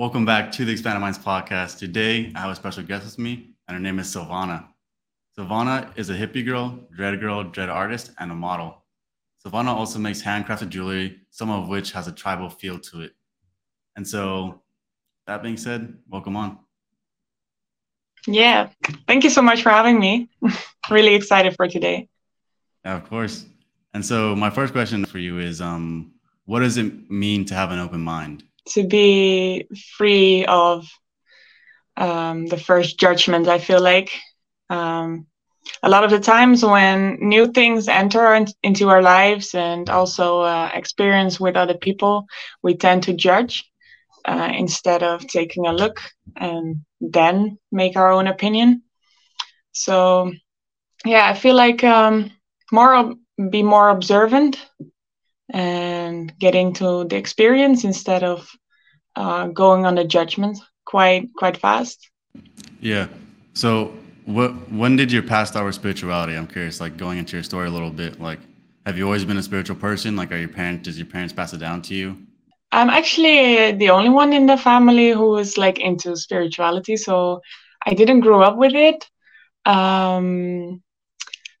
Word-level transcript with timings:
Welcome 0.00 0.24
back 0.24 0.50
to 0.52 0.64
the 0.64 0.72
Expanded 0.72 1.02
Minds 1.02 1.18
podcast. 1.18 1.76
Today, 1.76 2.32
I 2.34 2.38
have 2.40 2.50
a 2.50 2.56
special 2.56 2.82
guest 2.82 3.04
with 3.04 3.18
me, 3.18 3.50
and 3.68 3.74
her 3.74 3.78
name 3.78 3.98
is 3.98 4.06
Sylvana. 4.06 4.64
Sylvana 5.38 5.92
is 5.94 6.08
a 6.08 6.14
hippie 6.14 6.42
girl, 6.42 6.80
dread 6.96 7.20
girl, 7.20 7.44
dread 7.44 7.68
artist, 7.68 8.10
and 8.18 8.32
a 8.32 8.34
model. 8.34 8.82
Sylvana 9.44 9.66
also 9.66 9.98
makes 9.98 10.22
handcrafted 10.22 10.70
jewelry, 10.70 11.20
some 11.28 11.50
of 11.50 11.68
which 11.68 11.92
has 11.92 12.08
a 12.08 12.12
tribal 12.12 12.48
feel 12.48 12.78
to 12.78 13.02
it. 13.02 13.12
And 13.94 14.08
so, 14.08 14.62
that 15.26 15.42
being 15.42 15.58
said, 15.58 15.92
welcome 16.08 16.34
on. 16.34 16.60
Yeah, 18.26 18.70
thank 19.06 19.22
you 19.22 19.28
so 19.28 19.42
much 19.42 19.62
for 19.62 19.68
having 19.68 20.00
me. 20.00 20.30
really 20.90 21.14
excited 21.14 21.54
for 21.56 21.68
today. 21.68 22.08
Yeah, 22.86 22.96
of 22.96 23.06
course. 23.06 23.44
And 23.92 24.02
so, 24.02 24.34
my 24.34 24.48
first 24.48 24.72
question 24.72 25.04
for 25.04 25.18
you 25.18 25.40
is 25.40 25.60
um, 25.60 26.12
what 26.46 26.60
does 26.60 26.78
it 26.78 27.10
mean 27.10 27.44
to 27.44 27.54
have 27.54 27.70
an 27.70 27.78
open 27.78 28.00
mind? 28.00 28.44
To 28.68 28.86
be 28.86 29.66
free 29.96 30.44
of 30.46 30.86
um, 31.96 32.46
the 32.46 32.56
first 32.56 32.98
judgment. 32.98 33.48
I 33.48 33.58
feel 33.58 33.80
like 33.80 34.10
um, 34.70 35.26
a 35.82 35.88
lot 35.88 36.04
of 36.04 36.10
the 36.10 36.20
times 36.20 36.64
when 36.64 37.18
new 37.20 37.46
things 37.48 37.88
enter 37.88 38.34
in, 38.34 38.46
into 38.62 38.88
our 38.88 39.02
lives 39.02 39.54
and 39.54 39.88
also 39.88 40.40
uh, 40.40 40.70
experience 40.74 41.38
with 41.40 41.56
other 41.56 41.74
people, 41.74 42.26
we 42.62 42.76
tend 42.76 43.04
to 43.04 43.12
judge 43.12 43.64
uh, 44.24 44.50
instead 44.54 45.02
of 45.02 45.26
taking 45.26 45.66
a 45.66 45.72
look 45.72 46.00
and 46.36 46.76
then 47.00 47.58
make 47.72 47.96
our 47.96 48.10
own 48.10 48.26
opinion. 48.26 48.82
So, 49.72 50.32
yeah, 51.04 51.26
I 51.28 51.34
feel 51.34 51.54
like 51.54 51.82
um, 51.84 52.30
more 52.72 53.14
be 53.50 53.62
more 53.62 53.88
observant 53.88 54.58
and 55.52 56.32
getting 56.38 56.72
to 56.74 57.04
the 57.04 57.16
experience 57.16 57.84
instead 57.84 58.22
of 58.22 58.48
uh, 59.16 59.48
going 59.48 59.84
on 59.84 59.98
a 59.98 60.04
judgment 60.04 60.58
quite 60.84 61.28
quite 61.36 61.56
fast. 61.56 62.10
Yeah. 62.80 63.08
So 63.54 63.92
what 64.26 64.50
when 64.70 64.96
did 64.96 65.12
your 65.12 65.24
start 65.44 65.64
with 65.64 65.74
spirituality? 65.74 66.36
I'm 66.36 66.46
curious, 66.46 66.80
like 66.80 66.96
going 66.96 67.18
into 67.18 67.36
your 67.36 67.42
story 67.42 67.66
a 67.66 67.70
little 67.70 67.90
bit. 67.90 68.20
Like, 68.20 68.40
have 68.86 68.96
you 68.96 69.04
always 69.04 69.24
been 69.24 69.36
a 69.38 69.42
spiritual 69.42 69.76
person? 69.76 70.16
Like, 70.16 70.32
are 70.32 70.36
your 70.36 70.48
parents? 70.48 70.84
Does 70.84 70.98
your 70.98 71.06
parents 71.06 71.32
pass 71.32 71.52
it 71.52 71.58
down 71.58 71.82
to 71.82 71.94
you? 71.94 72.16
I'm 72.72 72.90
actually 72.90 73.72
the 73.72 73.90
only 73.90 74.10
one 74.10 74.32
in 74.32 74.46
the 74.46 74.56
family 74.56 75.10
who 75.10 75.36
is 75.38 75.58
like 75.58 75.80
into 75.80 76.16
spirituality, 76.16 76.96
so 76.96 77.40
I 77.84 77.94
didn't 77.94 78.20
grow 78.20 78.42
up 78.42 78.56
with 78.56 78.74
it. 78.74 79.08
Um, 79.66 80.82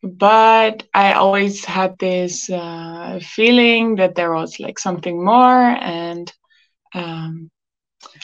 but 0.02 0.84
I 0.94 1.12
always 1.14 1.64
had 1.64 1.98
this 1.98 2.48
uh, 2.50 3.20
feeling 3.22 3.96
that 3.96 4.14
there 4.14 4.32
was 4.32 4.58
like 4.60 4.78
something 4.78 5.24
more, 5.24 5.62
and 5.62 6.32
um, 6.94 7.50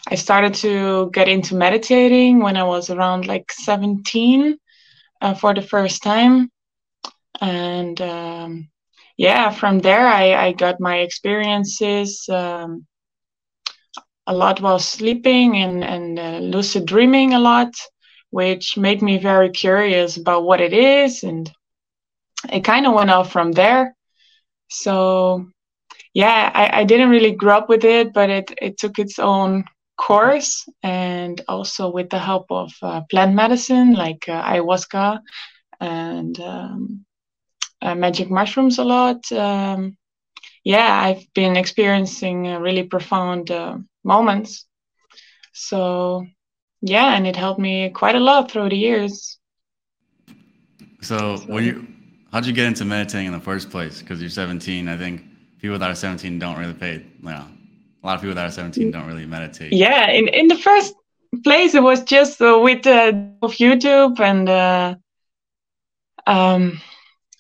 I 0.08 0.14
started 0.16 0.54
to 0.56 1.10
get 1.12 1.28
into 1.28 1.54
meditating 1.56 2.40
when 2.40 2.56
I 2.56 2.64
was 2.64 2.90
around 2.90 3.26
like 3.26 3.52
17 3.52 4.56
uh, 5.20 5.34
for 5.34 5.54
the 5.54 5.62
first 5.62 6.02
time. 6.02 6.50
And 7.40 8.00
um, 8.00 8.68
yeah, 9.16 9.50
from 9.50 9.80
there, 9.80 10.06
I, 10.06 10.34
I 10.34 10.52
got 10.52 10.80
my 10.80 10.98
experiences 10.98 12.28
um, 12.28 12.86
a 14.26 14.34
lot 14.34 14.60
while 14.60 14.78
sleeping 14.78 15.56
and, 15.56 15.84
and 15.84 16.18
uh, 16.18 16.38
lucid 16.38 16.86
dreaming 16.86 17.34
a 17.34 17.38
lot, 17.40 17.74
which 18.30 18.76
made 18.76 19.02
me 19.02 19.18
very 19.18 19.50
curious 19.50 20.16
about 20.16 20.44
what 20.44 20.60
it 20.60 20.72
is. 20.72 21.22
And 21.22 21.50
it 22.52 22.60
kind 22.60 22.86
of 22.86 22.94
went 22.94 23.10
off 23.10 23.32
from 23.32 23.52
there. 23.52 23.94
So 24.68 25.46
yeah, 26.14 26.50
I, 26.54 26.80
I 26.80 26.84
didn't 26.84 27.10
really 27.10 27.32
grow 27.32 27.58
up 27.58 27.68
with 27.68 27.84
it, 27.84 28.12
but 28.12 28.30
it, 28.30 28.50
it 28.60 28.78
took 28.78 28.98
its 28.98 29.18
own 29.18 29.64
course 29.98 30.66
and 30.82 31.40
also 31.48 31.90
with 31.90 32.10
the 32.10 32.18
help 32.18 32.46
of 32.50 32.72
uh, 32.82 33.02
plant 33.10 33.34
medicine 33.34 33.94
like 33.94 34.28
uh, 34.28 34.42
ayahuasca 34.42 35.20
and 35.80 36.40
um, 36.40 37.04
uh, 37.82 37.94
magic 37.94 38.30
mushrooms 38.30 38.78
a 38.78 38.84
lot. 38.84 39.30
Um, 39.32 39.96
yeah, 40.64 41.02
I've 41.02 41.24
been 41.34 41.56
experiencing 41.56 42.44
really 42.44 42.82
profound 42.84 43.50
uh, 43.50 43.78
moments. 44.02 44.66
So, 45.52 46.26
yeah, 46.80 47.14
and 47.14 47.26
it 47.26 47.36
helped 47.36 47.60
me 47.60 47.90
quite 47.90 48.16
a 48.16 48.20
lot 48.20 48.50
through 48.50 48.70
the 48.70 48.76
years. 48.76 49.38
So, 51.02 51.36
so 51.36 51.44
when 51.46 51.64
you, 51.64 51.86
how'd 52.36 52.44
you 52.44 52.52
get 52.52 52.66
into 52.66 52.84
meditating 52.84 53.28
in 53.28 53.32
the 53.32 53.40
first 53.40 53.70
place? 53.70 54.02
Because 54.02 54.20
you're 54.20 54.28
17, 54.28 54.88
I 54.88 54.98
think 54.98 55.24
people 55.58 55.78
that 55.78 55.90
are 55.90 55.94
17 55.94 56.38
don't 56.38 56.58
really 56.58 56.74
pay. 56.74 57.02
You 57.22 57.28
a 57.30 58.06
lot 58.06 58.16
of 58.16 58.20
people 58.20 58.34
that 58.34 58.44
are 58.44 58.50
17 58.50 58.90
don't 58.90 59.06
really 59.06 59.24
meditate. 59.24 59.72
Yeah, 59.72 60.10
in 60.10 60.28
in 60.28 60.46
the 60.48 60.58
first 60.58 60.94
place, 61.42 61.74
it 61.74 61.82
was 61.82 62.02
just 62.02 62.42
uh, 62.42 62.58
with 62.62 62.86
uh, 62.86 63.12
of 63.40 63.54
YouTube 63.54 64.20
and 64.20 64.48
uh, 64.50 64.94
um, 66.26 66.78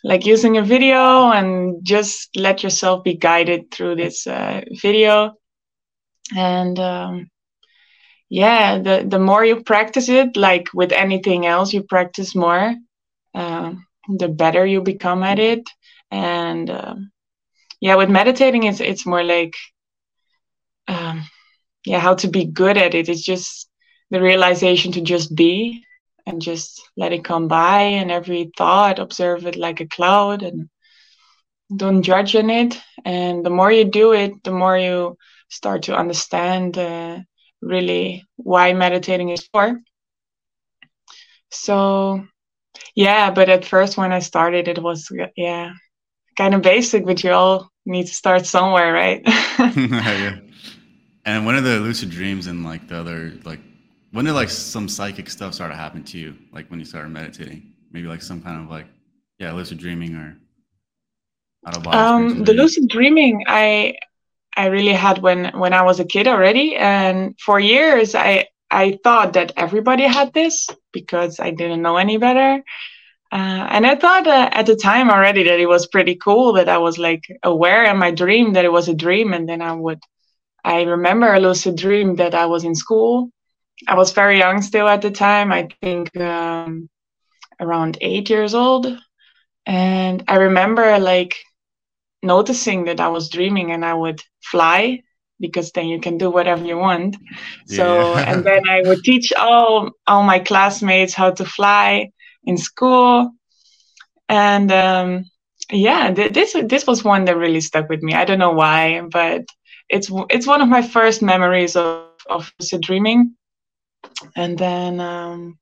like 0.02 0.24
using 0.24 0.56
a 0.56 0.62
video 0.62 1.30
and 1.30 1.84
just 1.84 2.34
let 2.34 2.62
yourself 2.62 3.04
be 3.04 3.14
guided 3.14 3.70
through 3.70 3.96
this 3.96 4.26
uh, 4.26 4.62
video. 4.80 5.34
And 6.34 6.80
um, 6.80 7.30
yeah, 8.30 8.78
the 8.78 9.04
the 9.06 9.20
more 9.20 9.44
you 9.44 9.62
practice 9.62 10.08
it, 10.08 10.36
like 10.36 10.66
with 10.72 10.92
anything 10.92 11.44
else, 11.44 11.74
you 11.74 11.82
practice 11.82 12.34
more, 12.34 12.74
uh, 13.34 13.72
the 14.08 14.28
better 14.28 14.64
you 14.66 14.80
become 14.82 15.22
at 15.22 15.38
it. 15.38 15.68
And 16.10 16.70
um, 16.70 17.10
yeah 17.80 17.94
with 17.96 18.10
meditating 18.10 18.64
it's 18.64 18.80
it's 18.80 19.06
more 19.06 19.22
like 19.22 19.54
um 20.88 21.22
yeah 21.84 21.98
how 22.00 22.14
to 22.14 22.28
be 22.28 22.44
good 22.44 22.76
at 22.76 22.94
it. 22.94 23.08
It's 23.08 23.22
just 23.22 23.68
the 24.10 24.20
realization 24.20 24.92
to 24.92 25.00
just 25.00 25.34
be 25.34 25.82
and 26.26 26.40
just 26.42 26.80
let 26.96 27.12
it 27.12 27.24
come 27.24 27.48
by 27.48 27.82
and 27.82 28.10
every 28.10 28.50
thought 28.56 28.98
observe 28.98 29.46
it 29.46 29.56
like 29.56 29.80
a 29.80 29.86
cloud 29.86 30.42
and 30.42 30.68
don't 31.74 32.02
judge 32.02 32.34
on 32.36 32.50
it. 32.50 32.80
And 33.04 33.44
the 33.44 33.50
more 33.50 33.72
you 33.72 33.84
do 33.84 34.12
it 34.12 34.42
the 34.44 34.52
more 34.52 34.78
you 34.78 35.16
start 35.48 35.84
to 35.84 35.96
understand 35.96 36.78
uh, 36.78 37.18
really 37.60 38.24
why 38.36 38.72
meditating 38.72 39.30
is 39.30 39.46
for. 39.52 39.80
So 41.50 42.26
yeah 42.94 43.30
but 43.30 43.48
at 43.48 43.64
first 43.64 43.96
when 43.96 44.12
i 44.12 44.18
started 44.18 44.68
it 44.68 44.82
was 44.82 45.10
yeah 45.36 45.72
kind 46.36 46.54
of 46.54 46.62
basic, 46.62 47.04
but 47.04 47.24
you 47.24 47.32
all 47.32 47.70
need 47.84 48.06
to 48.06 48.14
start 48.14 48.46
somewhere, 48.46 48.92
right? 48.92 49.22
yeah. 49.58 50.36
And 51.24 51.44
when 51.44 51.56
are 51.56 51.60
the 51.60 51.80
lucid 51.80 52.10
dreams 52.10 52.46
and 52.46 52.64
like 52.64 52.86
the 52.88 52.96
other 52.96 53.32
like 53.44 53.60
when 54.12 54.24
did 54.24 54.34
like 54.34 54.48
some 54.48 54.88
psychic 54.88 55.28
stuff 55.28 55.54
start 55.54 55.72
to 55.72 55.76
happen 55.76 56.04
to 56.04 56.18
you? 56.18 56.36
Like 56.52 56.70
when 56.70 56.78
you 56.78 56.86
started 56.86 57.08
meditating, 57.08 57.72
maybe 57.90 58.06
like 58.06 58.22
some 58.22 58.40
kind 58.42 58.62
of 58.62 58.70
like 58.70 58.86
yeah, 59.38 59.52
lucid 59.52 59.78
dreaming 59.78 60.14
or 60.14 60.36
out 61.66 61.76
of 61.76 61.82
body. 61.82 61.98
Um, 61.98 62.44
the 62.44 62.54
lucid 62.54 62.88
dreaming, 62.88 63.44
I 63.48 63.94
I 64.56 64.66
really 64.66 64.92
had 64.92 65.18
when 65.18 65.46
when 65.58 65.72
I 65.72 65.82
was 65.82 65.98
a 65.98 66.04
kid 66.04 66.28
already, 66.28 66.76
and 66.76 67.34
for 67.40 67.58
years 67.58 68.14
I 68.14 68.46
I 68.70 68.98
thought 69.02 69.34
that 69.34 69.52
everybody 69.56 70.04
had 70.04 70.32
this 70.32 70.68
because 70.92 71.40
I 71.40 71.50
didn't 71.50 71.82
know 71.82 71.96
any 71.96 72.18
better. 72.18 72.62
Uh, 73.32 73.66
and 73.70 73.86
I 73.86 73.96
thought 73.96 74.26
uh, 74.26 74.48
at 74.52 74.66
the 74.66 74.76
time 74.76 75.10
already 75.10 75.44
that 75.44 75.60
it 75.60 75.66
was 75.66 75.86
pretty 75.86 76.14
cool 76.16 76.54
that 76.54 76.68
I 76.68 76.78
was 76.78 76.98
like 76.98 77.24
aware 77.42 77.84
in 77.84 77.98
my 77.98 78.10
dream 78.10 78.52
that 78.54 78.64
it 78.64 78.72
was 78.72 78.88
a 78.88 78.94
dream. 78.94 79.32
And 79.32 79.48
then 79.48 79.62
I 79.62 79.72
would, 79.72 80.00
I 80.64 80.82
remember 80.82 81.32
a 81.32 81.40
lucid 81.40 81.76
dream 81.76 82.16
that 82.16 82.34
I 82.34 82.46
was 82.46 82.64
in 82.64 82.74
school. 82.74 83.30
I 83.86 83.94
was 83.96 84.12
very 84.12 84.38
young 84.38 84.62
still 84.62 84.88
at 84.88 85.02
the 85.02 85.10
time, 85.10 85.52
I 85.52 85.68
think 85.82 86.16
um, 86.16 86.88
around 87.60 87.98
eight 88.00 88.30
years 88.30 88.54
old. 88.54 88.86
And 89.66 90.24
I 90.28 90.36
remember 90.36 90.98
like 90.98 91.34
noticing 92.22 92.84
that 92.84 93.00
I 93.00 93.08
was 93.08 93.28
dreaming 93.28 93.72
and 93.72 93.84
I 93.84 93.94
would 93.94 94.20
fly 94.42 95.02
because 95.40 95.70
then 95.72 95.86
you 95.86 96.00
can 96.00 96.18
do 96.18 96.30
whatever 96.30 96.64
you 96.64 96.78
want. 96.78 97.16
Yeah. 97.68 97.76
So, 97.76 98.16
and 98.16 98.44
then 98.46 98.68
I 98.68 98.82
would 98.84 99.02
teach 99.04 99.32
all, 99.32 99.90
all 100.06 100.22
my 100.22 100.38
classmates 100.38 101.14
how 101.14 101.30
to 101.32 101.44
fly 101.44 102.10
in 102.44 102.56
school. 102.56 103.32
And 104.28 104.72
um, 104.72 105.24
yeah 105.70 106.12
th- 106.12 106.32
this 106.32 106.56
this 106.66 106.86
was 106.86 107.04
one 107.04 107.24
that 107.24 107.36
really 107.36 107.60
stuck 107.60 107.88
with 107.88 108.02
me. 108.02 108.14
I 108.14 108.24
don't 108.24 108.38
know 108.38 108.52
why 108.52 109.02
but 109.10 109.42
it's 109.88 110.10
it's 110.30 110.46
one 110.46 110.62
of 110.62 110.68
my 110.68 110.82
first 110.82 111.22
memories 111.22 111.76
of 111.76 112.08
of 112.28 112.52
dreaming. 112.80 113.34
And 114.36 114.58
then 114.58 115.00
um, 115.00 115.58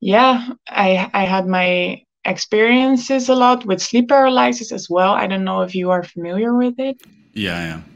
yeah 0.00 0.48
i 0.68 1.10
i 1.12 1.24
had 1.24 1.46
my 1.46 2.02
experiences 2.24 3.28
a 3.28 3.34
lot 3.34 3.64
with 3.66 3.80
sleep 3.80 4.08
paralysis 4.08 4.72
as 4.72 4.88
well. 4.90 5.12
I 5.12 5.26
don't 5.26 5.44
know 5.44 5.62
if 5.62 5.74
you 5.74 5.90
are 5.90 6.02
familiar 6.02 6.56
with 6.56 6.78
it. 6.78 7.00
Yeah 7.34 7.56
i 7.56 7.62
am 7.62 7.89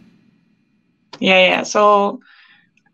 yeah 1.21 1.49
yeah. 1.49 1.63
So 1.63 2.21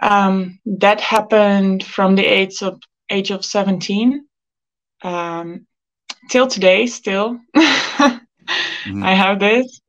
um, 0.01 0.59
that 0.67 1.01
happened 1.01 1.85
from 1.85 2.17
the 2.17 2.25
age 2.25 2.63
of 2.63 2.81
age 3.11 3.31
of 3.31 3.45
17 3.45 4.25
um, 5.03 5.67
till 6.31 6.47
today 6.47 6.87
still. 6.87 7.39
Mm-hmm. 7.57 9.03
i 9.05 9.15
have 9.15 9.39
this. 9.41 9.81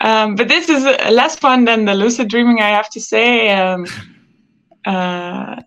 Um, 0.00 0.36
but 0.36 0.48
this 0.48 0.68
is 0.68 0.84
less 0.84 1.36
fun 1.36 1.64
than 1.64 1.84
the 1.84 1.94
lucid 1.94 2.28
dreaming 2.28 2.60
i 2.60 2.68
have 2.68 2.90
to 2.90 3.00
say. 3.00 3.50
Um, 3.50 3.86
Uh, 4.86 5.60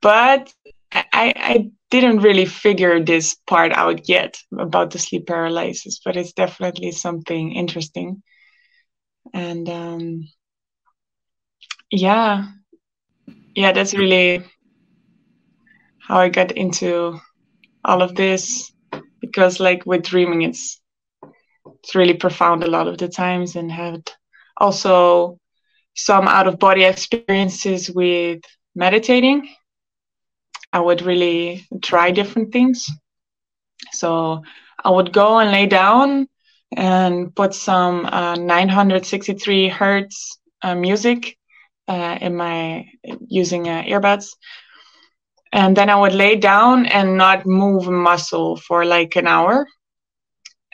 but 0.00 0.52
I, 0.92 1.34
I 1.36 1.70
didn't 1.90 2.20
really 2.20 2.46
figure 2.46 3.02
this 3.02 3.34
part 3.46 3.72
out 3.72 4.08
yet 4.08 4.38
about 4.58 4.90
the 4.90 4.98
sleep 4.98 5.26
paralysis, 5.26 6.00
but 6.04 6.16
it's 6.16 6.32
definitely 6.32 6.92
something 6.92 7.52
interesting. 7.52 8.22
And 9.34 9.68
um, 9.68 10.28
yeah, 11.90 12.46
yeah, 13.54 13.72
that's 13.72 13.94
really 13.94 14.44
how 16.00 16.18
I 16.18 16.28
got 16.28 16.52
into 16.52 17.18
all 17.84 18.02
of 18.02 18.14
this 18.14 18.72
because, 19.20 19.60
like 19.60 19.86
with 19.86 20.02
dreaming, 20.04 20.42
it's 20.42 20.80
it's 21.82 21.94
really 21.94 22.14
profound 22.14 22.62
a 22.64 22.70
lot 22.70 22.88
of 22.88 22.98
the 22.98 23.08
times, 23.08 23.56
and 23.56 23.70
had 23.70 24.10
also 24.58 25.38
some 25.94 26.28
out 26.28 26.46
of 26.46 26.58
body 26.58 26.84
experiences 26.84 27.90
with 27.90 28.40
meditating. 28.74 29.48
I 30.72 30.80
would 30.80 31.02
really 31.02 31.66
try 31.82 32.10
different 32.10 32.52
things. 32.52 32.86
So 33.92 34.42
I 34.84 34.90
would 34.90 35.12
go 35.12 35.38
and 35.38 35.50
lay 35.50 35.66
down 35.66 36.28
and 36.76 37.34
put 37.34 37.54
some 37.54 38.06
uh, 38.06 38.34
963 38.36 39.68
hertz 39.68 40.38
uh, 40.62 40.74
music 40.74 41.36
uh, 41.88 42.18
in 42.20 42.36
my 42.36 42.86
using 43.28 43.68
uh, 43.68 43.82
earbuds. 43.82 44.28
And 45.52 45.76
then 45.76 45.88
I 45.88 45.96
would 45.96 46.14
lay 46.14 46.36
down 46.36 46.86
and 46.86 47.16
not 47.16 47.46
move 47.46 47.88
muscle 47.88 48.56
for 48.56 48.84
like 48.84 49.16
an 49.16 49.26
hour. 49.26 49.66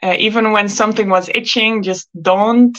Uh, 0.02 0.16
even 0.18 0.50
when 0.50 0.68
something 0.68 1.08
was 1.08 1.28
itching, 1.28 1.82
just 1.82 2.08
don't 2.20 2.76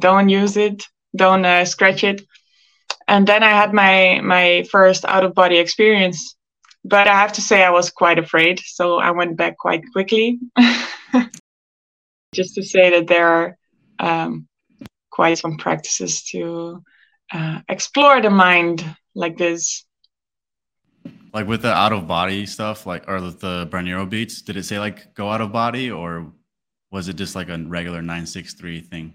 don't 0.00 0.28
use 0.28 0.56
it, 0.56 0.84
don't 1.14 1.44
uh, 1.44 1.64
scratch 1.64 2.04
it. 2.04 2.22
And 3.06 3.26
then 3.26 3.42
I 3.42 3.50
had 3.50 3.72
my 3.74 4.20
my 4.22 4.64
first 4.70 5.04
out 5.04 5.24
of 5.24 5.34
body 5.34 5.58
experience 5.58 6.36
but 6.84 7.06
I 7.06 7.14
have 7.14 7.32
to 7.34 7.40
say 7.40 7.62
I 7.62 7.70
was 7.70 7.90
quite 7.90 8.18
afraid, 8.18 8.60
so 8.60 8.98
I 8.98 9.12
went 9.12 9.36
back 9.36 9.56
quite 9.56 9.84
quickly. 9.92 10.40
Just 12.34 12.54
to 12.56 12.62
say 12.62 12.90
that 12.90 13.06
there 13.06 13.28
are 13.28 13.56
um, 13.98 14.48
quite 15.10 15.38
some 15.38 15.58
practices 15.58 16.24
to 16.30 16.82
uh, 17.32 17.60
explore 17.68 18.20
the 18.20 18.30
mind 18.30 18.84
like 19.14 19.36
this. 19.36 19.84
Like 21.32 21.46
with 21.46 21.62
the 21.62 21.72
out 21.72 21.92
of 21.92 22.06
body 22.06 22.44
stuff, 22.46 22.86
like 22.86 23.08
or 23.08 23.20
the 23.20 23.66
binaural 23.70 24.08
beats, 24.08 24.42
did 24.42 24.56
it 24.56 24.64
say 24.64 24.78
like 24.78 25.14
go 25.14 25.30
out 25.30 25.40
of 25.40 25.52
body, 25.52 25.90
or 25.90 26.32
was 26.90 27.08
it 27.08 27.16
just 27.16 27.34
like 27.34 27.48
a 27.48 27.58
regular 27.58 28.02
nine 28.02 28.26
six 28.26 28.54
three 28.54 28.80
thing? 28.80 29.14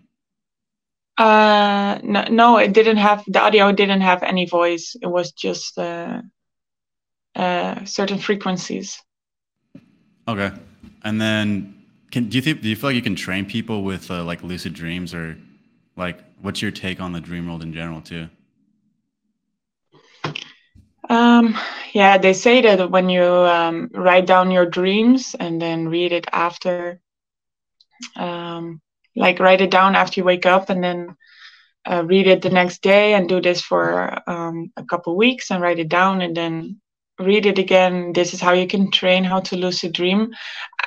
Uh, 1.18 2.00
no, 2.04 2.24
no, 2.30 2.58
it 2.58 2.74
didn't 2.74 2.98
have 2.98 3.24
the 3.28 3.40
audio. 3.40 3.72
Didn't 3.72 4.02
have 4.02 4.24
any 4.24 4.46
voice. 4.46 4.96
It 5.02 5.08
was 5.08 5.32
just. 5.32 5.78
Uh, 5.78 6.22
uh, 7.38 7.86
certain 7.86 8.18
frequencies. 8.18 9.02
Okay, 10.28 10.52
and 11.04 11.22
then 11.22 11.84
can 12.12 12.30
do 12.30 12.36
you 12.38 12.42
think 12.42 12.62
do 12.62 12.68
you 12.68 12.76
feel 12.76 12.90
like 12.90 12.96
you 12.96 13.02
can 13.02 13.16
train 13.16 13.46
people 13.46 13.84
with 13.84 14.10
uh, 14.10 14.24
like 14.24 14.42
lucid 14.42 14.74
dreams 14.74 15.14
or 15.14 15.38
like 15.96 16.20
what's 16.42 16.62
your 16.62 16.72
take 16.72 17.00
on 17.00 17.14
the 17.14 17.22
dream 17.22 17.48
world 17.48 17.64
in 17.64 17.74
general 17.74 18.02
too? 18.02 18.30
Um, 21.10 21.58
yeah, 21.94 22.18
they 22.18 22.34
say 22.34 22.62
that 22.62 22.92
when 22.92 23.10
you 23.10 23.24
um, 23.24 23.90
write 23.94 24.26
down 24.26 24.52
your 24.52 24.66
dreams 24.66 25.36
and 25.40 25.62
then 25.62 25.88
read 25.88 26.12
it 26.12 26.28
after, 26.32 27.00
um, 28.16 28.82
like 29.16 29.40
write 29.40 29.62
it 29.62 29.72
down 29.72 29.96
after 29.96 30.20
you 30.20 30.26
wake 30.26 30.46
up 30.46 30.70
and 30.70 30.84
then 30.84 31.16
uh, 31.90 32.04
read 32.06 32.28
it 32.28 32.42
the 32.42 32.50
next 32.50 32.82
day 32.82 33.14
and 33.14 33.30
do 33.30 33.42
this 33.42 33.62
for 33.62 34.20
um, 34.30 34.72
a 34.76 34.84
couple 34.84 35.16
weeks 35.16 35.50
and 35.50 35.62
write 35.62 35.80
it 35.80 35.88
down 35.88 36.22
and 36.22 36.36
then 36.36 36.82
read 37.20 37.46
it 37.46 37.58
again. 37.58 38.12
This 38.12 38.34
is 38.34 38.42
how 38.42 38.52
you 38.52 38.68
can 38.68 38.92
train 38.92 39.24
how 39.24 39.40
to 39.42 39.56
lucid 39.56 39.94
dream. 39.94 40.34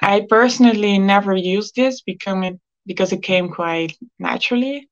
I 0.03 0.26
personally 0.29 0.99
never 0.99 1.35
used 1.35 1.75
this 1.75 2.03
because 2.03 2.44
it 2.44 2.61
because 2.87 3.12
it 3.12 3.23
came 3.23 3.50
quite 3.50 3.96
naturally. 4.19 4.89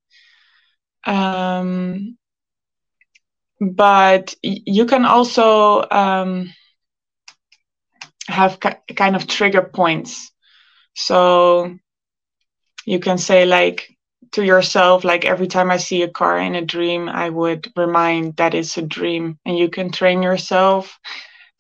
Um, 1.04 2.16
but 3.60 4.34
you 4.42 4.86
can 4.86 5.04
also 5.04 5.84
um, 5.90 6.52
have 8.28 8.58
kind 8.60 9.16
of 9.16 9.26
trigger 9.26 9.62
points. 9.62 10.30
So 10.94 11.74
you 12.84 12.98
can 12.98 13.18
say 13.18 13.44
like 13.44 13.88
to 14.32 14.44
yourself, 14.44 15.04
like 15.04 15.24
every 15.24 15.46
time 15.46 15.70
I 15.70 15.76
see 15.78 16.02
a 16.02 16.08
car 16.08 16.38
in 16.38 16.54
a 16.54 16.64
dream, 16.64 17.08
I 17.08 17.28
would 17.30 17.70
remind 17.76 18.36
that 18.36 18.54
it's 18.54 18.76
a 18.76 18.82
dream, 18.82 19.38
and 19.44 19.56
you 19.58 19.68
can 19.68 19.90
train 19.90 20.22
yourself 20.22 20.98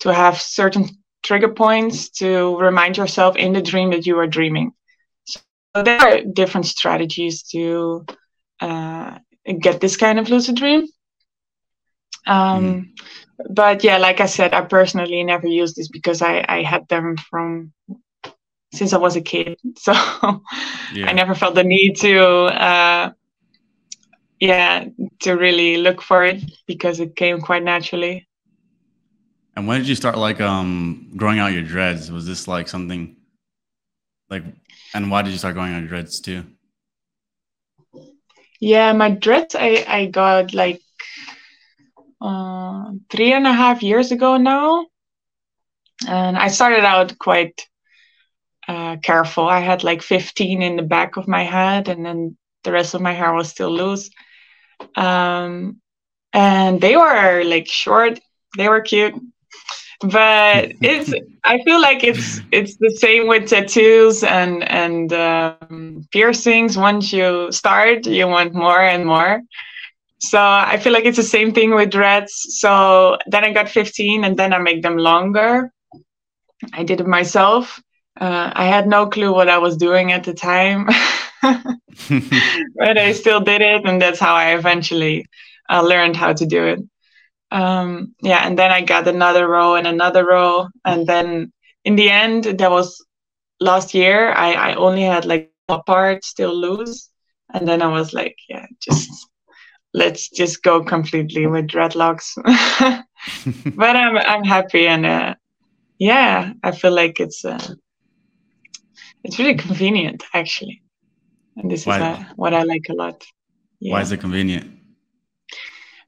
to 0.00 0.12
have 0.12 0.40
certain 0.40 0.88
trigger 1.22 1.48
points 1.48 2.10
to 2.10 2.56
remind 2.58 2.96
yourself 2.96 3.36
in 3.36 3.52
the 3.52 3.62
dream 3.62 3.90
that 3.90 4.06
you 4.06 4.18
are 4.18 4.26
dreaming. 4.26 4.72
So 5.24 5.82
there 5.82 6.00
are 6.00 6.20
different 6.22 6.66
strategies 6.66 7.42
to 7.54 8.06
uh, 8.60 9.18
get 9.52 9.80
this 9.80 9.96
kind 9.96 10.18
of 10.18 10.28
lucid 10.28 10.56
dream. 10.56 10.86
Um, 12.26 12.64
mm. 12.64 12.88
But 13.50 13.84
yeah, 13.84 13.98
like 13.98 14.20
I 14.20 14.26
said, 14.26 14.52
I 14.52 14.62
personally 14.62 15.22
never 15.22 15.46
used 15.46 15.76
this 15.76 15.88
because 15.88 16.22
I, 16.22 16.44
I 16.48 16.62
had 16.62 16.88
them 16.88 17.16
from 17.16 17.72
since 18.72 18.92
I 18.92 18.98
was 18.98 19.16
a 19.16 19.20
kid. 19.20 19.58
So 19.78 19.92
yeah. 20.92 21.06
I 21.08 21.12
never 21.12 21.34
felt 21.34 21.54
the 21.54 21.64
need 21.64 21.96
to, 22.00 22.20
uh, 22.20 23.10
yeah, 24.40 24.86
to 25.20 25.32
really 25.32 25.78
look 25.78 26.02
for 26.02 26.24
it 26.24 26.42
because 26.66 27.00
it 27.00 27.16
came 27.16 27.40
quite 27.40 27.62
naturally. 27.62 28.28
And 29.56 29.66
when 29.66 29.80
did 29.80 29.88
you 29.88 29.94
start 29.94 30.16
like 30.16 30.40
um 30.40 31.12
growing 31.16 31.38
out 31.38 31.52
your 31.52 31.62
dreads? 31.62 32.12
Was 32.12 32.26
this 32.26 32.46
like 32.46 32.68
something 32.68 33.16
like 34.30 34.44
and 34.94 35.10
why 35.10 35.22
did 35.22 35.32
you 35.32 35.38
start 35.38 35.54
growing 35.54 35.74
out 35.74 35.80
your 35.80 35.88
dreads 35.88 36.20
too? 36.20 36.44
Yeah, 38.60 38.92
my 38.92 39.10
dreads 39.10 39.54
I, 39.54 39.84
I 39.86 40.06
got 40.06 40.52
like 40.54 40.80
uh, 42.20 42.90
three 43.10 43.32
and 43.32 43.46
a 43.46 43.52
half 43.52 43.82
years 43.82 44.12
ago 44.12 44.36
now. 44.36 44.86
And 46.06 46.36
I 46.36 46.48
started 46.48 46.84
out 46.84 47.18
quite 47.18 47.66
uh, 48.68 48.96
careful. 49.02 49.48
I 49.48 49.60
had 49.60 49.82
like 49.84 50.02
15 50.02 50.62
in 50.62 50.76
the 50.76 50.82
back 50.82 51.16
of 51.16 51.26
my 51.26 51.42
head, 51.44 51.88
and 51.88 52.04
then 52.04 52.36
the 52.64 52.72
rest 52.72 52.94
of 52.94 53.00
my 53.00 53.12
hair 53.12 53.32
was 53.32 53.48
still 53.48 53.70
loose. 53.70 54.10
Um, 54.94 55.80
and 56.32 56.80
they 56.80 56.96
were 56.96 57.42
like 57.44 57.66
short, 57.68 58.20
they 58.56 58.68
were 58.68 58.80
cute 58.80 59.14
but 60.00 60.72
it's 60.80 61.12
i 61.44 61.58
feel 61.62 61.80
like 61.80 62.04
it's 62.04 62.40
it's 62.52 62.76
the 62.76 62.90
same 62.90 63.26
with 63.26 63.48
tattoos 63.48 64.22
and 64.22 64.62
and 64.68 65.12
um, 65.12 66.06
piercings. 66.12 66.76
Once 66.76 67.12
you 67.12 67.50
start 67.52 68.06
you 68.06 68.26
want 68.26 68.54
more 68.54 68.80
and 68.80 69.04
more. 69.04 69.42
So 70.20 70.40
i 70.40 70.78
feel 70.78 70.92
like 70.92 71.04
it's 71.04 71.16
the 71.16 71.22
same 71.22 71.52
thing 71.52 71.74
with 71.74 71.90
dreads. 71.90 72.46
So 72.60 73.18
then 73.26 73.44
i 73.44 73.52
got 73.52 73.68
15 73.68 74.24
and 74.24 74.36
then 74.36 74.52
i 74.52 74.58
make 74.58 74.82
them 74.82 74.96
longer. 74.96 75.72
I 76.72 76.82
did 76.84 77.00
it 77.00 77.06
myself. 77.06 77.80
Uh, 78.20 78.50
i 78.54 78.64
had 78.64 78.88
no 78.88 79.06
clue 79.06 79.32
what 79.32 79.48
i 79.48 79.58
was 79.58 79.76
doing 79.76 80.10
at 80.10 80.24
the 80.24 80.34
time 80.34 80.88
but 82.76 82.98
i 82.98 83.12
still 83.12 83.38
did 83.40 83.60
it 83.60 83.86
and 83.86 84.02
that's 84.02 84.18
how 84.18 84.34
i 84.34 84.54
eventually 84.54 85.24
uh, 85.70 85.80
learned 85.80 86.16
how 86.16 86.32
to 86.32 86.44
do 86.44 86.64
it 86.64 86.80
um, 87.50 88.14
yeah, 88.22 88.46
and 88.46 88.58
then 88.58 88.70
I 88.70 88.82
got 88.82 89.08
another 89.08 89.48
row 89.48 89.74
and 89.74 89.86
another 89.86 90.26
row, 90.26 90.68
and 90.84 91.06
then 91.06 91.52
in 91.84 91.96
the 91.96 92.10
end, 92.10 92.44
that 92.44 92.70
was 92.70 93.04
last 93.60 93.94
year. 93.94 94.32
I 94.32 94.52
I 94.52 94.74
only 94.74 95.02
had 95.02 95.24
like 95.24 95.52
a 95.68 95.82
part 95.82 96.24
still 96.24 96.54
loose, 96.54 97.10
and 97.54 97.66
then 97.66 97.82
I 97.82 97.88
was 97.88 98.12
like, 98.12 98.36
yeah, 98.48 98.66
just 98.80 99.10
let's 99.94 100.28
just 100.30 100.62
go 100.62 100.82
completely 100.82 101.46
with 101.46 101.66
dreadlocks. 101.68 102.32
but 103.76 103.96
I'm 103.96 104.16
I'm 104.18 104.44
happy 104.44 104.86
and 104.86 105.06
uh, 105.06 105.34
yeah, 105.98 106.52
I 106.62 106.72
feel 106.72 106.92
like 106.92 107.20
it's 107.20 107.44
uh, 107.44 107.74
it's 109.24 109.38
really 109.38 109.56
convenient 109.56 110.24
actually, 110.34 110.82
and 111.56 111.70
this 111.70 111.86
Why? 111.86 111.96
is 111.96 112.02
uh, 112.02 112.24
what 112.36 112.54
I 112.54 112.62
like 112.62 112.86
a 112.90 112.94
lot. 112.94 113.24
Yeah. 113.80 113.94
Why 113.94 114.02
is 114.02 114.12
it 114.12 114.20
convenient? 114.20 114.77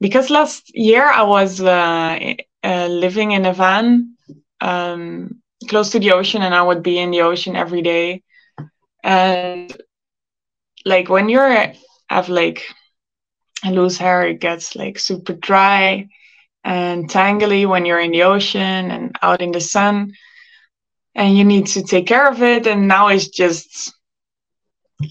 Because 0.01 0.31
last 0.31 0.75
year 0.75 1.05
I 1.05 1.21
was 1.21 1.61
uh, 1.61 2.33
uh, 2.63 2.87
living 2.87 3.31
in 3.31 3.45
a 3.45 3.53
van 3.53 4.15
um, 4.59 5.41
close 5.69 5.91
to 5.91 5.99
the 5.99 6.11
ocean, 6.11 6.41
and 6.41 6.55
I 6.55 6.63
would 6.63 6.81
be 6.81 6.97
in 6.97 7.11
the 7.11 7.21
ocean 7.21 7.55
every 7.55 7.83
day. 7.83 8.23
And 9.03 9.79
like 10.83 11.07
when 11.07 11.29
you're 11.29 11.73
have 12.09 12.29
like 12.29 12.63
loose 13.63 13.97
hair, 13.97 14.27
it 14.27 14.39
gets 14.39 14.75
like 14.75 14.97
super 14.97 15.33
dry 15.33 16.09
and 16.63 17.07
tangly 17.07 17.67
when 17.67 17.85
you're 17.85 17.99
in 17.99 18.11
the 18.11 18.23
ocean 18.23 18.91
and 18.91 19.15
out 19.21 19.41
in 19.41 19.51
the 19.51 19.61
sun, 19.61 20.13
and 21.13 21.37
you 21.37 21.43
need 21.43 21.67
to 21.67 21.83
take 21.83 22.07
care 22.07 22.27
of 22.27 22.41
it. 22.41 22.65
And 22.65 22.87
now 22.87 23.09
it's 23.09 23.27
just 23.27 23.93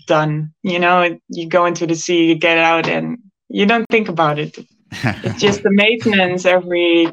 done. 0.08 0.52
You 0.64 0.80
know, 0.80 1.16
you 1.28 1.48
go 1.48 1.66
into 1.66 1.86
the 1.86 1.94
sea, 1.94 2.26
you 2.26 2.34
get 2.34 2.58
out, 2.58 2.88
and 2.88 3.18
you 3.48 3.66
don't 3.66 3.86
think 3.88 4.08
about 4.08 4.40
it 4.40 4.58
it's 4.90 5.40
just 5.46 5.62
the 5.62 5.70
maintenance 5.70 6.44
every 6.44 7.10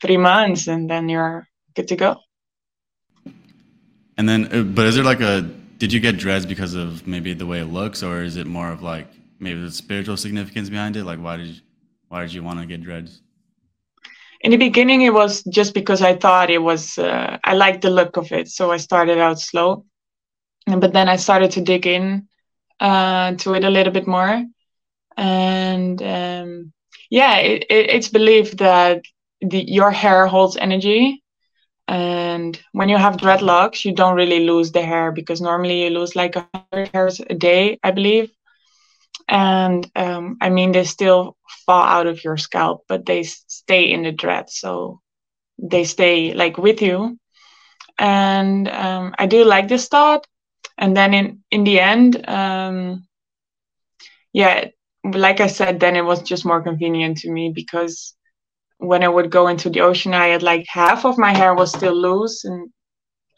three 0.00 0.16
months, 0.16 0.66
and 0.68 0.88
then 0.88 1.08
you're 1.08 1.46
good 1.74 1.88
to 1.88 1.96
go. 1.96 2.16
And 4.18 4.28
then, 4.28 4.48
uh, 4.52 4.62
but 4.62 4.86
is 4.86 4.94
there 4.96 5.04
like 5.04 5.20
a? 5.20 5.42
Did 5.78 5.92
you 5.92 6.00
get 6.00 6.16
dreads 6.16 6.46
because 6.46 6.74
of 6.74 7.06
maybe 7.06 7.34
the 7.34 7.46
way 7.46 7.60
it 7.60 7.66
looks, 7.66 8.02
or 8.02 8.22
is 8.22 8.36
it 8.36 8.46
more 8.46 8.70
of 8.70 8.82
like 8.82 9.08
maybe 9.40 9.60
the 9.60 9.70
spiritual 9.70 10.16
significance 10.16 10.70
behind 10.70 10.96
it? 10.96 11.04
Like, 11.04 11.18
why 11.18 11.36
did 11.36 11.48
you, 11.48 11.60
why 12.08 12.22
did 12.22 12.32
you 12.32 12.42
want 12.42 12.60
to 12.60 12.66
get 12.66 12.82
dreads? 12.82 13.20
In 14.40 14.50
the 14.50 14.56
beginning, 14.56 15.02
it 15.02 15.14
was 15.14 15.42
just 15.44 15.72
because 15.72 16.02
I 16.02 16.16
thought 16.16 16.50
it 16.50 16.62
was. 16.62 16.98
Uh, 16.98 17.38
I 17.42 17.54
liked 17.54 17.82
the 17.82 17.90
look 17.90 18.16
of 18.16 18.32
it, 18.32 18.48
so 18.48 18.70
I 18.70 18.76
started 18.76 19.18
out 19.18 19.40
slow, 19.40 19.84
but 20.66 20.92
then 20.92 21.08
I 21.08 21.16
started 21.16 21.52
to 21.52 21.60
dig 21.60 21.86
in 21.86 22.28
uh, 22.80 23.34
to 23.34 23.54
it 23.54 23.64
a 23.64 23.70
little 23.70 23.92
bit 23.92 24.06
more, 24.06 24.44
and 25.16 26.02
um, 26.02 26.72
yeah, 27.12 27.38
it, 27.38 27.66
it, 27.70 27.90
it's 27.90 28.08
believed 28.08 28.58
that 28.60 29.02
the, 29.42 29.64
your 29.68 29.92
hair 29.92 30.26
holds 30.28 30.56
energy 30.56 31.22
and 31.88 32.60
when 32.72 32.88
you 32.88 32.96
have 32.98 33.16
dreadlocks 33.16 33.84
you 33.84 33.94
don't 33.94 34.16
really 34.16 34.46
lose 34.46 34.72
the 34.72 34.82
hair 34.82 35.12
because 35.12 35.40
normally 35.42 35.84
you 35.84 35.90
lose 35.90 36.16
like 36.16 36.36
100 36.36 36.82
hairs 36.82 37.20
a 37.30 37.34
day 37.34 37.78
i 37.84 37.90
believe. 37.90 38.30
And 39.28 39.90
um, 39.96 40.36
i 40.40 40.48
mean 40.50 40.72
they 40.72 40.84
still 40.84 41.36
fall 41.66 41.82
out 41.84 42.06
of 42.06 42.24
your 42.24 42.36
scalp 42.36 42.84
but 42.88 43.06
they 43.06 43.22
stay 43.24 43.90
in 43.92 44.02
the 44.02 44.12
dread 44.12 44.50
so 44.50 45.00
they 45.58 45.84
stay 45.84 46.34
like 46.34 46.58
with 46.58 46.82
you. 46.82 47.18
And 47.98 48.68
um, 48.68 49.14
i 49.18 49.26
do 49.26 49.44
like 49.44 49.68
this 49.68 49.88
thought. 49.88 50.26
And 50.78 50.96
then 50.96 51.14
in 51.14 51.42
in 51.50 51.64
the 51.64 51.80
end 51.80 52.28
um, 52.28 53.06
yeah 54.32 54.66
like 55.04 55.40
i 55.40 55.46
said 55.46 55.80
then 55.80 55.96
it 55.96 56.04
was 56.04 56.22
just 56.22 56.44
more 56.44 56.62
convenient 56.62 57.16
to 57.18 57.30
me 57.30 57.52
because 57.54 58.14
when 58.82 59.04
I 59.04 59.08
would 59.08 59.30
go 59.30 59.46
into 59.46 59.70
the 59.70 59.80
ocean, 59.80 60.12
I 60.12 60.28
had 60.28 60.42
like 60.42 60.66
half 60.68 61.04
of 61.04 61.16
my 61.16 61.32
hair 61.32 61.54
was 61.54 61.70
still 61.70 61.94
loose 61.94 62.44
and 62.44 62.68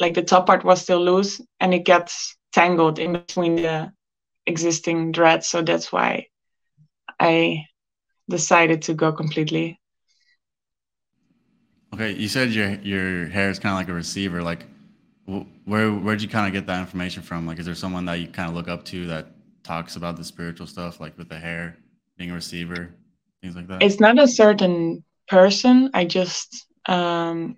like 0.00 0.14
the 0.14 0.22
top 0.22 0.46
part 0.46 0.64
was 0.64 0.80
still 0.80 1.04
loose 1.04 1.40
and 1.60 1.74
it 1.74 1.84
gets 1.84 2.34
tangled 2.52 2.98
in 2.98 3.12
between 3.12 3.56
the 3.56 3.92
existing 4.46 5.12
dreads. 5.12 5.46
So 5.46 5.60
that's 5.60 5.92
why 5.92 6.28
I 7.20 7.66
decided 8.28 8.82
to 8.82 8.94
go 8.94 9.12
completely. 9.12 9.78
Okay, 11.92 12.12
you 12.12 12.28
said 12.28 12.50
your 12.50 12.70
your 12.80 13.26
hair 13.26 13.50
is 13.50 13.58
kind 13.58 13.74
of 13.74 13.78
like 13.78 13.88
a 13.88 13.92
receiver. 13.92 14.42
Like, 14.42 14.64
where 15.26 15.92
where'd 15.92 16.22
you 16.22 16.28
kind 16.28 16.46
of 16.46 16.52
get 16.54 16.66
that 16.66 16.80
information 16.80 17.22
from? 17.22 17.46
Like, 17.46 17.58
is 17.58 17.66
there 17.66 17.74
someone 17.74 18.06
that 18.06 18.14
you 18.14 18.28
kind 18.28 18.48
of 18.48 18.56
look 18.56 18.66
up 18.66 18.84
to 18.86 19.06
that 19.08 19.26
talks 19.64 19.96
about 19.96 20.16
the 20.16 20.24
spiritual 20.24 20.66
stuff, 20.66 21.00
like 21.00 21.18
with 21.18 21.28
the 21.28 21.38
hair 21.38 21.76
being 22.16 22.30
a 22.30 22.34
receiver, 22.34 22.94
things 23.42 23.56
like 23.56 23.66
that? 23.68 23.82
It's 23.82 23.98
not 23.98 24.18
a 24.18 24.28
certain 24.28 25.02
person. 25.26 25.90
I 25.94 26.04
just 26.04 26.66
um, 26.86 27.56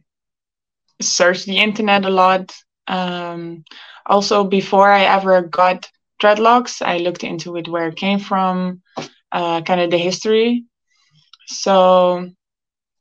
search 1.00 1.44
the 1.44 1.58
internet 1.58 2.04
a 2.04 2.10
lot. 2.10 2.54
Um, 2.86 3.64
also, 4.06 4.44
before 4.44 4.90
I 4.90 5.04
ever 5.04 5.42
got 5.42 5.90
dreadlocks, 6.22 6.80
I 6.80 6.98
looked 6.98 7.24
into 7.24 7.56
it 7.56 7.68
where 7.68 7.88
it 7.88 7.96
came 7.96 8.20
from, 8.20 8.82
uh, 9.32 9.60
kind 9.62 9.80
of 9.80 9.90
the 9.90 9.98
history. 9.98 10.64
So, 11.48 12.30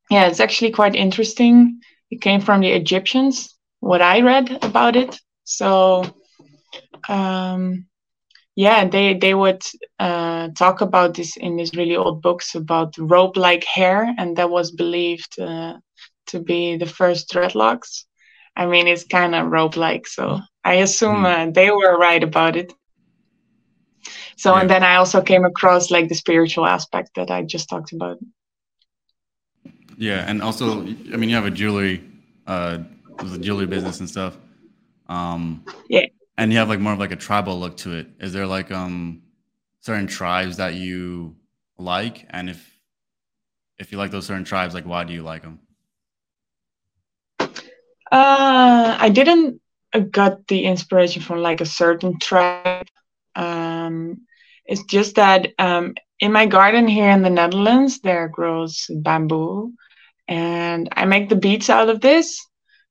yeah, 0.09 0.27
it's 0.27 0.39
actually 0.39 0.71
quite 0.71 0.95
interesting. 0.95 1.79
It 2.11 2.21
came 2.21 2.41
from 2.41 2.61
the 2.61 2.71
Egyptians, 2.71 3.55
what 3.79 4.01
I 4.01 4.21
read 4.21 4.63
about 4.63 4.95
it. 4.95 5.19
So, 5.43 6.03
um, 7.07 7.85
yeah 8.55 8.85
they 8.87 9.13
they 9.13 9.33
would 9.33 9.63
uh, 9.99 10.47
talk 10.49 10.81
about 10.81 11.13
this 11.13 11.37
in 11.37 11.57
these 11.57 11.75
really 11.75 11.95
old 11.95 12.21
books 12.21 12.55
about 12.55 12.97
rope 12.97 13.37
like 13.37 13.63
hair 13.63 14.13
and 14.17 14.37
that 14.37 14.49
was 14.49 14.71
believed 14.71 15.39
uh, 15.39 15.73
to 16.27 16.39
be 16.39 16.77
the 16.77 16.85
first 16.85 17.31
dreadlocks. 17.31 18.05
I 18.55 18.65
mean 18.65 18.87
it's 18.87 19.03
kind 19.03 19.35
of 19.35 19.51
rope 19.51 19.75
like 19.75 20.07
so 20.07 20.39
i 20.63 20.75
assume 20.75 21.23
mm. 21.23 21.47
uh, 21.47 21.51
they 21.51 21.69
were 21.69 21.97
right 21.97 22.23
about 22.23 22.55
it. 22.55 22.73
So 24.37 24.53
yeah. 24.53 24.61
and 24.61 24.69
then 24.69 24.83
i 24.83 24.95
also 24.95 25.21
came 25.21 25.45
across 25.45 25.91
like 25.91 26.07
the 26.07 26.15
spiritual 26.15 26.65
aspect 26.65 27.09
that 27.15 27.29
i 27.29 27.41
just 27.41 27.69
talked 27.69 27.91
about. 27.91 28.17
Yeah 29.97 30.29
and 30.29 30.41
also 30.41 30.81
i 30.81 31.17
mean 31.17 31.29
you 31.29 31.35
have 31.35 31.45
a 31.45 31.51
jewelry 31.51 32.01
uh 32.47 32.79
the 33.17 33.39
jewelry 33.39 33.67
business 33.67 33.99
and 33.99 34.09
stuff. 34.09 34.37
Um 35.09 35.63
yeah 35.89 36.05
and 36.37 36.51
you 36.51 36.57
have 36.59 36.69
like 36.69 36.79
more 36.79 36.93
of 36.93 36.99
like 36.99 37.11
a 37.11 37.15
tribal 37.15 37.59
look 37.59 37.77
to 37.77 37.93
it. 37.93 38.07
Is 38.19 38.33
there 38.33 38.47
like 38.47 38.71
um 38.71 39.23
certain 39.81 40.07
tribes 40.07 40.57
that 40.57 40.73
you 40.75 41.35
like, 41.77 42.25
and 42.29 42.49
if 42.49 42.79
if 43.77 43.91
you 43.91 43.97
like 43.97 44.11
those 44.11 44.25
certain 44.25 44.45
tribes, 44.45 44.73
like 44.73 44.85
why 44.85 45.03
do 45.03 45.13
you 45.13 45.23
like 45.23 45.43
them? 45.43 45.59
Uh, 48.11 48.97
I 48.99 49.09
didn't 49.09 49.61
uh, 49.93 49.99
got 49.99 50.47
the 50.47 50.63
inspiration 50.65 51.21
from 51.21 51.39
like 51.39 51.61
a 51.61 51.65
certain 51.65 52.19
tribe. 52.19 52.87
Um, 53.35 54.21
it's 54.65 54.83
just 54.83 55.15
that 55.15 55.49
um, 55.59 55.95
in 56.19 56.31
my 56.31 56.45
garden 56.45 56.87
here 56.87 57.09
in 57.09 57.21
the 57.21 57.29
Netherlands, 57.29 57.99
there 57.99 58.27
grows 58.27 58.85
bamboo, 58.89 59.73
and 60.27 60.89
I 60.93 61.05
make 61.05 61.29
the 61.29 61.35
beads 61.35 61.69
out 61.69 61.89
of 61.89 62.01
this. 62.01 62.39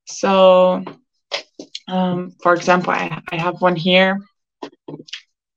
So 0.05 0.83
um, 1.87 2.31
for 2.41 2.53
example, 2.53 2.91
I, 2.91 3.21
I 3.31 3.37
have 3.37 3.61
one 3.61 3.75
here. 3.75 4.19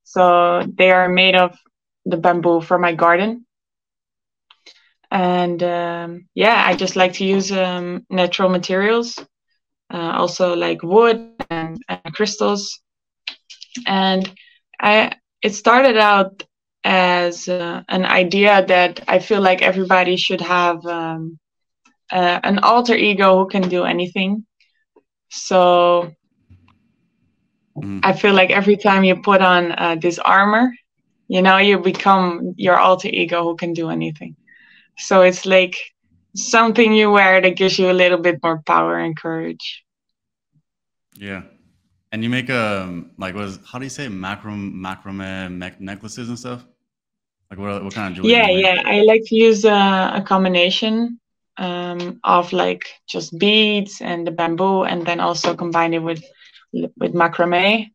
So 0.05 0.63
they 0.77 0.91
are 0.91 1.09
made 1.09 1.35
of 1.35 1.57
the 2.05 2.17
bamboo 2.17 2.61
from 2.61 2.81
my 2.83 2.95
garden. 2.95 3.47
And 5.11 5.63
um, 5.63 6.29
yeah, 6.35 6.63
I 6.67 6.77
just 6.77 6.97
like 6.97 7.15
to 7.15 7.25
use 7.25 7.51
um, 7.53 8.07
natural 8.11 8.49
materials, 8.51 9.19
uh, 9.93 10.13
also 10.17 10.55
like 10.55 10.83
wood 10.83 11.19
and, 11.51 11.79
and 11.89 12.13
crystals. 12.15 12.81
And 13.87 14.31
I 14.81 15.13
it 15.43 15.55
started 15.55 15.97
out 15.97 16.45
as 16.85 17.49
uh, 17.49 17.83
an 17.89 18.05
idea 18.05 18.65
that 18.67 19.01
I 19.09 19.19
feel 19.19 19.41
like 19.41 19.63
everybody 19.63 20.17
should 20.17 20.41
have 20.41 20.85
um, 20.87 21.39
uh, 22.11 22.41
an 22.43 22.59
alter 22.61 22.95
ego 22.95 23.39
who 23.39 23.49
can 23.49 23.69
do 23.69 23.85
anything. 23.85 24.47
So 25.31 26.13
mm. 27.83 28.01
I 28.03 28.13
feel 28.13 28.35
like 28.35 28.51
every 28.51 28.77
time 28.77 29.05
you 29.05 29.17
put 29.23 29.41
on 29.41 29.73
uh, 29.73 29.97
this 30.01 30.19
armor, 30.19 30.73
you 31.29 31.43
know, 31.43 31.59
you 31.59 31.79
become 31.79 32.55
your 32.57 32.79
alter 32.79 33.09
ego 33.09 33.43
who 33.43 33.57
can 33.57 33.73
do 33.73 33.91
anything. 33.91 34.37
So 34.97 35.23
it's 35.23 35.47
like 35.47 35.77
something 36.35 36.93
you 36.93 37.11
wear 37.11 37.41
that 37.41 37.57
gives 37.57 37.79
you 37.79 37.91
a 37.91 37.93
little 37.93 38.19
bit 38.19 38.43
more 38.43 38.63
power 38.67 38.99
and 38.99 39.17
courage. 39.17 39.85
Yeah. 41.15 41.43
And 42.11 42.23
you 42.23 42.31
make 42.31 42.49
a 42.49 42.83
um, 42.83 43.11
like 43.19 43.35
was 43.35 43.59
how 43.71 43.79
do 43.79 43.85
you 43.85 43.91
say 43.91 44.07
macram 44.07 44.73
macrame 44.73 45.79
necklaces 45.79 46.29
and 46.29 46.39
stuff? 46.39 46.65
Like 47.51 47.59
what 47.59 47.85
what 47.85 47.95
kind 47.95 48.11
of 48.11 48.17
jewelry? 48.17 48.33
Yeah, 48.33 48.49
yeah. 48.49 48.83
I 48.85 49.03
like 49.03 49.23
to 49.27 49.37
use 49.37 49.65
a, 49.65 50.13
a 50.15 50.23
combination 50.27 51.21
um, 51.59 52.21
of 52.25 52.53
like 52.53 52.89
just 53.07 53.39
beads 53.39 54.01
and 54.01 54.27
the 54.27 54.31
bamboo, 54.31 54.85
and 54.85 55.05
then 55.05 55.21
also 55.21 55.55
combine 55.55 55.93
it 55.93 56.03
with 56.03 56.25
with 56.73 57.15
macrame. 57.15 57.91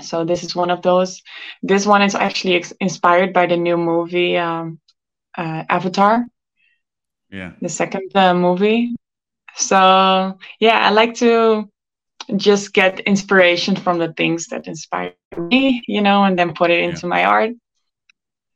So 0.00 0.24
this 0.24 0.42
is 0.42 0.56
one 0.56 0.70
of 0.70 0.82
those. 0.82 1.22
This 1.62 1.86
one 1.86 2.02
is 2.02 2.14
actually 2.14 2.54
ex- 2.54 2.72
inspired 2.80 3.32
by 3.32 3.46
the 3.46 3.56
new 3.56 3.76
movie 3.76 4.36
um, 4.36 4.80
uh, 5.36 5.64
Avatar. 5.68 6.24
Yeah. 7.30 7.52
The 7.60 7.68
second 7.68 8.10
uh, 8.14 8.34
movie. 8.34 8.94
So 9.56 10.38
yeah, 10.60 10.86
I 10.86 10.90
like 10.90 11.14
to 11.16 11.68
just 12.36 12.72
get 12.72 13.00
inspiration 13.00 13.76
from 13.76 13.98
the 13.98 14.12
things 14.14 14.46
that 14.48 14.66
inspire 14.66 15.14
me, 15.36 15.82
you 15.86 16.00
know, 16.00 16.24
and 16.24 16.38
then 16.38 16.54
put 16.54 16.70
it 16.70 16.80
into 16.80 17.06
yeah. 17.06 17.08
my 17.08 17.24
art. 17.24 17.50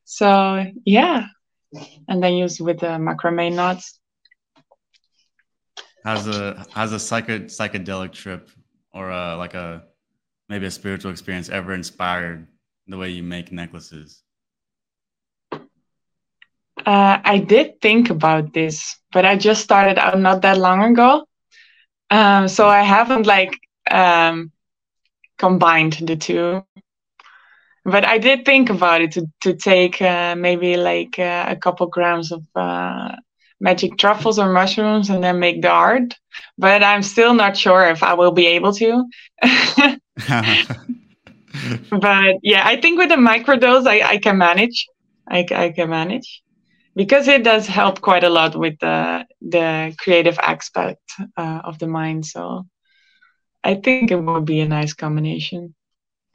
So 0.04 0.64
yeah, 0.84 1.26
and 2.08 2.22
then 2.22 2.34
use 2.34 2.60
with 2.60 2.80
the 2.80 2.98
macrame 2.98 3.54
knots. 3.54 3.98
Has 6.04 6.28
a 6.28 6.64
has 6.72 6.92
a 6.92 6.98
psycho, 7.00 7.40
psychedelic 7.40 8.12
trip 8.12 8.48
or 8.96 9.10
a, 9.10 9.36
like 9.36 9.54
a 9.54 9.84
maybe 10.48 10.66
a 10.66 10.70
spiritual 10.70 11.12
experience 11.12 11.48
ever 11.50 11.74
inspired 11.74 12.48
the 12.88 12.98
way 12.98 13.10
you 13.10 13.22
make 13.22 13.52
necklaces? 13.52 14.24
Uh, 16.84 17.18
I 17.24 17.38
did 17.38 17.80
think 17.80 18.10
about 18.10 18.52
this, 18.52 18.98
but 19.12 19.24
I 19.24 19.36
just 19.36 19.62
started 19.62 19.98
out 19.98 20.18
not 20.18 20.42
that 20.42 20.58
long 20.58 20.82
ago. 20.82 21.24
Um, 22.10 22.48
so 22.48 22.68
I 22.68 22.82
haven't 22.82 23.26
like 23.26 23.58
um, 23.90 24.52
combined 25.38 25.94
the 25.94 26.16
two 26.16 26.64
but 27.84 28.04
I 28.04 28.18
did 28.18 28.44
think 28.44 28.70
about 28.70 29.00
it 29.00 29.12
to 29.12 29.26
to 29.42 29.54
take 29.54 30.00
uh, 30.02 30.34
maybe 30.36 30.76
like 30.76 31.18
uh, 31.18 31.46
a 31.48 31.56
couple 31.56 31.86
grams 31.86 32.32
of 32.32 32.42
uh, 32.54 33.16
magic 33.60 33.98
truffles 33.98 34.38
or 34.38 34.52
mushrooms 34.52 35.10
and 35.10 35.22
then 35.22 35.38
make 35.38 35.62
the 35.62 35.70
art. 35.70 36.14
But 36.58 36.82
I'm 36.82 37.02
still 37.02 37.34
not 37.34 37.56
sure 37.56 37.86
if 37.88 38.02
I 38.02 38.14
will 38.14 38.32
be 38.32 38.46
able 38.46 38.72
to. 38.74 39.04
but 41.90 42.36
yeah, 42.42 42.62
I 42.66 42.78
think 42.80 42.98
with 42.98 43.08
the 43.08 43.16
microdose, 43.16 43.86
I, 43.86 44.02
I 44.02 44.18
can 44.18 44.38
manage. 44.38 44.86
I, 45.28 45.46
I 45.50 45.70
can 45.70 45.90
manage. 45.90 46.42
because 46.96 47.28
it 47.28 47.44
does 47.44 47.66
help 47.66 48.00
quite 48.00 48.24
a 48.24 48.30
lot 48.30 48.56
with 48.56 48.78
the 48.80 49.26
the 49.42 49.94
creative 49.98 50.38
aspect 50.38 51.02
uh, 51.36 51.60
of 51.64 51.78
the 51.78 51.86
mind. 51.86 52.26
So 52.26 52.66
I 53.62 53.74
think 53.74 54.10
it 54.10 54.16
would 54.16 54.44
be 54.44 54.60
a 54.60 54.68
nice 54.68 54.94
combination. 54.94 55.74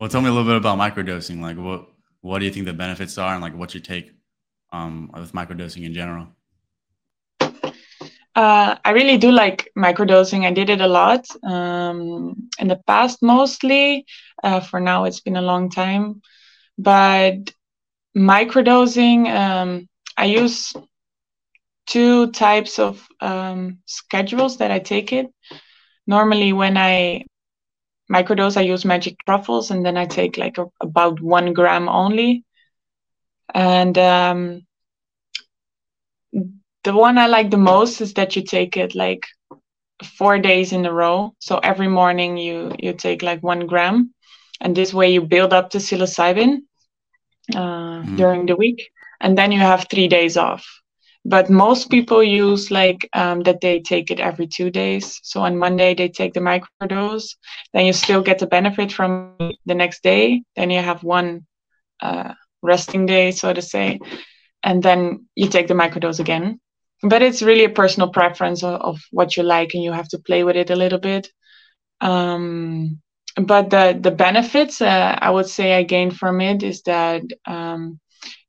well, 0.00 0.08
tell 0.08 0.22
me 0.22 0.28
a 0.28 0.32
little 0.32 0.44
bit 0.44 0.56
about 0.56 0.78
microdosing. 0.78 1.40
Like, 1.40 1.58
what 1.58 1.88
what 2.20 2.38
do 2.38 2.44
you 2.46 2.52
think 2.52 2.66
the 2.66 2.72
benefits 2.72 3.18
are, 3.18 3.34
and 3.34 3.42
like, 3.42 3.56
what's 3.56 3.74
your 3.74 3.82
take 3.82 4.12
um, 4.72 5.10
with 5.14 5.32
microdosing 5.32 5.84
in 5.84 5.94
general? 5.94 6.28
Uh, 8.34 8.76
I 8.84 8.90
really 8.90 9.18
do 9.18 9.32
like 9.32 9.68
microdosing. 9.76 10.46
I 10.46 10.52
did 10.52 10.70
it 10.70 10.80
a 10.80 10.86
lot 10.86 11.26
um, 11.42 12.48
in 12.60 12.68
the 12.68 12.80
past, 12.86 13.20
mostly. 13.20 14.06
Uh, 14.44 14.60
for 14.60 14.78
now, 14.78 15.04
it's 15.04 15.20
been 15.20 15.36
a 15.36 15.42
long 15.42 15.70
time, 15.70 16.22
but 16.78 17.52
microdosing, 18.16 19.28
um, 19.28 19.88
I 20.16 20.26
use 20.26 20.72
two 21.88 22.30
types 22.30 22.78
of 22.78 23.04
um, 23.20 23.78
schedules 23.86 24.58
that 24.58 24.70
I 24.70 24.78
take 24.78 25.12
it. 25.12 25.26
Normally, 26.06 26.52
when 26.52 26.76
I 26.76 27.24
microdose, 28.12 28.56
I 28.56 28.62
use 28.62 28.84
magic 28.84 29.16
truffles, 29.26 29.72
and 29.72 29.84
then 29.84 29.96
I 29.96 30.06
take 30.06 30.36
like 30.36 30.58
a, 30.58 30.66
about 30.80 31.20
one 31.20 31.52
gram 31.52 31.88
only. 31.88 32.44
And 33.54 33.96
um, 33.98 34.66
the 36.84 36.94
one 36.94 37.18
I 37.18 37.26
like 37.26 37.50
the 37.50 37.56
most 37.56 38.00
is 38.00 38.14
that 38.14 38.36
you 38.36 38.42
take 38.42 38.76
it 38.76 38.94
like 38.94 39.26
four 40.18 40.38
days 40.38 40.72
in 40.72 40.86
a 40.86 40.92
row. 40.92 41.34
So 41.38 41.58
every 41.58 41.88
morning 41.88 42.36
you 42.36 42.72
you 42.78 42.92
take 42.92 43.22
like 43.22 43.42
one 43.42 43.66
gram, 43.66 44.14
and 44.60 44.74
this 44.74 44.94
way 44.94 45.12
you 45.12 45.22
build 45.22 45.52
up 45.52 45.70
the 45.70 45.78
psilocybin 45.78 46.58
uh, 47.54 48.02
mm. 48.02 48.16
during 48.16 48.46
the 48.46 48.56
week, 48.56 48.90
and 49.20 49.36
then 49.36 49.52
you 49.52 49.58
have 49.58 49.86
three 49.90 50.08
days 50.08 50.36
off. 50.36 50.66
But 51.24 51.50
most 51.50 51.90
people 51.90 52.22
use 52.22 52.70
like 52.70 53.08
um, 53.12 53.42
that 53.42 53.60
they 53.60 53.80
take 53.80 54.10
it 54.10 54.20
every 54.20 54.46
two 54.46 54.70
days. 54.70 55.20
So 55.22 55.42
on 55.42 55.58
Monday 55.58 55.94
they 55.94 56.08
take 56.08 56.32
the 56.32 56.40
microdose, 56.40 57.36
then 57.72 57.86
you 57.86 57.92
still 57.92 58.22
get 58.22 58.38
the 58.38 58.46
benefit 58.46 58.92
from 58.92 59.36
the 59.66 59.74
next 59.74 60.02
day. 60.02 60.42
Then 60.56 60.70
you 60.70 60.80
have 60.80 61.02
one 61.02 61.46
uh, 62.00 62.32
resting 62.62 63.06
day, 63.06 63.30
so 63.30 63.52
to 63.52 63.62
say, 63.62 63.98
and 64.62 64.82
then 64.82 65.26
you 65.34 65.48
take 65.48 65.68
the 65.68 65.74
microdose 65.74 66.20
again. 66.20 66.60
But 67.02 67.22
it's 67.22 67.42
really 67.42 67.64
a 67.64 67.70
personal 67.70 68.10
preference 68.10 68.62
of, 68.62 68.80
of 68.80 69.00
what 69.12 69.36
you 69.36 69.42
like, 69.42 69.74
and 69.74 69.82
you 69.82 69.92
have 69.92 70.08
to 70.08 70.18
play 70.18 70.44
with 70.44 70.56
it 70.56 70.70
a 70.70 70.76
little 70.76 70.98
bit. 70.98 71.28
Um, 72.00 73.00
but 73.36 73.70
the 73.70 73.98
the 74.00 74.10
benefits 74.10 74.80
uh, 74.80 75.16
I 75.20 75.30
would 75.30 75.46
say 75.46 75.74
I 75.74 75.82
gained 75.84 76.16
from 76.16 76.40
it 76.40 76.62
is 76.62 76.82
that 76.82 77.22
um, 77.46 78.00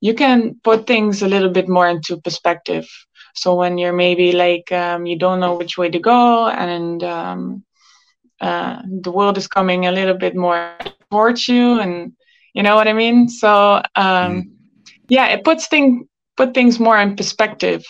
you 0.02 0.14
can 0.14 0.60
put 0.64 0.88
things 0.88 1.22
a 1.22 1.28
little 1.28 1.50
bit 1.50 1.70
more 1.70 1.88
into 1.88 2.20
perspective. 2.22 2.88
So 3.36 3.56
when 3.56 3.78
you're 3.78 3.94
maybe 3.94 4.32
like 4.32 4.72
um, 4.72 5.06
you 5.06 5.18
don't 5.18 5.40
know 5.40 5.56
which 5.56 5.78
way 5.78 5.90
to 5.90 6.00
go, 6.00 6.48
and 6.48 7.04
um, 7.04 7.64
uh, 8.42 8.82
the 9.02 9.12
world 9.12 9.38
is 9.38 9.48
coming 9.48 9.86
a 9.86 9.92
little 9.92 10.18
bit 10.18 10.36
more 10.36 10.78
towards 11.12 11.48
you, 11.48 11.80
and 11.80 12.14
you 12.54 12.64
know 12.64 12.76
what 12.76 12.88
I 12.88 12.94
mean. 12.94 13.30
So 13.30 13.82
mm. 13.98 14.44
yeah, 15.08 15.28
it 15.28 15.44
puts 15.44 15.68
thing 15.68 16.08
put 16.38 16.54
things 16.54 16.80
more 16.80 17.00
in 17.00 17.16
perspective. 17.16 17.84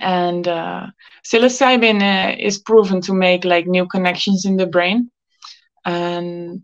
And 0.00 0.46
uh, 0.46 0.86
psilocybin 1.24 2.00
uh, 2.00 2.36
is 2.38 2.58
proven 2.58 3.00
to 3.02 3.12
make 3.12 3.44
like 3.44 3.66
new 3.66 3.86
connections 3.86 4.44
in 4.44 4.56
the 4.56 4.66
brain 4.66 5.10
and 5.84 6.62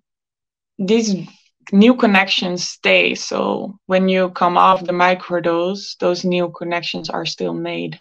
these 0.79 1.15
new 1.73 1.95
connections 1.95 2.69
stay 2.69 3.15
so 3.15 3.79
when 3.87 4.09
you 4.09 4.31
come 4.31 4.57
off 4.57 4.85
the 4.85 4.93
microdose 4.93 5.97
those 5.99 6.25
new 6.25 6.51
connections 6.51 7.11
are 7.11 7.27
still 7.27 7.55
made 7.55 7.99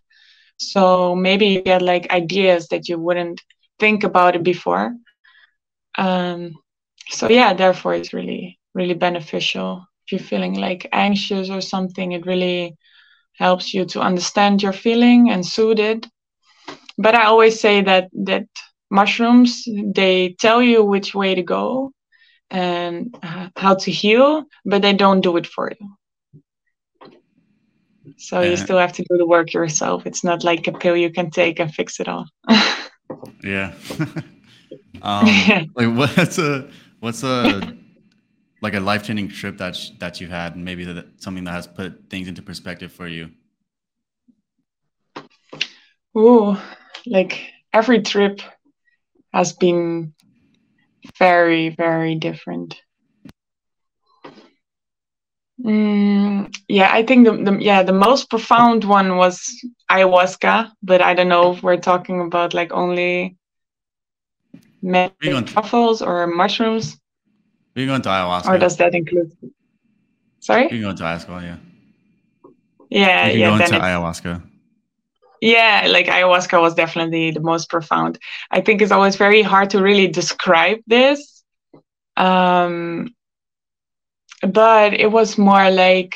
so 0.58 1.16
maybe 1.16 1.48
you 1.48 1.62
get 1.62 1.82
like 1.82 2.12
ideas 2.12 2.68
that 2.68 2.88
you 2.88 3.00
wouldn't 3.00 3.42
think 3.80 4.04
about 4.04 4.36
it 4.36 4.44
before 4.44 4.94
um, 5.98 6.54
so 7.10 7.28
yeah 7.30 7.54
therefore 7.54 7.96
it's 7.96 8.14
really 8.14 8.60
really 8.76 8.94
beneficial. 8.94 9.88
If 10.06 10.12
you're 10.12 10.28
feeling 10.30 10.54
like 10.56 10.88
anxious 10.92 11.50
or 11.50 11.62
something 11.62 12.12
it 12.12 12.26
really 12.28 12.78
helps 13.34 13.74
you 13.74 13.86
to 13.86 14.02
understand 14.02 14.62
your 14.62 14.74
feeling 14.74 15.32
and 15.32 15.46
soothe 15.46 15.80
it. 15.80 16.06
But 16.98 17.16
i 17.16 17.26
always 17.26 17.60
say 17.60 17.82
that 17.82 18.10
that 18.26 18.46
mushrooms 18.92 19.68
they 19.94 20.36
tell 20.40 20.62
you 20.62 20.84
which 20.84 21.16
way 21.16 21.36
to 21.36 21.42
go 21.42 21.92
and 22.52 23.16
how 23.56 23.74
to 23.74 23.92
heal 23.92 24.46
but 24.64 24.82
they 24.82 24.94
don't 24.94 25.22
do 25.22 25.36
it 25.38 25.48
for 25.48 25.72
you. 25.80 25.88
So 28.18 28.42
you 28.42 28.56
still 28.56 28.78
have 28.78 28.94
to 28.94 29.04
do 29.10 29.18
the 29.18 29.26
work 29.26 29.52
yourself. 29.52 30.06
It's 30.06 30.24
not 30.24 30.44
like 30.44 30.68
a 30.68 30.72
pill 30.72 30.96
you 30.96 31.12
can 31.12 31.32
take 31.32 31.60
and 31.60 31.74
fix 31.74 32.00
it 32.00 32.08
all. 32.08 32.26
Yeah. 33.44 33.74
Um, 35.02 35.28
yeah. 35.28 35.66
like 35.76 35.94
what's 35.96 36.40
a 36.40 36.68
what's 37.00 37.24
a 37.24 37.76
like 38.66 38.74
a 38.74 38.80
life-changing 38.80 39.30
trip 39.30 39.58
that 39.58 39.76
sh- 39.76 39.92
that 40.00 40.20
you 40.20 40.28
had 40.28 40.56
and 40.56 40.66
maybe 40.66 40.84
that 40.86 41.06
something 41.22 41.44
that 41.46 41.52
has 41.52 41.68
put 41.68 42.10
things 42.10 42.28
into 42.28 42.42
perspective 42.42 42.92
for 42.92 43.08
you 43.08 43.30
Oh, 46.16 46.62
like 47.06 47.52
every 47.74 48.02
trip 48.02 48.40
has 49.34 49.52
been 49.52 50.14
very, 51.20 51.70
very 51.70 52.16
different. 52.16 52.82
Mm, 55.62 56.56
yeah, 56.68 56.90
I 56.92 57.04
think 57.04 57.26
the, 57.26 57.34
the 57.52 57.58
yeah 57.60 57.84
the 57.84 57.94
most 57.94 58.30
profound 58.30 58.84
one 58.86 59.18
was 59.18 59.42
ayahuasca, 59.92 60.72
but 60.82 61.02
I 61.02 61.14
don't 61.14 61.30
know 61.30 61.54
if 61.54 61.64
we're 61.64 61.78
talking 61.92 62.22
about 62.22 62.54
like 62.54 62.72
only 62.72 63.38
truffles 65.44 66.02
or 66.02 66.28
mushrooms. 66.28 66.98
We 67.76 67.86
going 67.86 68.02
to 68.02 68.10
ayahuasca. 68.10 68.48
Or 68.48 68.58
does 68.58 68.78
that 68.78 68.96
include? 68.96 69.36
Sorry. 70.40 70.64
You 70.64 70.70
can 70.70 70.82
go 70.82 70.96
to 70.96 71.04
ayahuasca, 71.04 71.42
yeah. 71.44 71.58
Yeah, 72.90 73.28
you 73.28 73.40
yeah. 73.40 73.58
Go 73.58 73.64
into 73.64 73.76
ayahuasca 73.78 74.42
yeah 75.42 75.86
like 75.90 76.08
ayahuasca 76.08 76.60
was 76.60 76.74
definitely 76.74 77.30
the 77.32 77.40
most 77.40 77.70
profound 77.70 78.18
i 78.52 78.62
think 78.62 78.82
it's 78.82 78.92
always 78.92 79.16
very 79.16 79.42
hard 79.42 79.70
to 79.70 79.82
really 79.82 80.08
describe 80.08 80.80
this 80.88 81.44
um, 82.18 83.14
but 84.42 84.94
it 84.94 85.12
was 85.12 85.38
more 85.38 85.70
like 85.70 86.16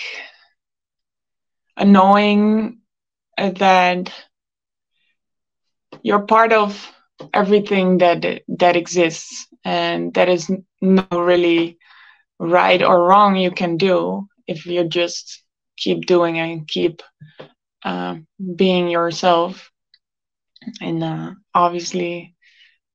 knowing 1.84 2.80
that 3.38 4.12
you're 6.02 6.26
part 6.26 6.54
of 6.54 6.90
everything 7.34 7.98
that 8.00 8.26
that 8.48 8.76
exists 8.76 9.48
and 9.66 10.14
that 10.14 10.30
is 10.30 10.50
no 10.82 11.06
really 11.12 11.78
right 12.40 12.82
or 12.82 13.06
wrong 13.06 13.36
you 13.36 13.52
can 13.52 13.78
do 13.78 14.28
if 14.48 14.66
you 14.66 14.84
just 14.88 15.44
keep 15.78 16.06
doing 16.06 16.40
and 16.40 16.68
keep 16.68 17.02
uh, 17.84 18.16
being 18.56 18.88
yourself 18.90 19.72
and 20.82 21.04
uh, 21.04 21.32
obviously 21.54 22.36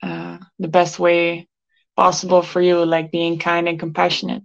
uh, 0.03 0.39
the 0.59 0.69
best 0.69 0.99
way 0.99 1.49
possible 1.97 2.43
for 2.43 2.61
you, 2.61 2.85
like 2.85 3.11
being 3.11 3.39
kind 3.39 3.69
and 3.69 3.79
compassionate. 3.79 4.43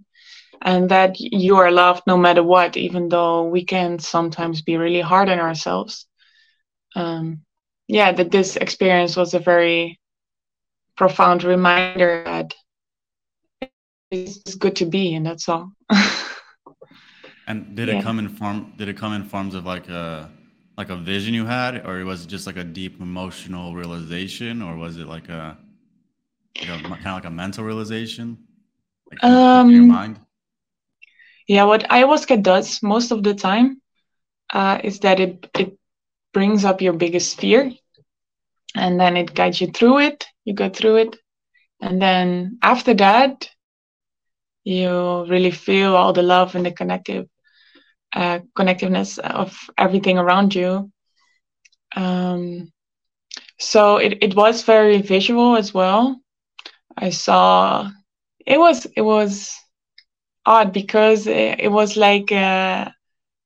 And 0.62 0.90
that 0.90 1.18
you 1.18 1.56
are 1.56 1.70
loved 1.70 2.02
no 2.06 2.16
matter 2.16 2.42
what, 2.42 2.76
even 2.76 3.08
though 3.08 3.44
we 3.44 3.64
can 3.64 3.98
sometimes 3.98 4.62
be 4.62 4.76
really 4.76 5.00
hard 5.00 5.28
on 5.28 5.38
ourselves. 5.38 6.06
Um, 6.94 7.42
yeah, 7.90 8.12
that 8.12 8.30
this 8.30 8.54
experience 8.56 9.16
was 9.16 9.34
a 9.34 9.40
very 9.40 9.98
profound 10.96 11.42
reminder 11.42 12.22
that 12.24 12.54
it's 14.12 14.54
good 14.54 14.76
to 14.76 14.86
be, 14.86 15.14
and 15.14 15.26
that's 15.26 15.48
all. 15.48 15.72
And 17.46 17.74
did 17.74 17.88
yeah. 17.88 17.98
it 17.98 18.04
come 18.04 18.20
in 18.20 18.28
form? 18.28 18.74
Did 18.78 18.88
it 18.88 18.96
come 18.96 19.12
in 19.12 19.24
forms 19.24 19.56
of 19.56 19.66
like 19.66 19.88
a 19.88 20.30
like 20.78 20.88
a 20.88 20.94
vision 20.94 21.34
you 21.34 21.44
had, 21.46 21.84
or 21.84 22.04
was 22.04 22.22
it 22.22 22.28
just 22.28 22.46
like 22.46 22.56
a 22.56 22.62
deep 22.62 23.00
emotional 23.00 23.74
realization, 23.74 24.62
or 24.62 24.76
was 24.76 24.98
it 24.98 25.08
like 25.08 25.28
a, 25.28 25.58
like 26.60 26.68
a 26.68 26.78
kind 26.78 27.08
of 27.08 27.14
like 27.14 27.24
a 27.24 27.30
mental 27.30 27.64
realization? 27.64 28.38
Like 29.10 29.24
um, 29.24 29.68
your 29.68 29.82
mind. 29.82 30.20
Yeah, 31.48 31.64
what 31.64 31.82
ayahuasca 31.90 32.40
does 32.40 32.84
most 32.84 33.10
of 33.10 33.24
the 33.24 33.34
time 33.34 33.82
uh, 34.52 34.78
is 34.84 35.00
that 35.00 35.18
it 35.18 35.50
it 35.58 35.76
brings 36.32 36.64
up 36.64 36.80
your 36.80 36.92
biggest 36.92 37.38
fear, 37.40 37.72
and 38.74 39.00
then 39.00 39.16
it 39.16 39.34
guides 39.34 39.60
you 39.60 39.68
through 39.68 39.98
it. 39.98 40.26
You 40.44 40.54
go 40.54 40.68
through 40.68 40.96
it, 40.96 41.16
and 41.80 42.00
then 42.00 42.58
after 42.62 42.94
that, 42.94 43.48
you 44.64 45.24
really 45.28 45.50
feel 45.50 45.94
all 45.96 46.12
the 46.12 46.22
love 46.22 46.54
and 46.54 46.64
the 46.66 46.70
connective 46.72 47.26
uh, 48.14 48.40
connectiveness 48.56 49.18
of 49.18 49.56
everything 49.78 50.18
around 50.18 50.54
you. 50.54 50.90
Um, 51.96 52.70
so 53.58 53.96
it, 53.96 54.18
it 54.22 54.34
was 54.34 54.62
very 54.62 55.00
visual 55.02 55.56
as 55.56 55.72
well. 55.74 56.20
I 56.96 57.10
saw 57.10 57.90
it 58.46 58.58
was 58.58 58.86
it 58.96 59.02
was 59.02 59.56
odd 60.46 60.72
because 60.72 61.26
it, 61.26 61.60
it 61.60 61.68
was 61.72 61.96
like 61.96 62.32
uh, 62.32 62.90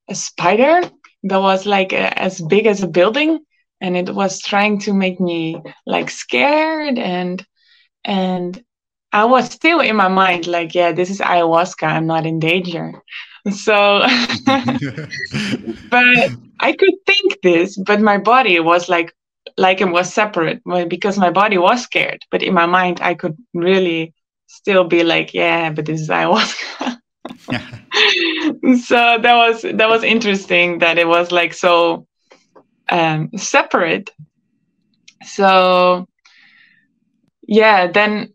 a 0.09 0.15
spider 0.15 0.83
that 1.25 1.41
was 1.41 1.67
like 1.67 1.93
a, 1.93 2.19
as 2.19 2.41
big 2.43 2.67
as 2.67 2.83
a 2.83 2.89
building 2.89 3.41
and 3.81 3.97
it 3.97 4.15
was 4.15 4.41
trying 4.41 4.79
to 4.81 4.93
make 4.93 5.21
me 5.21 5.61
like 5.87 6.11
scared 6.11 6.99
and 6.99 7.45
and 8.05 8.63
I 9.13 9.25
was 9.25 9.51
still 9.51 9.81
in 9.81 9.97
my 9.97 10.09
mind 10.09 10.47
like 10.47 10.75
yeah 10.75 10.93
this 10.93 11.11
is 11.11 11.21
ayahuasca 11.21 11.87
I'm 11.87 12.07
not 12.07 12.27
in 12.27 12.39
danger. 12.41 12.93
So 13.51 14.01
but 15.91 16.31
I 16.61 16.73
could 16.73 16.95
think 17.07 17.41
this 17.43 17.77
but 17.79 18.01
my 18.01 18.19
body 18.19 18.61
was 18.61 18.89
like 18.89 19.13
like 19.57 19.81
it 19.81 19.91
was 19.91 20.13
separate 20.13 20.63
because 20.89 21.19
my 21.19 21.31
body 21.31 21.59
was 21.59 21.83
scared 21.83 22.21
but 22.31 22.43
in 22.43 22.55
my 22.55 22.67
mind 22.67 23.01
I 23.03 23.15
could 23.15 23.37
really 23.55 24.15
still 24.47 24.85
be 24.85 25.05
like 25.05 25.35
yeah 25.35 25.71
but 25.71 25.87
this 25.87 26.01
is 26.01 26.09
ayahuasca 26.09 26.99
so 28.83 29.19
that 29.21 29.35
was 29.35 29.63
that 29.63 29.89
was 29.89 30.03
interesting 30.03 30.79
that 30.79 30.99
it 30.99 31.07
was 31.07 31.31
like 31.33 31.53
so 31.55 32.07
um, 32.91 33.31
separate. 33.37 34.11
So 35.25 36.07
yeah, 37.47 37.91
then 37.91 38.35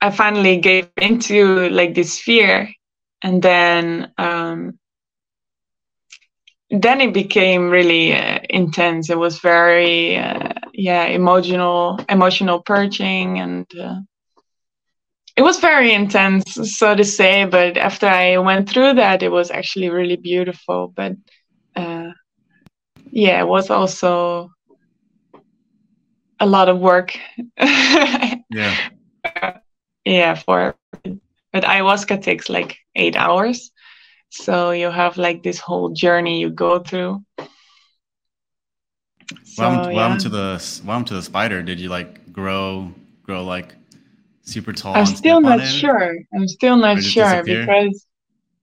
I 0.00 0.10
finally 0.10 0.58
gave 0.58 0.88
into 0.88 1.68
like 1.70 1.94
this 1.94 2.18
fear, 2.20 2.68
and 3.22 3.42
then 3.42 4.12
um, 4.18 4.78
then 6.70 7.00
it 7.00 7.12
became 7.14 7.70
really 7.70 8.12
uh, 8.14 8.40
intense. 8.48 9.10
It 9.10 9.18
was 9.18 9.40
very 9.40 10.16
uh, 10.16 10.52
yeah 10.72 11.04
emotional, 11.04 11.98
emotional 12.08 12.62
purging, 12.62 13.38
and 13.38 13.66
uh, 13.78 14.00
it 15.36 15.42
was 15.42 15.60
very 15.60 15.92
intense, 15.92 16.44
so 16.78 16.94
to 16.94 17.04
say. 17.04 17.44
But 17.44 17.76
after 17.76 18.06
I 18.06 18.38
went 18.38 18.68
through 18.68 18.94
that, 18.94 19.22
it 19.22 19.30
was 19.30 19.50
actually 19.50 19.90
really 19.90 20.16
beautiful. 20.16 20.88
But 20.88 21.16
uh, 21.74 22.12
yeah, 23.10 23.40
it 23.40 23.46
was 23.46 23.70
also 23.70 24.50
a 26.40 26.46
lot 26.46 26.68
of 26.68 26.78
work. 26.78 27.18
yeah. 27.58 28.76
Yeah, 30.06 30.34
for 30.36 30.76
but 31.52 31.64
ayahuasca 31.64 32.22
takes 32.22 32.48
like 32.48 32.78
eight 32.94 33.16
hours. 33.16 33.72
So 34.30 34.70
you 34.70 34.88
have 34.88 35.16
like 35.16 35.42
this 35.42 35.58
whole 35.58 35.90
journey 35.90 36.38
you 36.38 36.50
go 36.50 36.78
through. 36.78 37.24
So, 39.42 39.62
happened, 39.62 39.94
what 39.94 40.02
happened 40.02 40.20
to 40.20 40.28
the 40.28 40.82
happened 40.86 41.08
to 41.08 41.14
the 41.14 41.22
spider? 41.22 41.60
Did 41.62 41.80
you 41.80 41.88
like 41.88 42.32
grow 42.32 42.92
grow 43.24 43.42
like 43.42 43.74
super 44.46 44.72
tall? 44.72 44.94
I'm 44.94 45.06
still 45.06 45.40
not 45.40 45.66
sure. 45.66 46.16
I'm 46.34 46.48
still 46.48 46.76
not 46.76 47.02
sure 47.02 47.42
because 47.44 48.06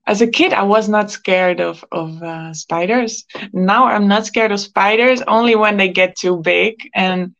as 0.06 0.22
a 0.22 0.28
kid 0.28 0.52
i 0.52 0.63
was 0.63 0.89
not 0.89 1.10
scared 1.12 1.62
of 1.62 1.84
of 1.91 2.22
uh, 2.24 2.54
spiders. 2.54 3.26
Now 3.54 3.86
i'm 3.86 4.08
not 4.08 4.26
scared 4.26 4.52
of 4.52 4.60
spiders 4.60 5.22
only 5.28 5.56
when 5.56 5.78
they 5.78 5.89
get 5.89 6.15
too 6.15 6.38
big. 6.41 6.89
And 6.96 7.36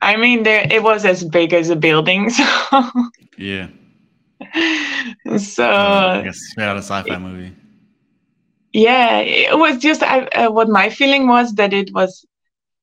i 0.00 0.16
mean 0.16 0.42
there 0.42 0.66
it 0.70 0.82
was 0.82 1.04
as 1.04 1.24
big 1.24 1.52
as 1.52 1.70
a 1.70 1.76
building 1.76 2.30
so. 2.38 2.82
Yeah. 3.38 3.68
So 5.38 5.64
i 5.66 6.22
guess 6.24 6.38
straight 6.50 6.64
out 6.66 6.76
of 6.76 6.84
sci-fi 6.84 7.18
movie. 7.18 7.52
Yeah 8.72 9.18
it 9.18 9.58
was 9.58 9.78
just 9.78 10.02
I, 10.02 10.24
uh, 10.26 10.50
what 10.50 10.68
my 10.68 10.88
feeling 10.88 11.28
was 11.28 11.54
that 11.54 11.72
it 11.72 11.92
was 11.92 12.24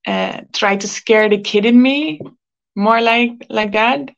uh, 0.08 0.42
try 0.54 0.78
to 0.78 0.88
scare 0.88 1.28
the 1.30 1.40
kid 1.40 1.66
in 1.66 1.82
me 1.82 2.22
more 2.76 3.02
like 3.02 3.46
like 3.50 3.74
that 3.74 4.10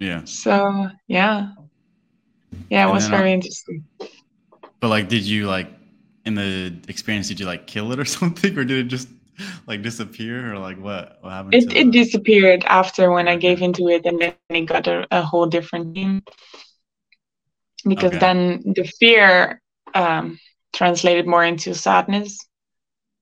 yeah 0.00 0.24
so 0.24 0.88
yeah 1.06 1.50
yeah, 2.68 2.88
it 2.88 2.92
was 2.92 3.06
very 3.08 3.32
interesting. 3.32 3.84
But 4.80 4.88
like, 4.88 5.08
did 5.08 5.22
you 5.22 5.46
like 5.46 5.68
in 6.24 6.34
the 6.34 6.74
experience? 6.88 7.28
Did 7.28 7.40
you 7.40 7.46
like 7.46 7.66
kill 7.66 7.92
it 7.92 7.98
or 7.98 8.04
something, 8.18 8.56
or 8.58 8.64
did 8.64 8.86
it 8.86 8.88
just 8.88 9.08
like 9.66 9.82
disappear, 9.82 10.52
or 10.52 10.58
like 10.58 10.78
what? 10.78 11.18
What 11.20 11.30
happened? 11.30 11.54
It 11.54 11.76
it 11.76 11.90
disappeared 11.90 12.64
after 12.64 13.10
when 13.10 13.28
I 13.28 13.36
gave 13.36 13.62
into 13.62 13.88
it, 13.88 14.06
and 14.06 14.20
then 14.20 14.34
it 14.48 14.66
got 14.66 14.86
a, 14.86 15.06
a 15.10 15.22
whole 15.22 15.46
different 15.46 15.92
name. 15.92 16.22
Because 17.84 18.10
okay. 18.10 18.18
then 18.18 18.62
the 18.76 18.84
fear 18.84 19.62
um, 19.94 20.38
translated 20.72 21.26
more 21.26 21.44
into 21.44 21.74
sadness, 21.74 22.38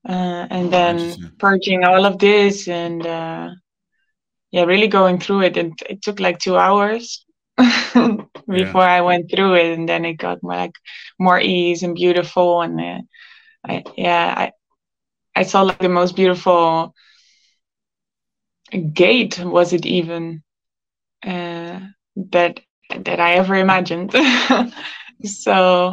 uh, 0.09 0.47
and 0.51 0.73
then 0.73 1.33
purging 1.39 1.85
all 1.85 2.05
of 2.05 2.19
this, 2.19 2.67
and 2.67 3.07
uh, 3.07 3.51
yeah, 4.51 4.65
really 4.65 4.89
going 4.89 5.19
through 5.19 5.43
it. 5.43 5.57
And 5.57 5.79
it 5.89 6.03
took 6.03 6.21
like 6.21 6.39
two 6.39 6.57
hours 6.57 7.25
before 7.57 8.27
yeah. 8.49 8.73
I 8.75 9.01
went 9.01 9.31
through 9.31 9.55
it, 9.55 9.79
and 9.79 9.89
then 9.89 10.05
it 10.05 10.15
got 10.15 10.43
more 10.43 10.57
like 10.57 10.75
more 11.19 11.41
ease 11.41 11.83
and 11.83 11.95
beautiful, 11.95 12.63
and 12.63 12.81
uh, 12.81 13.01
I 13.67 13.85
yeah 13.97 14.35
I 14.37 14.53
I 15.35 15.43
saw 15.43 15.63
like 15.63 15.79
the 15.79 15.89
most 15.89 16.17
beautiful 16.17 16.95
gate 18.93 19.39
was 19.39 19.73
it 19.73 19.87
even 19.87 20.43
uh, 21.27 21.81
that 22.17 22.61
that 22.91 23.21
I 23.21 23.35
ever 23.35 23.55
imagined. 23.55 24.13
so 25.25 25.93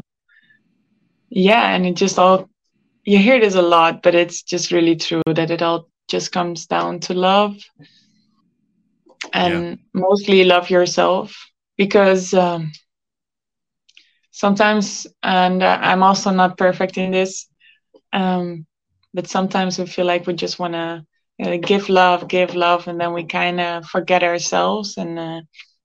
yeah, 1.30 1.76
and 1.76 1.86
it 1.86 1.96
just 1.96 2.20
all 2.20 2.50
you 3.04 3.18
hear 3.18 3.40
this 3.40 3.56
a 3.56 3.62
lot, 3.62 4.02
but 4.02 4.16
it's 4.16 4.42
just 4.42 4.72
really 4.72 4.96
true 4.96 5.22
that 5.26 5.52
it 5.52 5.62
all 5.62 5.90
just 6.08 6.32
comes 6.32 6.68
down 6.68 7.00
to 7.00 7.14
love 7.14 7.58
and 9.36 9.64
yeah. 9.64 9.76
mostly 9.94 10.46
love 10.46 10.70
yourself 10.70 11.36
because 11.78 12.34
um, 12.34 12.72
sometimes, 14.32 15.06
and 15.22 15.62
I'm 15.62 16.04
also 16.04 16.32
not 16.32 16.58
perfect 16.58 16.98
in 16.98 17.12
this, 17.12 17.48
um, 18.14 18.66
but 19.14 19.28
sometimes 19.28 19.78
we 19.78 19.86
feel 19.88 20.06
like 20.06 20.26
we 20.26 20.34
just 20.34 20.58
want 20.58 20.74
to 20.74 21.06
uh, 21.44 21.58
give 21.58 21.90
love, 21.90 22.30
give 22.30 22.56
love, 22.56 22.88
and 22.88 23.00
then 23.00 23.12
we 23.12 23.26
kind 23.26 23.60
of 23.60 23.86
forget 23.86 24.24
ourselves. 24.24 24.96
And 24.98 25.20
uh, 25.20 25.42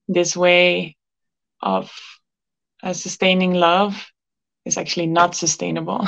this 0.06 0.36
way 0.36 0.96
of 1.60 1.90
uh, 2.84 2.92
sustaining 2.92 3.54
love 3.54 4.06
is 4.64 4.78
actually 4.78 5.06
not 5.08 5.34
sustainable. 5.34 6.06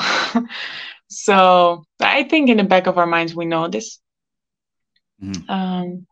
so 1.09 1.83
I 1.99 2.23
think 2.23 2.49
in 2.49 2.57
the 2.57 2.63
back 2.63 2.87
of 2.87 2.97
our 2.97 3.07
minds 3.07 3.35
we 3.35 3.45
know 3.45 3.67
this. 3.67 3.99
Mm-hmm. 5.21 5.49
Um, 5.49 6.07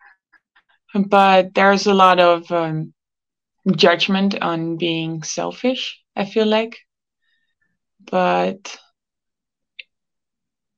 but 0.95 1.54
there's 1.54 1.86
a 1.88 1.93
lot 1.93 2.19
of 2.19 2.51
um, 2.51 2.93
judgment 3.75 4.41
on 4.41 4.77
being 4.77 5.23
selfish, 5.23 5.99
I 6.15 6.25
feel 6.25 6.47
like. 6.47 6.77
But 8.12 8.77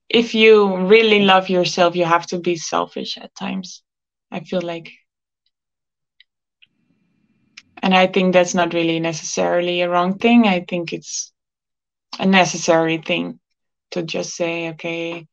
if 0.09 0.33
you 0.35 0.77
really 0.87 1.21
love 1.23 1.49
yourself, 1.49 1.95
you 1.95 2.05
have 2.05 2.25
to 2.27 2.39
be 2.39 2.55
selfish 2.55 3.17
at 3.17 3.35
times. 3.35 3.83
I 4.31 4.41
feel 4.41 4.61
like. 4.61 4.91
And 7.81 7.93
I 7.93 8.07
think 8.07 8.33
that's 8.33 8.53
not 8.53 8.73
really 8.73 8.99
necessarily 8.99 9.81
a 9.81 9.89
wrong 9.89 10.17
thing. 10.17 10.47
I 10.47 10.61
think 10.67 10.93
it's 10.93 11.31
a 12.19 12.25
necessary 12.25 12.97
thing 12.97 13.39
to 13.91 14.03
just 14.03 14.35
say, 14.35 14.69
okay, 14.69 15.27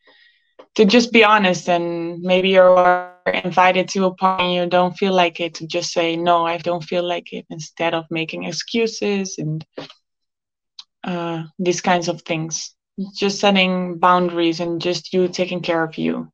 to 0.77 0.85
just 0.85 1.13
be 1.13 1.25
honest 1.25 1.69
and 1.69 2.21
maybe 2.21 2.51
you're 2.51 3.13
invited 3.27 3.89
to 3.89 4.05
a 4.07 4.15
party 4.15 4.55
you 4.55 4.67
don't 4.67 4.97
feel 4.97 5.13
like 5.13 5.41
it 5.41 5.55
to 5.55 5.67
just 5.67 5.93
say 5.93 6.17
no 6.17 6.47
i 6.47 6.57
don't 6.59 6.85
feel 6.85 7.03
like 7.03 7.33
it 7.33 7.45
instead 7.51 7.95
of 7.95 8.05
making 8.11 8.45
excuses 8.45 9.39
and 9.39 9.65
uh, 11.05 11.45
these 11.59 11.81
kinds 11.81 12.09
of 12.09 12.23
things. 12.23 12.75
Just 13.17 13.41
setting 13.41 13.99
boundaries 13.99 14.61
and 14.61 14.81
just 14.81 15.13
you 15.13 15.29
taking 15.29 15.61
care 15.61 15.83
of 15.83 15.97
you. 15.97 16.31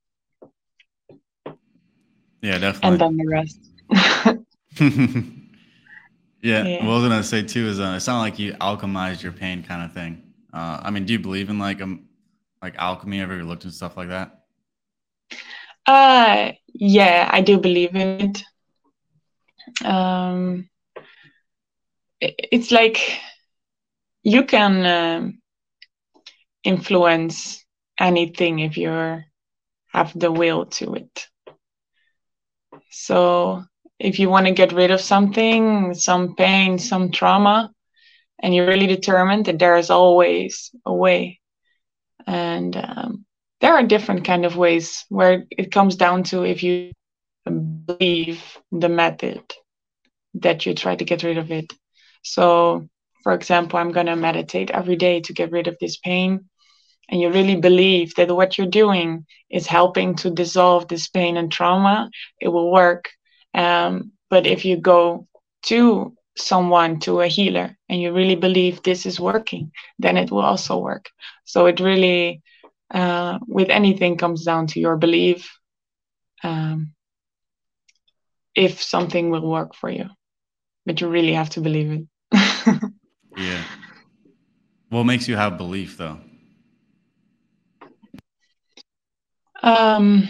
Yeah 2.42 2.58
definitely. 2.58 2.88
And 2.88 3.00
then 3.00 3.16
the 3.16 3.28
rest. 3.28 3.60
Yeah, 6.42 6.64
yeah, 6.64 6.86
what 6.86 6.92
i 6.92 6.98
was 6.98 7.02
gonna 7.02 7.22
say 7.24 7.42
too 7.42 7.66
is 7.66 7.80
uh, 7.80 7.94
it 7.96 8.00
sounded 8.00 8.20
like 8.20 8.38
you 8.38 8.52
alchemized 8.54 9.22
your 9.22 9.32
pain 9.32 9.64
kind 9.64 9.82
of 9.82 9.92
thing. 9.92 10.22
Uh, 10.52 10.78
i 10.82 10.90
mean 10.90 11.04
do 11.04 11.12
you 11.12 11.18
believe 11.18 11.48
in 11.50 11.58
like 11.58 11.80
um 11.80 12.04
like 12.62 12.74
alchemy 12.78 13.20
ever 13.20 13.42
looked 13.42 13.64
and 13.64 13.74
stuff 13.74 13.96
like 13.96 14.08
that 14.08 14.46
uh, 15.86 16.52
yeah, 16.74 17.28
I 17.32 17.40
do 17.42 17.58
believe 17.58 17.94
in 17.94 18.20
it. 18.20 19.86
Um, 19.86 20.68
it's 22.20 22.72
like 22.72 23.20
you 24.22 24.44
can 24.44 24.84
uh, 24.84 25.30
influence 26.64 27.64
anything 28.00 28.58
if 28.58 28.76
you 28.76 28.90
have 28.90 30.18
the 30.18 30.32
will 30.32 30.66
to 30.66 30.94
it. 30.94 31.28
So 32.90 33.62
if 33.98 34.18
you 34.18 34.28
want 34.28 34.46
to 34.46 34.52
get 34.52 34.72
rid 34.72 34.90
of 34.90 35.00
something, 35.00 35.94
some 35.94 36.34
pain, 36.34 36.78
some 36.78 37.12
trauma, 37.12 37.70
and 38.40 38.54
you're 38.54 38.66
really 38.66 38.86
determined 38.88 39.46
that 39.46 39.58
there 39.58 39.76
is 39.76 39.90
always 39.90 40.74
a 40.84 40.92
way. 40.92 41.40
And 42.26 42.76
um, 42.76 43.24
there 43.60 43.74
are 43.74 43.82
different 43.84 44.24
kind 44.24 44.44
of 44.44 44.56
ways 44.56 45.04
where 45.08 45.44
it 45.50 45.72
comes 45.72 45.96
down 45.96 46.24
to 46.24 46.44
if 46.44 46.62
you 46.62 46.92
believe 47.44 48.42
the 48.72 48.88
method 48.88 49.42
that 50.34 50.66
you 50.66 50.74
try 50.74 50.96
to 50.96 51.04
get 51.04 51.22
rid 51.22 51.38
of 51.38 51.50
it 51.50 51.72
so 52.22 52.88
for 53.26 53.32
example, 53.34 53.80
I'm 53.80 53.90
going 53.90 54.06
to 54.06 54.14
meditate 54.14 54.70
every 54.70 54.94
day 54.94 55.20
to 55.22 55.32
get 55.32 55.50
rid 55.50 55.66
of 55.66 55.76
this 55.80 55.96
pain, 55.96 56.48
and 57.08 57.20
you 57.20 57.28
really 57.28 57.56
believe 57.56 58.14
that 58.14 58.30
what 58.30 58.56
you're 58.56 58.68
doing 58.68 59.26
is 59.50 59.66
helping 59.66 60.14
to 60.18 60.30
dissolve 60.30 60.86
this 60.86 61.08
pain 61.08 61.36
and 61.36 61.50
trauma, 61.50 62.08
it 62.40 62.46
will 62.46 62.70
work. 62.70 63.08
Um, 63.52 64.12
but 64.30 64.46
if 64.46 64.64
you 64.64 64.76
go 64.76 65.26
to 65.64 66.14
someone, 66.36 67.00
to 67.00 67.20
a 67.20 67.26
healer, 67.26 67.76
and 67.88 68.00
you 68.00 68.12
really 68.12 68.36
believe 68.36 68.82
this 68.82 69.06
is 69.06 69.18
working, 69.18 69.72
then 69.98 70.16
it 70.16 70.30
will 70.30 70.42
also 70.42 70.78
work. 70.78 71.10
So 71.46 71.66
it 71.66 71.80
really, 71.80 72.42
uh, 72.92 73.38
with 73.46 73.70
anything, 73.70 74.18
comes 74.18 74.44
down 74.44 74.66
to 74.68 74.80
your 74.80 74.96
belief. 74.96 75.50
Um, 76.42 76.92
if 78.54 78.82
something 78.82 79.30
will 79.30 79.48
work 79.48 79.74
for 79.74 79.88
you, 79.90 80.06
but 80.84 81.00
you 81.00 81.08
really 81.08 81.34
have 81.34 81.50
to 81.50 81.60
believe 81.60 81.92
it. 81.92 82.06
yeah. 83.36 83.62
What 84.88 85.04
makes 85.04 85.28
you 85.28 85.36
have 85.36 85.56
belief, 85.56 85.96
though? 85.96 86.18
Um, 89.62 90.28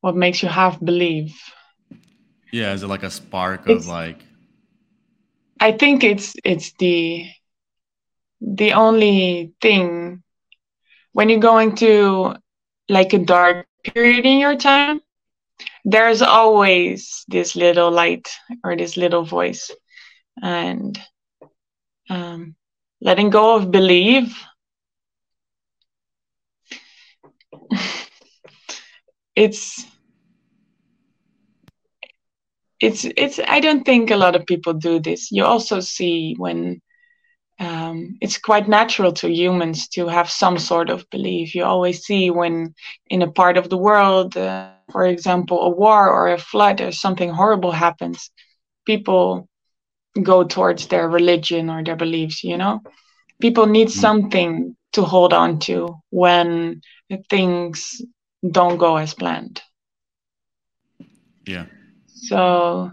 what 0.00 0.16
makes 0.16 0.42
you 0.42 0.48
have 0.48 0.84
belief? 0.84 1.52
Yeah, 2.52 2.72
is 2.72 2.82
it 2.82 2.88
like 2.88 3.02
a 3.02 3.10
spark 3.10 3.68
of 3.68 3.86
like? 3.86 4.20
I 5.60 5.72
think 5.72 6.04
it's 6.04 6.34
it's 6.44 6.72
the 6.74 7.26
the 8.46 8.72
only 8.72 9.52
thing 9.60 10.22
when 11.12 11.28
you 11.28 11.38
go 11.38 11.58
into 11.58 12.34
like 12.88 13.12
a 13.12 13.18
dark 13.18 13.66
period 13.84 14.24
in 14.26 14.38
your 14.38 14.56
time 14.56 15.00
there's 15.84 16.22
always 16.22 17.24
this 17.28 17.54
little 17.56 17.90
light 17.90 18.28
or 18.64 18.76
this 18.76 18.96
little 18.96 19.24
voice. 19.24 19.70
And 20.42 20.98
um, 22.10 22.56
letting 23.00 23.30
go 23.30 23.56
of 23.56 23.70
belief 23.70 24.44
it's 29.36 29.86
it's 32.80 33.04
it's 33.16 33.40
i 33.48 33.60
don't 33.60 33.84
think 33.84 34.10
a 34.10 34.16
lot 34.16 34.36
of 34.36 34.46
people 34.46 34.72
do 34.74 34.98
this. 35.00 35.30
You 35.30 35.44
also 35.44 35.80
see 35.80 36.34
when 36.38 36.80
um, 37.60 38.16
it's 38.20 38.38
quite 38.38 38.68
natural 38.68 39.12
to 39.12 39.30
humans 39.30 39.88
to 39.88 40.08
have 40.08 40.28
some 40.28 40.58
sort 40.58 40.90
of 40.90 41.08
belief 41.10 41.54
you 41.54 41.64
always 41.64 42.04
see 42.04 42.30
when 42.30 42.74
in 43.08 43.22
a 43.22 43.30
part 43.30 43.56
of 43.56 43.68
the 43.68 43.76
world 43.76 44.36
uh, 44.36 44.70
for 44.90 45.06
example 45.06 45.62
a 45.62 45.70
war 45.70 46.10
or 46.10 46.32
a 46.32 46.38
flood 46.38 46.80
or 46.80 46.92
something 46.92 47.30
horrible 47.30 47.72
happens 47.72 48.30
people 48.86 49.48
go 50.22 50.44
towards 50.44 50.88
their 50.88 51.08
religion 51.08 51.70
or 51.70 51.82
their 51.82 51.96
beliefs 51.96 52.44
you 52.44 52.56
know 52.56 52.80
people 53.40 53.66
need 53.66 53.88
mm. 53.88 53.92
something 53.92 54.76
to 54.92 55.02
hold 55.02 55.32
on 55.32 55.58
to 55.58 55.96
when 56.10 56.80
things 57.28 58.00
don't 58.48 58.76
go 58.78 58.96
as 58.96 59.14
planned. 59.14 59.60
Yeah. 61.46 61.66
So, 62.06 62.92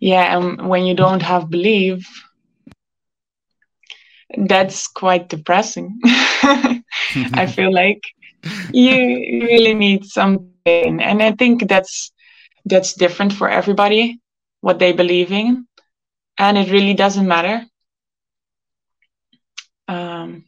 yeah, 0.00 0.36
and 0.36 0.68
when 0.68 0.84
you 0.84 0.94
don't 0.94 1.22
have 1.22 1.50
belief, 1.50 2.08
that's 4.36 4.88
quite 4.88 5.28
depressing. 5.28 5.98
I 6.04 7.46
feel 7.46 7.72
like 7.72 8.02
you 8.72 8.94
really 9.42 9.74
need 9.74 10.04
something, 10.04 11.00
and 11.02 11.22
I 11.22 11.32
think 11.32 11.68
that's 11.68 12.12
that's 12.64 12.94
different 12.94 13.32
for 13.32 13.48
everybody 13.48 14.20
what 14.60 14.78
they 14.78 14.92
believe 14.92 15.30
in, 15.32 15.66
and 16.38 16.56
it 16.58 16.70
really 16.70 16.94
doesn't 16.94 17.28
matter. 17.28 17.64
Um, 19.88 20.44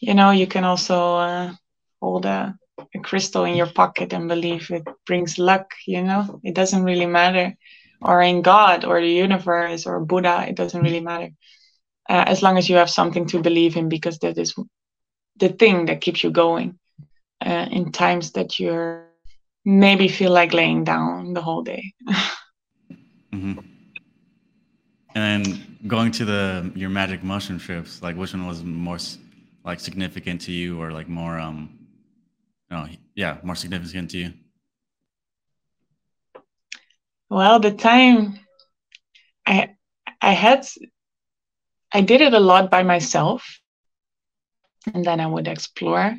you 0.00 0.14
know, 0.14 0.30
you 0.30 0.46
can 0.46 0.64
also 0.64 1.16
uh, 1.16 1.52
hold 2.00 2.26
a 2.26 2.54
a 2.94 2.98
crystal 3.00 3.44
in 3.44 3.54
your 3.56 3.66
pocket 3.66 4.12
and 4.12 4.28
believe 4.28 4.70
it 4.70 4.86
brings 5.06 5.38
luck 5.38 5.74
you 5.86 6.02
know? 6.02 6.40
It 6.42 6.54
doesn't 6.54 6.84
really 6.84 7.06
matter. 7.06 7.56
Or 8.02 8.22
in 8.22 8.40
god 8.40 8.84
or 8.84 9.00
the 9.00 9.12
universe 9.12 9.86
or 9.86 10.00
buddha 10.00 10.46
it 10.48 10.56
doesn't 10.56 10.82
really 10.82 11.00
matter 11.00 11.30
uh, 12.08 12.24
as 12.26 12.42
long 12.42 12.58
as 12.58 12.68
you 12.68 12.76
have 12.76 12.90
something 12.90 13.26
to 13.26 13.40
believe 13.40 13.76
in 13.76 13.88
because 13.88 14.18
that 14.18 14.38
is 14.38 14.54
the 15.36 15.48
thing 15.48 15.86
that 15.86 16.00
keeps 16.00 16.22
you 16.22 16.30
going 16.30 16.78
uh, 17.44 17.66
in 17.70 17.92
times 17.92 18.32
that 18.32 18.58
you're 18.58 19.06
maybe 19.64 20.08
feel 20.08 20.30
like 20.32 20.54
laying 20.54 20.84
down 20.84 21.34
the 21.34 21.42
whole 21.42 21.62
day 21.62 21.92
mm-hmm. 23.32 23.58
and 25.14 25.44
then 25.44 25.78
going 25.86 26.10
to 26.10 26.24
the 26.24 26.72
your 26.74 26.88
magic 26.88 27.22
mushroom 27.22 27.58
trips 27.58 28.02
like 28.02 28.16
which 28.16 28.32
one 28.32 28.46
was 28.46 28.62
more 28.62 28.98
like 29.64 29.78
significant 29.78 30.40
to 30.40 30.50
you 30.50 30.80
or 30.80 30.92
like 30.92 31.08
more 31.08 31.38
um 31.38 31.80
no, 32.70 32.86
yeah, 33.16 33.38
more 33.42 33.56
significant 33.56 34.10
to 34.12 34.18
you? 34.18 34.32
Well, 37.28 37.58
the 37.58 37.72
time 37.72 38.38
I 39.44 39.74
I 40.20 40.32
had 40.32 40.66
I 41.92 42.00
did 42.00 42.20
it 42.20 42.34
a 42.34 42.40
lot 42.40 42.70
by 42.70 42.82
myself 42.82 43.60
and 44.92 45.04
then 45.04 45.20
I 45.20 45.26
would 45.26 45.46
explore. 45.48 46.16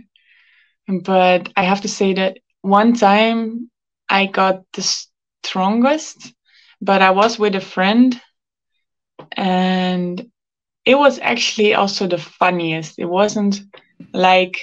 But 0.88 1.50
I 1.56 1.64
have 1.64 1.82
to 1.82 1.88
say 1.88 2.14
that 2.14 2.38
one 2.62 2.94
time 2.94 3.70
I 4.10 4.26
got 4.28 4.64
the 4.74 4.82
strongest, 5.44 6.34
but 6.82 7.02
I 7.02 7.12
was 7.12 7.40
with 7.40 7.56
a 7.56 7.62
friend 7.62 8.20
and 9.36 10.30
it 10.86 10.96
was 10.96 11.20
actually 11.20 11.74
also 11.74 12.08
the 12.08 12.18
funniest. 12.18 13.00
It 13.00 13.06
wasn't 13.06 13.62
like 14.14 14.58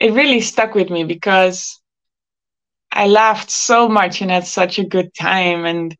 it 0.00 0.12
really 0.12 0.40
stuck 0.40 0.74
with 0.74 0.90
me 0.90 1.04
because 1.04 1.80
I 2.92 3.06
laughed 3.08 3.50
so 3.50 3.88
much 3.88 4.20
and 4.20 4.30
had 4.30 4.46
such 4.46 4.78
a 4.78 4.84
good 4.84 5.14
time 5.14 5.64
and 5.64 5.96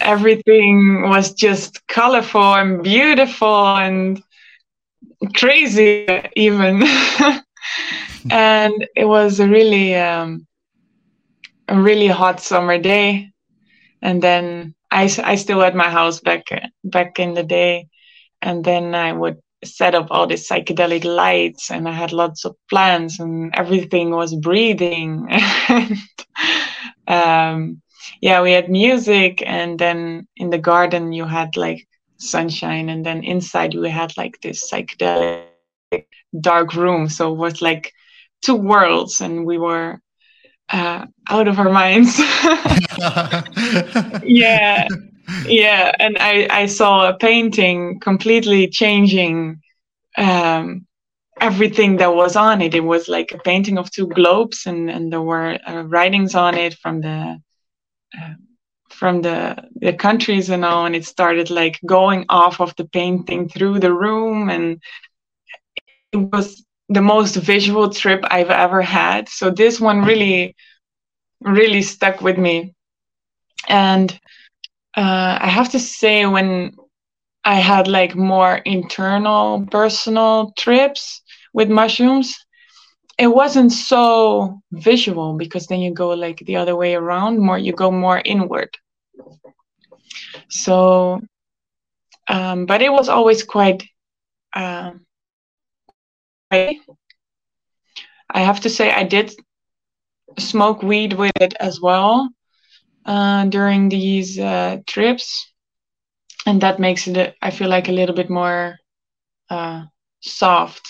everything 0.00 1.02
was 1.08 1.32
just 1.32 1.86
colorful 1.86 2.54
and 2.54 2.82
beautiful 2.82 3.66
and 3.76 4.22
crazy 5.34 6.06
even. 6.36 6.82
And 8.30 8.86
it 8.96 9.04
was 9.04 9.40
a 9.40 9.48
really 9.48 9.94
um, 9.94 10.46
a 11.68 11.80
really 11.80 12.08
hot 12.08 12.40
summer 12.40 12.78
day. 12.78 13.30
And 14.02 14.22
then 14.22 14.74
I, 14.90 15.10
I 15.22 15.36
still 15.36 15.60
had 15.60 15.74
my 15.74 15.88
house 15.90 16.20
back 16.20 16.46
back 16.84 17.18
in 17.18 17.34
the 17.34 17.42
day. 17.42 17.88
And 18.42 18.64
then 18.64 18.94
I 18.94 19.12
would 19.12 19.38
set 19.64 19.94
up 19.94 20.08
all 20.10 20.26
these 20.26 20.48
psychedelic 20.48 21.04
lights 21.04 21.70
and 21.70 21.88
I 21.88 21.92
had 21.92 22.12
lots 22.12 22.44
of 22.44 22.56
plants 22.70 23.18
and 23.18 23.52
everything 23.54 24.10
was 24.10 24.34
breathing. 24.34 25.26
and, 25.68 25.96
um, 27.06 27.82
yeah, 28.20 28.42
we 28.42 28.52
had 28.52 28.68
music 28.68 29.42
and 29.46 29.78
then 29.78 30.26
in 30.36 30.50
the 30.50 30.58
garden 30.58 31.12
you 31.12 31.24
had 31.24 31.56
like 31.56 31.86
sunshine 32.18 32.88
and 32.88 33.04
then 33.04 33.22
inside 33.22 33.74
we 33.74 33.90
had 33.90 34.16
like 34.16 34.40
this 34.40 34.70
psychedelic 34.70 35.46
dark 36.40 36.74
room. 36.74 37.08
So 37.08 37.32
it 37.32 37.38
was 37.38 37.62
like 37.62 37.92
two 38.42 38.56
worlds 38.56 39.20
and 39.20 39.46
we 39.46 39.58
were 39.58 40.00
uh, 40.70 41.06
out 41.28 41.48
of 41.48 41.58
our 41.58 41.70
minds. 41.70 42.18
yeah 44.22 44.86
yeah 45.46 45.92
and 45.98 46.16
i 46.20 46.46
i 46.50 46.66
saw 46.66 47.08
a 47.08 47.16
painting 47.16 48.00
completely 48.00 48.68
changing 48.68 49.60
um, 50.16 50.86
everything 51.40 51.98
that 51.98 52.14
was 52.14 52.34
on 52.34 52.60
it 52.60 52.74
it 52.74 52.84
was 52.84 53.08
like 53.08 53.30
a 53.32 53.38
painting 53.38 53.78
of 53.78 53.90
two 53.90 54.08
globes 54.08 54.66
and 54.66 54.90
and 54.90 55.12
there 55.12 55.22
were 55.22 55.58
uh, 55.66 55.82
writings 55.82 56.34
on 56.34 56.54
it 56.54 56.74
from 56.74 57.00
the 57.00 57.40
from 58.90 59.22
the 59.22 59.56
the 59.76 59.92
countries 59.92 60.48
and 60.50 60.64
all 60.64 60.86
and 60.86 60.94
it 60.96 61.04
started 61.04 61.50
like 61.50 61.78
going 61.86 62.24
off 62.28 62.60
of 62.60 62.74
the 62.76 62.84
painting 62.84 63.48
through 63.48 63.78
the 63.78 63.92
room 63.92 64.48
and 64.50 64.80
it 66.12 66.18
was 66.18 66.64
the 66.88 67.02
most 67.02 67.36
visual 67.36 67.90
trip 67.90 68.24
i've 68.30 68.50
ever 68.50 68.80
had. 68.82 69.28
So 69.28 69.50
this 69.50 69.80
one 69.80 70.02
really 70.04 70.54
really 71.40 71.82
stuck 71.82 72.20
with 72.20 72.38
me. 72.38 72.74
And 73.68 74.12
uh, 74.96 75.38
I 75.40 75.48
have 75.48 75.70
to 75.70 75.78
say 75.78 76.26
when 76.26 76.72
I 77.44 77.56
had 77.56 77.86
like 77.88 78.14
more 78.14 78.56
internal 78.56 79.66
personal 79.70 80.52
trips 80.58 81.22
with 81.52 81.68
mushrooms, 81.70 82.34
it 83.18 83.28
wasn't 83.28 83.72
so 83.72 84.60
visual 84.72 85.36
because 85.36 85.66
then 85.66 85.80
you 85.80 85.92
go 85.92 86.10
like 86.10 86.38
the 86.40 86.56
other 86.56 86.76
way 86.76 86.94
around, 86.94 87.38
more 87.40 87.58
you 87.58 87.72
go 87.72 87.90
more 87.90 88.20
inward. 88.24 88.70
So, 90.48 91.20
um, 92.28 92.66
but 92.66 92.82
it 92.82 92.92
was 92.92 93.08
always 93.08 93.42
quite. 93.44 93.84
Uh, 94.54 94.92
I 96.50 96.80
have 98.40 98.60
to 98.60 98.70
say 98.70 98.90
I 98.90 99.04
did 99.04 99.32
smoke 100.38 100.82
weed 100.82 101.12
with 101.14 101.32
it 101.40 101.54
as 101.60 101.80
well 101.80 102.30
uh, 103.06 103.44
during 103.46 103.88
these 103.88 104.38
uh, 104.38 104.78
trips. 104.86 105.46
and 106.46 106.60
that 106.62 106.78
makes 106.78 107.06
it 107.06 107.36
i 107.42 107.50
feel 107.50 107.68
like 107.68 107.88
a 107.88 107.92
little 107.92 108.14
bit 108.14 108.30
more 108.30 108.78
uh, 109.50 109.82
soft 110.20 110.86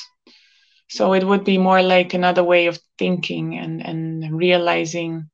so 0.88 1.12
it 1.14 1.24
would 1.24 1.44
be 1.44 1.58
more 1.58 1.82
like 1.82 2.14
another 2.14 2.44
way 2.44 2.66
of 2.66 2.78
thinking 2.98 3.56
and 3.58 3.84
and 3.84 4.36
realizing 4.38 5.28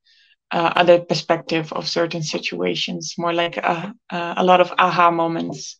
uh, 0.51 0.71
other 0.75 0.99
perspective 0.99 1.71
of 1.73 1.87
certain 1.87 2.23
situations 2.23 3.15
more 3.17 3.33
like 3.33 3.57
a, 3.57 3.93
a 4.11 4.43
lot 4.43 4.61
of 4.61 4.71
aha 4.77 5.11
moments. 5.11 5.79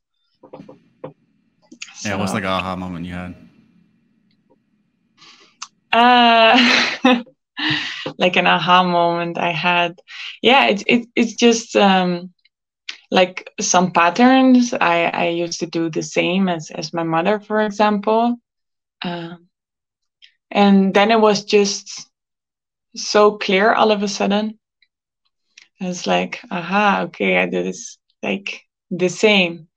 Yeah 2.03 2.15
what's 2.15 2.33
like 2.33 2.43
an 2.43 2.49
aha 2.49 2.75
moment 2.75 3.05
you 3.05 3.13
had? 3.13 3.35
Uh 5.91 6.57
like 8.17 8.35
an 8.35 8.47
aha 8.47 8.83
moment 8.83 9.37
i 9.37 9.51
had. 9.51 9.99
Yeah 10.41 10.67
it, 10.67 10.83
it 10.87 11.07
it's 11.15 11.35
just 11.35 11.75
um 11.75 12.31
like 13.11 13.49
some 13.59 13.91
patterns. 13.91 14.73
I 14.73 15.05
i 15.05 15.27
used 15.29 15.59
to 15.61 15.67
do 15.67 15.89
the 15.89 16.03
same 16.03 16.49
as 16.49 16.71
as 16.71 16.93
my 16.93 17.03
mother 17.03 17.39
for 17.39 17.61
example. 17.61 18.37
Um, 19.03 19.47
and 20.55 20.93
then 20.93 21.11
it 21.11 21.19
was 21.19 21.43
just 21.43 22.09
so 22.95 23.37
clear 23.37 23.73
all 23.73 23.91
of 23.91 24.01
a 24.01 24.07
sudden. 24.07 24.57
It's 25.79 26.07
like 26.07 26.39
aha 26.49 27.01
okay 27.05 27.37
i 27.37 27.45
do 27.45 27.61
this 27.63 27.97
like 28.23 28.61
the 28.89 29.09
same. 29.09 29.67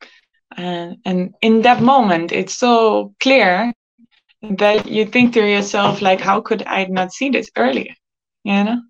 And 0.56 0.96
and 1.04 1.34
in 1.42 1.62
that 1.62 1.82
moment 1.82 2.32
it's 2.32 2.54
so 2.54 3.14
clear 3.20 3.72
that 4.42 4.88
you 4.88 5.04
think 5.04 5.34
to 5.34 5.40
yourself 5.40 6.00
like 6.00 6.20
how 6.20 6.40
could 6.40 6.62
i 6.66 6.84
not 6.84 7.12
see 7.12 7.28
this 7.30 7.50
earlier 7.56 7.94
you 8.44 8.64
know? 8.64 8.80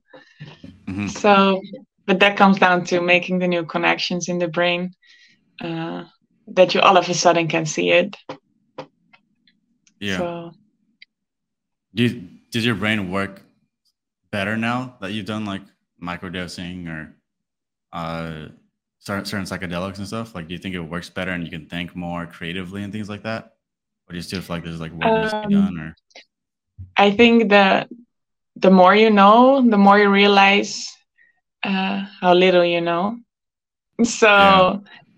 Mm-hmm. 0.86 1.08
so 1.08 1.60
but 2.08 2.20
that 2.20 2.36
comes 2.36 2.58
down 2.58 2.84
to 2.84 3.00
making 3.00 3.38
the 3.38 3.48
new 3.48 3.64
connections 3.64 4.28
in 4.28 4.38
the 4.38 4.48
brain 4.48 4.92
uh, 5.60 6.04
that 6.46 6.74
you 6.74 6.80
all 6.80 6.96
of 6.96 7.08
a 7.08 7.14
sudden 7.14 7.48
can 7.48 7.66
see 7.66 7.90
it. 7.90 8.16
Yeah. 10.00 10.16
So, 10.16 10.52
you, 12.02 12.28
does 12.50 12.64
your 12.64 12.74
brain 12.74 13.10
work 13.10 13.42
better 14.30 14.56
now 14.56 14.96
that 15.00 15.12
you've 15.12 15.26
done 15.26 15.44
like 15.44 15.62
microdosing 16.02 16.86
or 16.88 17.14
uh 17.92 18.48
certain, 18.98 19.24
certain 19.24 19.46
psychedelics 19.46 19.98
and 19.98 20.06
stuff? 20.06 20.34
Like 20.34 20.48
do 20.48 20.54
you 20.54 20.58
think 20.58 20.74
it 20.74 20.80
works 20.80 21.08
better 21.08 21.32
and 21.32 21.44
you 21.44 21.50
can 21.50 21.66
think 21.66 21.96
more 21.96 22.26
creatively 22.26 22.82
and 22.82 22.92
things 22.92 23.08
like 23.08 23.22
that? 23.22 23.54
Or 24.06 24.12
do 24.12 24.16
you 24.16 24.22
still 24.22 24.40
feel 24.40 24.56
like 24.56 24.64
there's 24.64 24.80
like 24.80 24.92
work 24.92 25.04
um, 25.04 25.42
to 25.42 25.48
be 25.48 25.54
done 25.54 25.78
or? 25.78 25.96
I 26.96 27.10
think 27.10 27.50
that 27.50 27.88
the 28.56 28.70
more 28.70 28.94
you 28.94 29.10
know 29.10 29.62
the 29.68 29.78
more 29.78 29.98
you 29.98 30.08
realize 30.08 30.86
uh, 31.62 32.04
how 32.20 32.34
little 32.34 32.64
you 32.64 32.80
know. 32.80 33.18
So 34.04 34.28
yeah. 34.28 34.76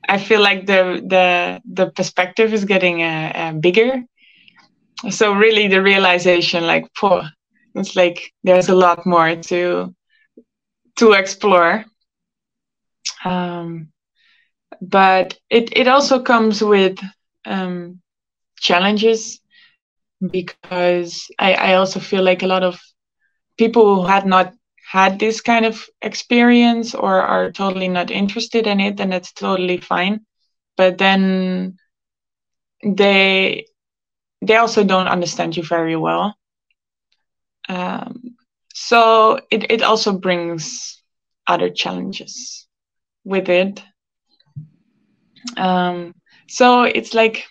i 0.09 0.17
feel 0.17 0.41
like 0.41 0.67
the 0.67 1.03
the 1.07 1.61
the 1.65 1.91
perspective 1.91 2.55
is 2.55 2.65
getting 2.65 3.03
uh, 3.03 3.33
uh, 3.35 3.53
bigger 3.53 4.03
so 5.09 5.33
really 5.33 5.67
the 5.69 5.81
realization 5.83 6.67
like 6.67 6.87
poor 6.95 7.23
it's 7.75 7.97
like 7.97 8.33
there's 8.43 8.69
a 8.69 8.75
lot 8.75 9.07
more 9.07 9.37
to 9.37 9.95
to 10.97 11.13
explore. 11.13 11.85
Um, 13.25 13.89
but 14.81 15.39
it, 15.51 15.77
it 15.77 15.89
also 15.89 16.21
comes 16.23 16.63
with 16.63 16.99
um, 17.47 18.01
challenges 18.59 19.41
because 20.31 21.29
I, 21.39 21.55
I 21.55 21.75
also 21.75 22.01
feel 22.01 22.23
like 22.23 22.43
a 22.43 22.47
lot 22.47 22.63
of 22.63 22.81
people 23.59 23.97
who 23.97 24.07
had 24.07 24.27
not 24.27 24.55
had 24.91 25.19
this 25.19 25.41
kind 25.41 25.65
of 25.65 25.87
experience 26.03 26.95
or 26.95 27.21
are 27.23 27.51
totally 27.53 27.89
not 27.89 28.11
interested 28.11 28.67
in 28.67 28.81
it 28.81 28.97
then 28.97 29.13
it's 29.13 29.33
totally 29.33 29.79
fine. 29.79 30.21
But 30.77 30.99
then 30.99 31.77
they 32.85 33.67
they 34.43 34.57
also 34.57 34.85
don't 34.85 35.09
understand 35.09 35.57
you 35.57 35.63
very 35.63 35.97
well. 35.97 36.35
Um, 37.69 38.37
so 38.73 39.41
it, 39.51 39.71
it 39.71 39.83
also 39.83 40.13
brings 40.13 41.03
other 41.47 41.71
challenges 41.71 42.67
with 43.25 43.49
it. 43.49 43.83
Um, 45.57 46.15
so 46.49 46.83
it's 46.83 47.15
like 47.15 47.47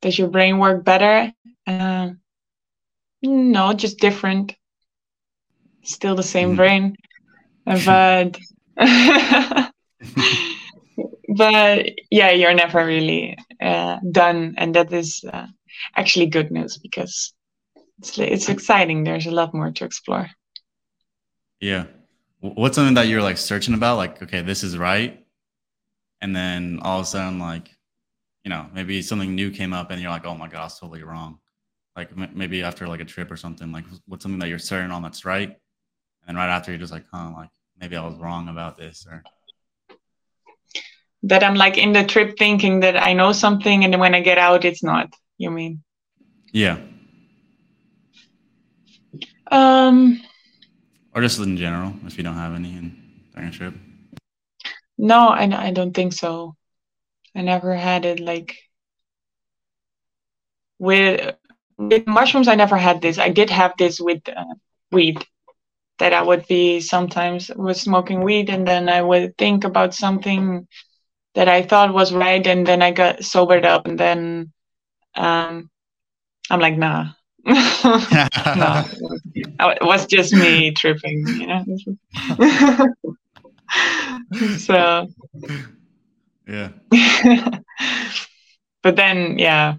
does 0.00 0.18
your 0.18 0.28
brain 0.28 0.58
work 0.58 0.84
better? 0.84 1.32
Uh, 1.66 2.10
no 3.22 3.72
just 3.72 3.98
different. 3.98 4.56
Still 5.82 6.16
the 6.16 6.22
same 6.22 6.54
mm. 6.54 6.56
brain 6.56 6.96
but 7.64 8.38
but 11.36 11.86
yeah 12.10 12.30
you're 12.30 12.54
never 12.54 12.84
really 12.84 13.36
uh, 13.60 13.98
done 14.10 14.54
and 14.58 14.74
that 14.74 14.92
is 14.92 15.24
uh, 15.32 15.46
actually 15.96 16.26
good 16.26 16.50
news 16.50 16.78
because 16.78 17.34
it's 17.98 18.18
it's 18.18 18.48
exciting. 18.48 19.04
There's 19.04 19.26
a 19.26 19.30
lot 19.30 19.54
more 19.54 19.70
to 19.70 19.84
explore. 19.84 20.28
Yeah. 21.60 21.86
What's 22.40 22.74
something 22.74 22.94
that 22.94 23.06
you're 23.06 23.22
like 23.22 23.38
searching 23.38 23.74
about? 23.74 23.96
Like, 23.96 24.20
okay, 24.22 24.42
this 24.42 24.64
is 24.64 24.76
right. 24.76 25.24
And 26.20 26.34
then 26.34 26.80
all 26.82 26.98
of 26.98 27.04
a 27.04 27.06
sudden, 27.06 27.38
like, 27.38 27.70
you 28.44 28.50
know, 28.50 28.66
maybe 28.74 29.00
something 29.02 29.34
new 29.34 29.50
came 29.50 29.72
up 29.72 29.90
and 29.90 30.00
you're 30.00 30.10
like, 30.10 30.26
oh 30.26 30.34
my 30.34 30.48
God, 30.48 30.60
I 30.60 30.64
was 30.64 30.78
totally 30.78 31.04
wrong. 31.04 31.38
Like 31.94 32.10
m- 32.12 32.32
maybe 32.34 32.62
after 32.62 32.88
like 32.88 33.00
a 33.00 33.04
trip 33.04 33.30
or 33.30 33.36
something, 33.36 33.70
like 33.70 33.84
what's 34.06 34.24
something 34.24 34.40
that 34.40 34.48
you're 34.48 34.58
certain 34.58 34.90
on 34.90 35.02
that's 35.02 35.24
right. 35.24 35.48
And 35.48 35.56
then 36.26 36.36
right 36.36 36.48
after 36.48 36.72
you're 36.72 36.80
just 36.80 36.92
like, 36.92 37.04
huh, 37.12 37.30
like 37.36 37.50
maybe 37.80 37.96
I 37.96 38.04
was 38.04 38.16
wrong 38.16 38.48
about 38.48 38.76
this 38.76 39.06
or 39.08 39.22
that 41.24 41.44
I'm 41.44 41.54
like 41.54 41.78
in 41.78 41.92
the 41.92 42.04
trip 42.04 42.36
thinking 42.38 42.80
that 42.80 42.96
I 42.96 43.12
know 43.12 43.32
something 43.32 43.84
and 43.84 43.92
then 43.92 44.00
when 44.00 44.14
I 44.14 44.20
get 44.20 44.38
out 44.38 44.64
it's 44.64 44.82
not, 44.82 45.14
you 45.42 45.50
mean? 45.50 45.82
Yeah. 46.52 46.78
Um, 49.50 50.22
or 51.14 51.20
just 51.20 51.38
in 51.40 51.56
general, 51.56 51.94
if 52.06 52.16
you 52.16 52.24
don't 52.24 52.34
have 52.34 52.54
any 52.54 52.70
in 52.70 52.96
during 53.34 53.48
a 53.48 53.52
trip. 53.52 53.74
No, 54.96 55.28
I, 55.28 55.44
I 55.44 55.70
don't 55.72 55.92
think 55.92 56.12
so. 56.12 56.56
I 57.34 57.42
never 57.42 57.74
had 57.74 58.04
it 58.04 58.20
like 58.20 58.56
with 60.78 61.34
with 61.76 62.06
mushrooms. 62.06 62.48
I 62.48 62.54
never 62.54 62.76
had 62.76 63.00
this. 63.00 63.18
I 63.18 63.30
did 63.30 63.50
have 63.50 63.74
this 63.78 64.00
with 64.00 64.26
uh, 64.28 64.54
weed. 64.90 65.24
That 65.98 66.12
I 66.12 66.22
would 66.22 66.46
be 66.48 66.80
sometimes 66.80 67.50
was 67.54 67.80
smoking 67.80 68.22
weed, 68.22 68.48
and 68.48 68.66
then 68.66 68.88
I 68.88 69.02
would 69.02 69.36
think 69.36 69.64
about 69.64 69.94
something 69.94 70.66
that 71.34 71.48
I 71.48 71.62
thought 71.62 71.94
was 71.94 72.12
right, 72.12 72.44
and 72.46 72.66
then 72.66 72.82
I 72.82 72.90
got 72.90 73.24
sobered 73.24 73.64
up, 73.64 73.86
and 73.86 73.98
then 73.98 74.52
um, 75.14 75.70
I'm 76.50 76.60
like, 76.60 76.76
nah, 76.76 77.10
no, 77.46 77.54
it 79.34 79.82
was 79.82 80.06
just 80.06 80.32
me 80.32 80.70
tripping, 80.72 81.26
you 81.26 81.46
know. 81.46 81.64
so 84.58 85.08
yeah. 86.46 86.68
but 88.82 88.96
then, 88.96 89.38
yeah, 89.38 89.74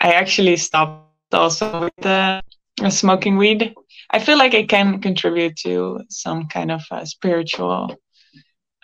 I 0.00 0.12
actually 0.12 0.56
stopped 0.56 1.34
also 1.34 1.82
with 1.82 1.96
the 1.98 2.42
uh, 2.80 2.90
smoking 2.90 3.36
weed. 3.36 3.74
I 4.10 4.18
feel 4.18 4.38
like 4.38 4.54
it 4.54 4.68
can 4.68 5.00
contribute 5.00 5.56
to 5.56 6.00
some 6.08 6.48
kind 6.48 6.70
of 6.70 6.82
a 6.90 7.06
spiritual 7.06 7.94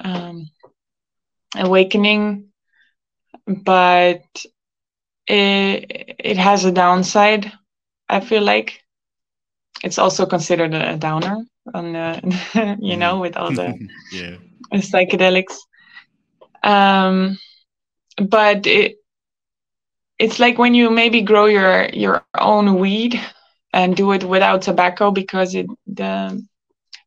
um, 0.04 0.50
awakening, 1.54 2.48
but 3.46 4.22
it 5.26 6.14
it 6.18 6.36
has 6.38 6.64
a 6.64 6.72
downside 6.72 7.52
I 8.08 8.20
feel 8.20 8.42
like 8.42 8.82
it's 9.82 9.98
also 9.98 10.26
considered 10.26 10.74
a 10.74 10.96
downer 10.96 11.36
on 11.74 11.92
the, 11.92 12.76
you 12.80 12.96
know, 12.96 13.20
with 13.20 13.36
all 13.36 13.52
the 13.52 13.78
yeah. 14.10 14.36
psychedelics. 14.74 15.56
Um, 16.62 17.38
but 18.18 18.66
it 18.66 18.96
it's 20.18 20.38
like 20.38 20.58
when 20.58 20.74
you 20.74 20.90
maybe 20.90 21.22
grow 21.22 21.46
your 21.46 21.88
your 21.92 22.22
own 22.22 22.60
weed 22.60 23.02
and 23.56 23.80
do 23.80 23.96
it 23.96 24.08
without 24.08 24.46
tobacco 24.46 25.00
because 25.00 25.54
it 25.54 25.66
the 25.86 26.40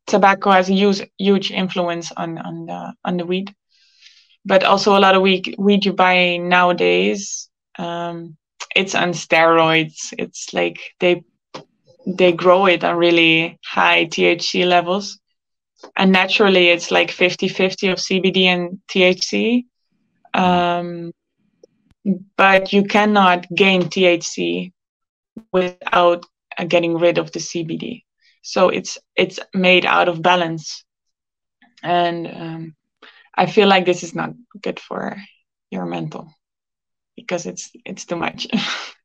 tobacco 0.06 0.50
has 0.50 0.68
a 0.68 0.72
huge 0.74 1.02
huge 1.18 1.50
influence 1.50 2.12
on 2.12 2.38
on 2.38 2.66
the 2.66 2.94
on 3.04 3.16
the 3.16 3.26
weed. 3.26 3.54
But 4.44 4.64
also 4.64 4.96
a 4.96 5.00
lot 5.00 5.14
of 5.14 5.22
weed 5.22 5.54
weed 5.58 5.84
you 5.84 5.92
buy 5.92 6.36
nowadays 6.38 7.49
um, 7.78 8.36
it's 8.74 8.94
on 8.94 9.10
steroids. 9.10 10.12
It's 10.18 10.52
like 10.52 10.78
they 11.00 11.24
they 12.06 12.32
grow 12.32 12.66
it 12.66 12.84
on 12.84 12.96
really 12.96 13.58
high 13.64 14.06
THC 14.06 14.66
levels. 14.66 15.18
And 15.96 16.12
naturally, 16.12 16.68
it's 16.68 16.90
like 16.90 17.10
50 17.10 17.48
50 17.48 17.88
of 17.88 17.98
CBD 17.98 18.44
and 18.44 18.80
THC. 18.88 19.64
Um, 20.34 21.12
but 22.36 22.72
you 22.72 22.84
cannot 22.84 23.46
gain 23.54 23.82
THC 23.82 24.72
without 25.52 26.24
getting 26.68 26.98
rid 26.98 27.18
of 27.18 27.32
the 27.32 27.40
CBD. 27.40 28.04
So 28.42 28.68
it's 28.68 28.98
it's 29.16 29.38
made 29.54 29.84
out 29.84 30.08
of 30.08 30.22
balance, 30.22 30.84
and 31.82 32.26
um, 32.26 32.76
I 33.36 33.46
feel 33.46 33.68
like 33.68 33.84
this 33.84 34.02
is 34.02 34.14
not 34.14 34.30
good 34.62 34.80
for 34.80 35.16
your 35.70 35.84
mental 35.84 36.32
because 37.20 37.46
it's 37.46 37.70
it's 37.84 38.04
too 38.04 38.16
much. 38.16 38.46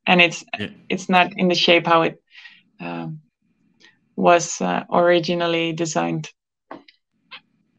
And 0.07 0.21
it's 0.21 0.45
Yeah. 0.59 0.69
it's 0.87 1.09
not 1.09 1.33
in 1.35 1.47
the 1.47 1.55
shape 1.55 1.87
how 1.87 2.03
it 2.03 2.21
um, 2.79 3.21
was 4.15 4.61
uh, 4.61 4.83
originally 4.91 5.73
designed. 5.73 6.29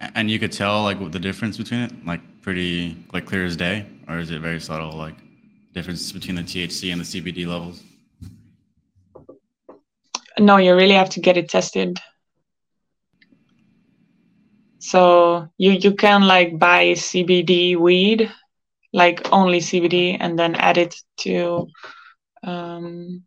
And 0.01 0.29
you 0.29 0.39
could 0.41 0.51
tell 0.51 0.83
like 0.83 0.99
what 0.99 1.13
the 1.13 1.21
difference 1.21 1.57
between 1.57 1.83
it, 1.83 1.93
like 2.05 2.21
pretty 2.43 2.97
like 3.13 3.27
clear 3.27 3.45
as 3.45 3.57
day, 3.57 3.87
or 4.09 4.19
is 4.19 4.31
it 4.33 4.41
very 4.41 4.61
subtle, 4.61 4.97
like 4.97 5.15
difference 5.73 6.11
between 6.11 6.35
the 6.35 6.43
THC 6.43 6.91
and 6.93 7.01
the 7.01 7.05
CBD 7.05 7.47
levels? 7.47 7.83
no 10.39 10.57
you 10.59 10.75
really 10.75 10.95
have 10.95 11.11
to 11.11 11.21
get 11.21 11.37
it 11.37 11.49
tested. 11.49 12.01
So 14.79 15.49
you 15.59 15.73
you 15.73 15.95
can 15.95 16.23
like 16.27 16.59
buy 16.59 16.93
cbd 16.93 17.77
weed 17.77 18.31
like 18.97 19.21
only 19.33 19.61
cbd 19.61 20.19
and 20.21 20.39
then 20.39 20.57
add 20.57 20.79
it 20.79 20.97
to 21.19 21.69
um 22.45 23.23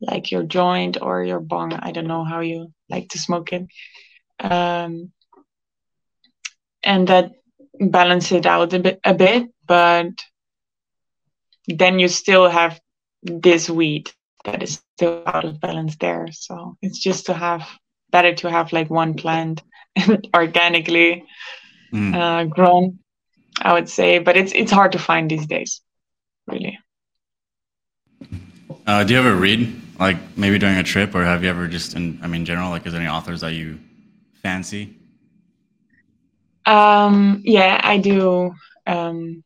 like 0.00 0.30
your 0.32 0.44
joint 0.44 0.98
or 1.02 1.24
your 1.24 1.40
bong 1.40 1.72
i 1.74 1.92
don't 1.92 2.08
know 2.14 2.24
how 2.24 2.40
you 2.40 2.68
like 2.90 3.08
to 3.10 3.18
smoke 3.18 3.52
it 3.52 3.66
um 4.40 5.10
and 6.84 7.08
that 7.08 7.32
balance 7.80 8.32
it 8.32 8.46
out 8.46 8.72
a 8.74 8.78
bit 8.80 9.00
a 9.04 9.14
bit 9.14 9.48
but 9.66 10.12
then 11.68 11.98
you 12.00 12.08
still 12.08 12.48
have 12.48 12.80
this 13.22 13.68
weed 13.70 14.10
that 14.44 14.62
is 14.62 14.74
still 14.74 15.22
out 15.22 15.44
of 15.44 15.60
balance 15.60 15.96
there. 15.96 16.26
So 16.32 16.76
it's 16.82 16.98
just 16.98 17.26
to 17.26 17.34
have 17.34 17.62
better 18.10 18.34
to 18.34 18.50
have 18.50 18.72
like 18.72 18.90
one 18.90 19.14
plant 19.14 19.62
organically 20.34 21.24
Mm. 21.92 22.14
uh, 22.14 22.44
grown, 22.44 22.98
I 23.62 23.72
would 23.72 23.88
say. 23.88 24.18
But 24.18 24.36
it's 24.36 24.52
it's 24.52 24.72
hard 24.72 24.92
to 24.92 24.98
find 24.98 25.30
these 25.30 25.46
days, 25.46 25.80
really. 26.46 26.78
Uh, 28.86 29.02
do 29.04 29.14
you 29.14 29.18
ever 29.18 29.34
read, 29.34 29.74
like 29.98 30.16
maybe 30.36 30.58
during 30.58 30.76
a 30.76 30.82
trip, 30.82 31.14
or 31.14 31.24
have 31.24 31.42
you 31.42 31.50
ever 31.50 31.66
just 31.66 31.94
in, 31.96 32.20
I 32.22 32.28
mean, 32.28 32.44
general, 32.44 32.70
like, 32.70 32.86
is 32.86 32.92
there 32.92 33.00
any 33.00 33.10
authors 33.10 33.40
that 33.40 33.52
you 33.52 33.80
fancy? 34.42 34.96
Um, 36.64 37.42
yeah, 37.44 37.80
I 37.82 37.98
do 37.98 38.54
um, 38.86 39.42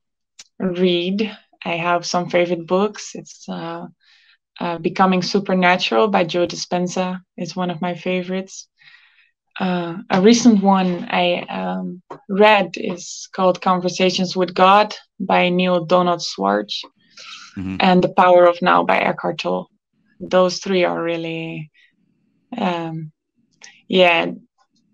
read. 0.59 1.37
I 1.65 1.77
have 1.77 2.07
some 2.07 2.31
favorite 2.31 2.67
books. 2.67 3.13
It's 3.15 3.49
uh, 3.49 3.87
uh, 4.59 4.79
Becoming 4.79 5.23
Supernatural 5.23 6.09
by 6.09 6.25
Joe 6.25 6.47
Dispenza 6.47 7.21
is 7.37 7.57
one 7.57 7.71
of 7.71 7.81
my 7.81 7.95
favorites. 7.95 8.69
Uh, 9.59 9.97
a 10.11 10.21
recent 10.21 10.63
one 10.63 11.07
I 11.11 11.41
um, 11.49 12.03
read 12.29 12.71
is 12.77 13.29
called 13.35 13.61
Conversations 13.61 14.37
with 14.37 14.55
God 14.55 14.95
by 15.19 15.49
Neale 15.49 15.85
Donald 15.85 16.21
Walsch 16.39 16.83
Mhm. 17.57 17.79
and 17.79 18.03
The 18.03 18.13
Power 18.15 18.45
of 18.47 18.61
Now 18.63 18.83
by 18.85 18.99
Eckhart 18.99 19.39
Tolle. 19.39 19.69
Those 20.21 20.59
three 20.59 20.85
are 20.85 21.03
really, 21.03 21.71
um, 22.57 23.13
yeah, 23.89 24.27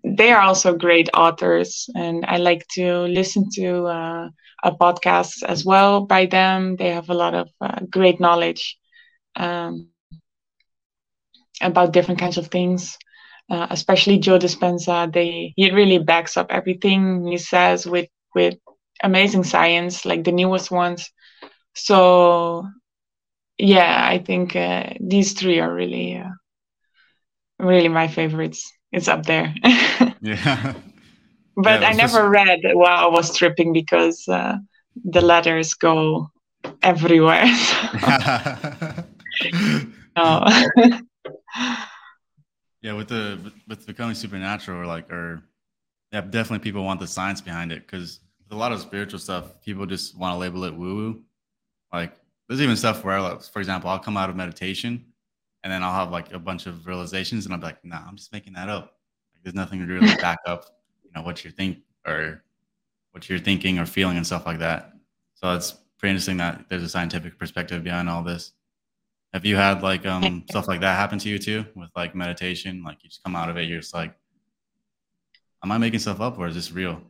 they 0.03 0.31
are 0.31 0.41
also 0.41 0.75
great 0.75 1.09
authors, 1.13 1.89
and 1.95 2.25
I 2.25 2.37
like 2.37 2.65
to 2.75 3.01
listen 3.19 3.49
to 3.55 3.85
uh, 3.85 4.29
a 4.63 4.71
podcast 4.71 5.43
as 5.43 5.65
well 5.65 6.01
by 6.05 6.25
them. 6.25 6.75
They 6.77 6.89
have 6.89 7.09
a 7.09 7.13
lot 7.13 7.33
of 7.33 7.49
uh, 7.61 7.79
great 7.89 8.19
knowledge 8.19 8.77
um, 9.35 9.87
about 11.61 11.93
different 11.93 12.19
kinds 12.19 12.37
of 12.37 12.47
things. 12.47 12.97
Uh, 13.49 13.67
especially 13.69 14.17
Joe 14.19 14.37
Dispenza, 14.37 15.11
they 15.11 15.53
he 15.55 15.71
really 15.71 15.99
backs 15.99 16.35
up 16.35 16.47
everything 16.49 17.25
he 17.25 17.37
says 17.37 17.85
with 17.85 18.09
with 18.35 18.55
amazing 19.03 19.43
science, 19.43 20.05
like 20.05 20.23
the 20.25 20.31
newest 20.33 20.69
ones. 20.69 21.09
So, 21.73 22.67
yeah, 23.57 24.05
I 24.09 24.17
think 24.19 24.55
uh, 24.55 24.89
these 24.99 25.33
three 25.33 25.59
are 25.59 25.73
really, 25.73 26.17
uh, 26.17 26.29
really 27.59 27.87
my 27.89 28.07
favorites. 28.07 28.69
It's 28.91 29.07
up 29.07 29.25
there. 29.25 29.53
Yeah. 30.21 30.73
but 31.55 31.81
Yeah, 31.81 31.87
I 31.87 31.89
was 31.89 31.97
just- 31.97 32.13
never 32.13 32.29
read 32.29 32.59
while 32.73 33.05
I 33.05 33.07
was 33.07 33.35
tripping 33.37 33.71
because 33.71 34.27
uh, 34.27 34.57
the 35.05 35.21
letters 35.21 35.73
go 35.75 36.31
everywhere. 36.81 37.45
So, 37.55 37.77
no. 40.17 40.45
Yeah, 42.87 42.93
with 42.93 43.09
the 43.09 43.51
with- 43.67 43.85
becoming 43.85 44.15
supernatural, 44.15 44.79
or 44.79 44.85
like, 44.85 45.11
or 45.11 45.43
yeah, 46.13 46.21
definitely 46.21 46.59
people 46.63 46.85
want 46.85 47.01
the 47.01 47.07
science 47.07 47.41
behind 47.41 47.73
it 47.73 47.85
because 47.85 48.21
a 48.49 48.55
lot 48.55 48.71
of 48.71 48.79
spiritual 48.79 49.19
stuff, 49.19 49.59
people 49.61 49.85
just 49.85 50.17
want 50.17 50.33
to 50.33 50.37
label 50.37 50.63
it 50.63 50.73
woo 50.73 50.95
woo. 50.95 51.21
Like, 51.91 52.13
there's 52.47 52.61
even 52.61 52.77
stuff 52.77 53.03
where, 53.03 53.19
like, 53.19 53.43
for 53.43 53.59
example, 53.59 53.89
I'll 53.89 53.99
come 53.99 54.15
out 54.15 54.29
of 54.29 54.37
meditation 54.37 55.03
and 55.63 55.73
then 55.73 55.83
I'll 55.83 55.93
have 55.93 56.11
like 56.11 56.31
a 56.31 56.39
bunch 56.39 56.65
of 56.65 56.87
realizations, 56.87 57.43
and 57.45 57.53
I'm 57.53 57.59
like, 57.59 57.83
nah, 57.83 58.07
I'm 58.07 58.15
just 58.15 58.31
making 58.31 58.53
that 58.53 58.69
up. 58.69 58.93
Like, 59.35 59.43
there's 59.43 59.55
nothing 59.55 59.79
to 59.79 59.85
really 59.85 60.15
back 60.21 60.39
up, 60.45 60.65
you 61.03 61.11
know, 61.13 61.23
what 61.23 61.43
you 61.43 61.51
think 61.51 61.79
or 62.05 62.41
what 63.11 63.27
you're 63.27 63.37
thinking 63.37 63.79
or 63.79 63.85
feeling 63.85 64.15
and 64.15 64.25
stuff 64.25 64.45
like 64.45 64.59
that. 64.59 64.93
So 65.35 65.53
it's 65.53 65.73
pretty 65.97 66.11
interesting 66.11 66.37
that 66.37 66.69
there's 66.69 66.83
a 66.83 66.89
scientific 66.89 67.37
perspective 67.37 67.83
behind 67.83 68.09
all 68.09 68.23
this. 68.23 68.53
Have 69.33 69.45
you 69.45 69.55
had 69.55 69.83
like 69.83 70.05
um 70.05 70.45
stuff 70.49 70.67
like 70.67 70.81
that 70.81 70.95
happen 70.95 71.19
to 71.19 71.29
you 71.29 71.37
too 71.37 71.65
with 71.75 71.89
like 71.95 72.15
meditation? 72.15 72.83
Like 72.83 73.03
you 73.03 73.09
just 73.09 73.23
come 73.23 73.35
out 73.35 73.49
of 73.49 73.57
it, 73.57 73.67
you're 73.67 73.81
just 73.81 73.93
like, 73.93 74.15
am 75.63 75.71
I 75.71 75.77
making 75.77 75.99
stuff 75.99 76.21
up 76.21 76.39
or 76.39 76.47
is 76.47 76.55
this 76.55 76.71
real? 76.71 77.01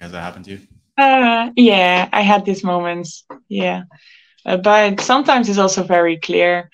Has 0.00 0.12
that 0.12 0.20
happened 0.20 0.44
to 0.46 0.50
you? 0.52 0.60
Uh, 0.98 1.50
yeah, 1.56 2.08
I 2.12 2.22
had 2.22 2.44
these 2.44 2.64
moments. 2.64 3.24
Yeah, 3.48 3.84
uh, 4.44 4.56
but 4.58 5.00
sometimes 5.00 5.48
it's 5.48 5.58
also 5.58 5.82
very 5.82 6.18
clear. 6.18 6.70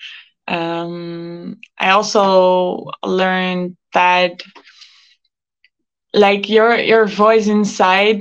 Um, 0.47 1.59
I 1.77 1.91
also 1.91 2.89
learned 3.03 3.77
that, 3.93 4.43
like 6.13 6.49
your 6.49 6.77
your 6.77 7.05
voice 7.07 7.47
inside, 7.47 8.19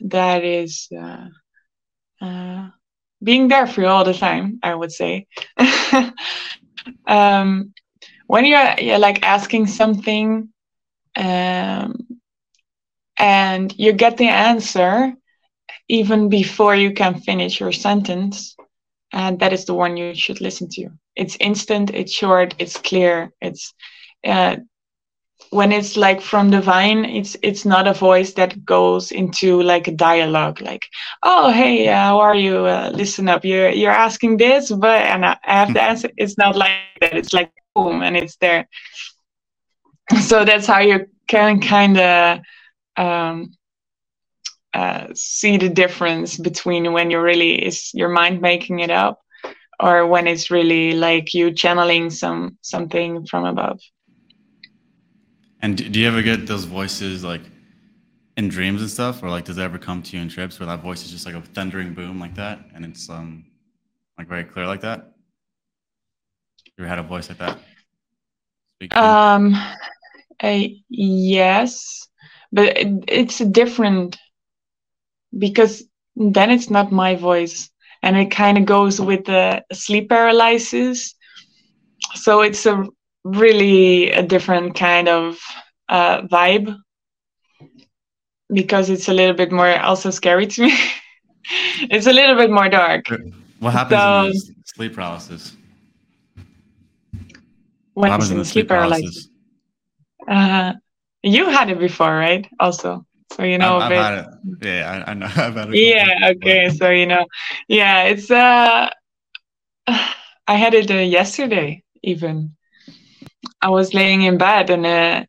that 0.00 0.44
is 0.44 0.88
uh, 0.98 1.26
uh, 2.20 2.68
being 3.22 3.48
there 3.48 3.66
for 3.66 3.82
you 3.82 3.86
all 3.88 4.04
the 4.04 4.14
time. 4.14 4.58
I 4.62 4.74
would 4.74 4.92
say. 4.92 5.26
um, 7.06 7.72
when 8.26 8.44
you're, 8.44 8.74
you're 8.78 8.98
like 8.98 9.22
asking 9.24 9.66
something, 9.66 10.48
um, 11.16 12.06
and 13.18 13.74
you 13.78 13.92
get 13.92 14.16
the 14.16 14.28
answer 14.28 15.12
even 15.88 16.28
before 16.28 16.74
you 16.74 16.92
can 16.92 17.20
finish 17.20 17.60
your 17.60 17.72
sentence 17.72 18.56
and 19.12 19.38
that 19.40 19.52
is 19.52 19.64
the 19.64 19.74
one 19.74 19.96
you 19.96 20.14
should 20.14 20.40
listen 20.40 20.68
to 20.70 20.88
it's 21.16 21.36
instant 21.40 21.90
it's 21.94 22.12
short 22.12 22.54
it's 22.58 22.76
clear 22.76 23.30
it's 23.40 23.74
uh, 24.24 24.56
when 25.50 25.72
it's 25.72 25.96
like 25.96 26.20
from 26.20 26.50
divine 26.50 27.04
it's 27.04 27.36
it's 27.42 27.64
not 27.64 27.86
a 27.86 27.94
voice 27.94 28.34
that 28.34 28.64
goes 28.64 29.10
into 29.10 29.62
like 29.62 29.88
a 29.88 29.92
dialogue 29.92 30.60
like 30.60 30.84
oh 31.22 31.50
hey 31.50 31.88
uh, 31.88 31.94
how 31.94 32.20
are 32.20 32.34
you? 32.34 32.66
Uh, 32.66 32.90
listen 32.94 33.28
up. 33.28 33.44
You're 33.44 33.70
you're 33.70 33.90
asking 33.90 34.36
this 34.36 34.70
but 34.70 35.02
and 35.02 35.24
i 35.24 35.36
I 35.44 35.54
have 35.64 35.72
to 35.74 35.82
answer 35.82 36.10
it's 36.16 36.36
not 36.36 36.56
like 36.56 36.80
that. 37.00 37.16
It's 37.16 37.32
like 37.32 37.52
boom 37.74 38.02
and 38.02 38.16
it's 38.16 38.36
there. 38.36 38.68
So 40.22 40.44
that's 40.44 40.66
how 40.66 40.80
you 40.80 41.06
can 41.26 41.60
kind 41.60 41.98
of 41.98 42.38
um, 42.96 43.52
uh, 44.74 45.08
see 45.14 45.56
the 45.56 45.68
difference 45.68 46.36
between 46.36 46.92
when 46.92 47.10
you 47.10 47.20
really 47.20 47.54
is 47.64 47.90
your 47.94 48.08
mind 48.08 48.40
making 48.40 48.80
it 48.80 48.90
up 48.90 49.20
or 49.80 50.06
when 50.06 50.26
it's 50.26 50.50
really 50.50 50.92
like 50.92 51.34
you 51.34 51.52
channeling 51.52 52.10
some 52.10 52.58
something 52.62 53.26
from 53.26 53.44
above 53.44 53.80
And 55.60 55.76
do, 55.76 56.00
you 56.00 56.06
ever 56.06 56.22
get 56.22 56.46
those 56.46 56.64
voices 56.64 57.24
like 57.24 57.42
in 58.36 58.48
dreams 58.48 58.80
and 58.80 58.90
stuff, 58.90 59.22
or 59.22 59.30
like 59.30 59.44
does 59.44 59.58
it 59.58 59.62
ever 59.62 59.78
come 59.78 60.02
to 60.02 60.16
you 60.16 60.22
in 60.22 60.28
trips 60.28 60.60
where 60.60 60.66
that 60.66 60.82
voice 60.82 61.04
is 61.04 61.10
just 61.10 61.26
like 61.26 61.34
a 61.34 61.42
thundering 61.42 61.94
boom 61.94 62.20
like 62.20 62.34
that, 62.36 62.60
and 62.74 62.84
it's 62.84 63.08
um 63.10 63.44
like 64.16 64.28
very 64.28 64.44
clear 64.44 64.66
like 64.66 64.80
that? 64.82 65.12
You 66.66 66.84
ever 66.84 66.88
had 66.88 66.98
a 66.98 67.02
voice 67.02 67.28
like 67.28 67.38
that? 67.38 67.58
Um 68.92 69.54
uh, 70.40 70.68
yes 70.88 72.06
but 72.52 72.76
it, 72.78 73.04
it's 73.08 73.38
different 73.38 74.16
because 75.36 75.84
then 76.16 76.50
it's 76.50 76.70
not 76.70 76.92
my 76.92 77.14
voice 77.14 77.70
and 78.02 78.16
it 78.16 78.30
kind 78.30 78.58
of 78.58 78.64
goes 78.64 79.00
with 79.00 79.24
the 79.24 79.62
sleep 79.72 80.08
paralysis 80.08 81.14
so 82.14 82.40
it's 82.40 82.64
a 82.66 82.84
really 83.36 84.10
a 84.10 84.22
different 84.22 84.74
kind 84.74 85.08
of 85.08 85.38
uh, 85.88 86.22
vibe 86.22 86.76
because 88.52 88.90
it's 88.90 89.08
a 89.08 89.12
little 89.12 89.34
bit 89.34 89.52
more 89.52 89.78
also 89.80 90.10
scary 90.10 90.46
to 90.46 90.62
me 90.62 90.72
it's 91.90 92.06
a 92.06 92.12
little 92.12 92.36
bit 92.36 92.50
more 92.50 92.68
dark 92.68 93.04
what 93.58 93.72
happens 93.72 94.00
in 94.02 94.44
so- 94.44 94.52
the 94.52 94.62
sleep 94.74 94.94
paralysis? 94.94 95.56
when 97.94 98.10
What 98.10 98.10
happens 98.10 98.30
in 98.30 98.38
in 98.38 98.44
sleep 98.44 98.68
paralysis 98.68 99.28
uh, 100.28 100.72
you 101.22 101.46
had 101.48 101.70
it 101.70 101.78
before 101.78 102.14
right 102.16 102.46
also 102.60 103.04
So 103.32 103.42
you 103.44 103.58
know 103.58 103.78
I've, 103.78 103.92
I've 103.92 104.04
had 104.04 104.18
it. 104.18 104.26
Yeah, 104.62 105.04
I, 105.06 105.10
I 105.10 105.14
know. 105.14 105.26
I've 105.36 105.54
had 105.54 105.54
couple, 105.54 105.74
Yeah, 105.74 106.32
okay. 106.32 106.70
So 106.70 106.90
you 106.90 107.06
know, 107.06 107.26
yeah, 107.68 108.04
it's 108.04 108.30
uh 108.30 108.88
I 109.86 110.54
had 110.56 110.74
it 110.74 110.90
uh, 110.90 110.94
yesterday 110.94 111.84
even. 112.02 112.56
I 113.60 113.70
was 113.70 113.94
laying 113.94 114.22
in 114.22 114.38
bed 114.38 114.70
and 114.70 114.86
uh 114.86 115.24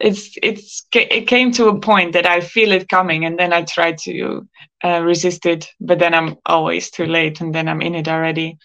it's 0.00 0.36
it's 0.42 0.86
it 0.94 1.26
came 1.26 1.50
to 1.52 1.68
a 1.68 1.80
point 1.80 2.12
that 2.12 2.26
I 2.26 2.40
feel 2.40 2.72
it 2.72 2.88
coming 2.88 3.24
and 3.24 3.38
then 3.38 3.52
I 3.52 3.62
try 3.62 3.92
to 3.92 4.46
uh, 4.84 5.00
resist 5.02 5.44
it, 5.46 5.68
but 5.80 5.98
then 5.98 6.14
I'm 6.14 6.36
always 6.46 6.90
too 6.90 7.06
late 7.06 7.40
and 7.40 7.54
then 7.54 7.68
I'm 7.68 7.82
in 7.82 7.94
it 7.94 8.08
already. 8.08 8.58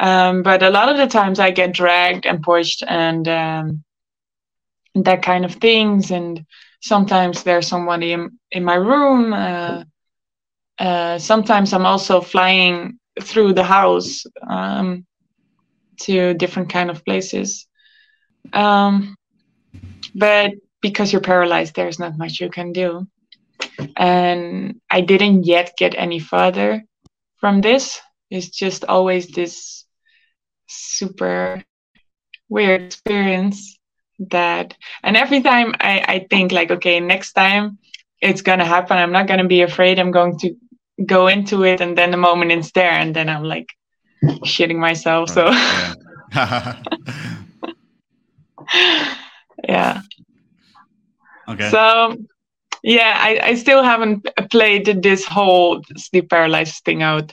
Um, 0.00 0.42
but 0.42 0.62
a 0.62 0.70
lot 0.70 0.88
of 0.88 0.96
the 0.96 1.06
times 1.06 1.38
I 1.40 1.50
get 1.50 1.74
dragged 1.74 2.26
and 2.26 2.42
pushed 2.42 2.82
and 2.86 3.26
um, 3.28 3.84
that 4.94 5.22
kind 5.22 5.44
of 5.44 5.54
things. 5.54 6.10
And 6.10 6.44
sometimes 6.80 7.42
there's 7.42 7.66
somebody 7.68 8.12
in, 8.12 8.38
in 8.50 8.64
my 8.64 8.74
room. 8.74 9.32
Uh, 9.32 9.84
uh, 10.78 11.18
sometimes 11.18 11.72
I'm 11.72 11.86
also 11.86 12.20
flying 12.20 12.98
through 13.20 13.54
the 13.54 13.64
house 13.64 14.24
um, 14.48 15.04
to 16.02 16.34
different 16.34 16.70
kind 16.70 16.90
of 16.90 17.04
places. 17.04 17.66
Um, 18.52 19.16
but 20.14 20.52
because 20.80 21.12
you're 21.12 21.22
paralyzed, 21.22 21.74
there's 21.74 21.98
not 21.98 22.18
much 22.18 22.40
you 22.40 22.50
can 22.50 22.72
do. 22.72 23.06
And 23.96 24.80
I 24.90 25.00
didn't 25.00 25.44
yet 25.44 25.72
get 25.78 25.94
any 25.96 26.18
further 26.18 26.82
from 27.40 27.60
this. 27.60 28.00
It's 28.30 28.48
just 28.48 28.84
always 28.84 29.28
this 29.28 29.84
super 30.68 31.62
weird 32.48 32.82
experience 32.82 33.78
that, 34.30 34.76
and 35.02 35.16
every 35.16 35.42
time 35.42 35.74
I, 35.80 36.04
I 36.06 36.26
think, 36.30 36.52
like, 36.52 36.70
okay, 36.70 37.00
next 37.00 37.32
time 37.32 37.78
it's 38.20 38.42
gonna 38.42 38.64
happen, 38.64 38.96
I'm 38.96 39.12
not 39.12 39.26
gonna 39.26 39.46
be 39.46 39.62
afraid, 39.62 39.98
I'm 39.98 40.10
going 40.12 40.38
to 40.40 40.54
go 41.06 41.28
into 41.28 41.64
it, 41.64 41.80
and 41.80 41.96
then 41.96 42.10
the 42.10 42.16
moment 42.16 42.52
it's 42.52 42.72
there, 42.72 42.90
and 42.90 43.14
then 43.14 43.28
I'm 43.28 43.44
like 43.44 43.68
shitting 44.44 44.78
myself. 44.78 45.30
So, 45.30 45.46
yeah. 49.68 50.02
okay. 51.48 51.70
So 51.70 52.16
yeah, 52.82 53.16
I, 53.18 53.40
I 53.50 53.54
still 53.54 53.82
haven't 53.82 54.28
played 54.50 55.02
this 55.02 55.24
whole 55.24 55.82
sleep 55.96 56.30
paralysis 56.30 56.80
thing 56.80 57.02
out. 57.02 57.32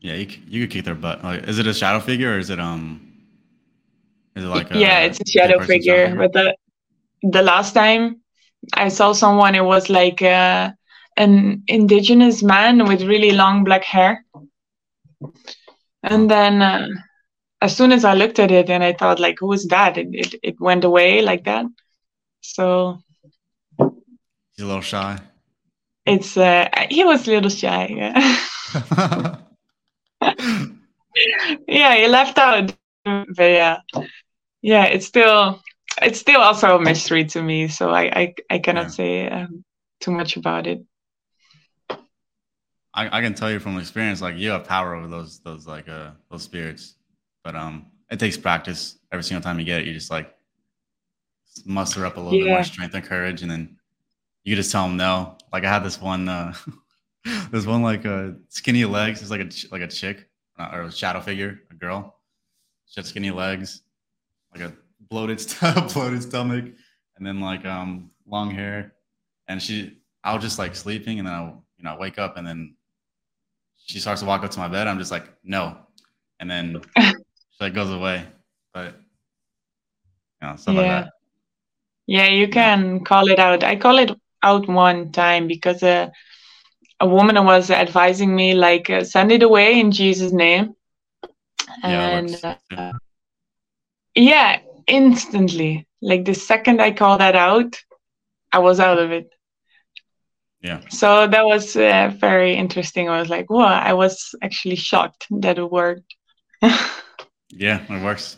yeah, 0.00 0.14
you 0.14 0.28
you 0.46 0.60
could 0.62 0.70
kick 0.70 0.84
their 0.84 0.94
butt. 0.94 1.22
Like, 1.24 1.48
is 1.48 1.58
it 1.58 1.66
a 1.66 1.74
shadow 1.74 2.00
figure 2.00 2.34
or 2.34 2.38
is 2.38 2.50
it 2.50 2.60
um? 2.60 3.00
Is 4.34 4.44
it 4.44 4.48
like 4.48 4.70
a 4.70 4.78
yeah, 4.78 5.00
it's 5.00 5.20
a 5.20 5.30
shadow 5.30 5.60
figure. 5.60 6.14
But 6.14 6.32
the 6.32 6.56
the 7.22 7.42
last 7.42 7.72
time 7.72 8.20
I 8.74 8.88
saw 8.88 9.12
someone, 9.12 9.54
it 9.54 9.64
was 9.64 9.88
like 9.90 10.22
uh, 10.22 10.70
an 11.16 11.62
indigenous 11.66 12.42
man 12.42 12.86
with 12.86 13.02
really 13.02 13.32
long 13.32 13.64
black 13.64 13.84
hair. 13.84 14.24
And 16.02 16.30
then 16.30 16.62
uh, 16.62 16.88
as 17.60 17.76
soon 17.76 17.92
as 17.92 18.04
I 18.04 18.14
looked 18.14 18.38
at 18.38 18.50
it 18.50 18.70
and 18.70 18.82
I 18.84 18.92
thought 18.92 19.20
like, 19.20 19.38
who 19.40 19.52
is 19.52 19.66
that? 19.68 19.96
It, 19.98 20.08
it 20.12 20.34
it 20.42 20.60
went 20.60 20.84
away 20.84 21.22
like 21.22 21.44
that. 21.44 21.66
So 22.42 22.98
He's 24.54 24.64
a 24.64 24.66
little 24.66 24.82
shy. 24.82 25.20
it's 26.06 26.36
uh, 26.36 26.68
he 26.90 27.04
was 27.04 27.26
a 27.26 27.30
little 27.32 27.50
shy. 27.50 27.86
Yeah. 27.96 28.38
yeah, 31.68 31.96
he 31.96 32.08
left 32.08 32.38
out. 32.38 32.72
But 33.04 33.04
yeah, 33.04 33.78
yeah, 34.62 34.84
it's 34.86 35.06
still 35.06 35.62
it's 36.02 36.20
still 36.20 36.40
also 36.40 36.76
a 36.76 36.80
mystery 36.80 37.24
to 37.26 37.42
me. 37.42 37.68
So 37.68 37.90
I 37.90 38.02
I, 38.20 38.34
I 38.50 38.58
cannot 38.58 38.74
Yeah. 38.74 38.88
say 38.90 39.28
um, 39.28 39.64
too 40.00 40.10
much 40.12 40.36
about 40.36 40.66
it. 40.66 40.80
I, 42.94 43.18
I 43.18 43.20
can 43.22 43.34
tell 43.34 43.50
you 43.50 43.58
from 43.60 43.78
experience, 43.78 44.20
like 44.22 44.36
you 44.36 44.50
have 44.50 44.64
power 44.64 44.94
over 44.94 45.06
those 45.08 45.40
those 45.40 45.66
like 45.66 45.88
uh 45.88 46.12
those 46.30 46.42
spirits, 46.42 46.94
but 47.46 47.54
um 47.54 47.86
it 48.10 48.18
takes 48.18 48.36
practice. 48.36 48.98
Every 49.12 49.22
single 49.22 49.42
time 49.42 49.58
you 49.60 49.64
get 49.64 49.80
it, 49.82 49.86
you 49.86 49.94
just 49.94 50.10
like 50.10 50.34
muster 51.64 52.04
up 52.04 52.16
a 52.16 52.20
little 52.20 52.38
bit 52.40 52.48
more 52.48 52.64
strength 52.64 52.94
and 52.94 53.04
courage, 53.04 53.42
and 53.42 53.50
then 53.50 53.76
you 54.42 54.56
just 54.56 54.72
tell 54.72 54.82
them 54.82 54.96
no. 54.96 55.38
Like 55.52 55.64
I 55.64 55.72
had 55.72 55.84
this 55.84 56.00
one, 56.00 56.28
uh 56.28 56.52
there's 57.50 57.66
one 57.66 57.82
like 57.82 58.04
uh 58.04 58.30
skinny 58.48 58.84
legs. 58.84 59.22
It's 59.22 59.30
like 59.30 59.40
a 59.40 59.48
like 59.70 59.82
a 59.82 59.86
chick 59.86 60.28
uh, 60.58 60.70
or 60.72 60.82
a 60.82 60.92
shadow 60.92 61.20
figure, 61.20 61.60
a 61.70 61.74
girl. 61.74 62.18
She 62.86 63.00
had 63.00 63.06
skinny 63.06 63.30
legs, 63.30 63.82
like 64.52 64.62
a 64.68 64.72
bloated 65.08 65.40
st- 65.48 65.94
bloated 65.94 66.22
stomach, 66.24 66.64
and 67.16 67.24
then 67.24 67.40
like 67.40 67.64
um 67.64 68.10
long 68.26 68.50
hair. 68.50 68.94
And 69.48 69.62
she, 69.62 69.98
I 70.24 70.34
was 70.34 70.42
just 70.42 70.58
like 70.58 70.74
sleeping, 70.74 71.20
and 71.20 71.28
then 71.28 71.34
I 71.34 71.44
you 71.76 71.84
know 71.84 71.92
I 71.92 71.96
wake 71.96 72.18
up, 72.18 72.38
and 72.38 72.44
then 72.44 72.74
she 73.76 74.00
starts 74.00 74.20
to 74.22 74.26
walk 74.26 74.42
up 74.42 74.50
to 74.50 74.58
my 74.58 74.66
bed. 74.66 74.88
I'm 74.88 74.98
just 74.98 75.12
like 75.12 75.32
no, 75.44 75.78
and 76.40 76.50
then 76.50 76.82
she 77.56 77.64
like 77.64 77.74
goes 77.74 77.90
away. 77.92 78.26
But 78.74 78.94
you 80.42 80.48
know 80.48 80.56
stuff 80.56 80.76
like 80.76 80.86
Yeah. 80.86 80.88
that. 80.88 81.12
Yeah, 82.06 82.26
you 82.28 82.48
can 82.48 83.04
call 83.04 83.28
it 83.28 83.38
out. 83.38 83.62
I 83.64 83.76
call 83.76 83.98
it 83.98 84.10
out 84.42 84.68
one 84.68 85.12
time 85.12 85.46
because 85.46 85.82
uh, 85.82 86.08
a 87.00 87.06
woman 87.08 87.44
was 87.44 87.70
advising 87.70 88.34
me 88.34 88.54
like 88.54 88.90
uh, 88.90 89.04
send 89.04 89.32
it 89.32 89.42
away 89.42 89.78
in 89.80 89.92
Jesus' 89.92 90.32
name. 90.32 90.74
Yeah, 91.84 92.10
And 92.12 92.30
works 92.30 92.44
uh, 92.44 92.92
yeah, 94.14 94.58
instantly. 94.86 95.86
Like 96.02 96.24
the 96.24 96.34
second 96.34 96.80
I 96.80 96.92
called 96.92 97.20
that 97.20 97.36
out, 97.36 97.76
I 98.52 98.58
was 98.58 98.80
out 98.80 98.98
of 98.98 99.12
it. 99.12 99.30
Yeah. 100.60 100.80
So 100.88 101.26
that 101.26 101.44
was 101.46 101.76
uh, 101.76 102.12
very 102.18 102.54
interesting. 102.54 103.08
I 103.08 103.18
was 103.20 103.28
like, 103.28 103.50
"Wow!" 103.50 103.64
I 103.66 103.92
was 103.94 104.34
actually 104.42 104.76
shocked 104.76 105.26
that 105.30 105.58
it 105.58 105.70
worked. 105.70 106.14
Yeah, 107.50 107.80
it 107.82 108.02
works. 108.02 108.36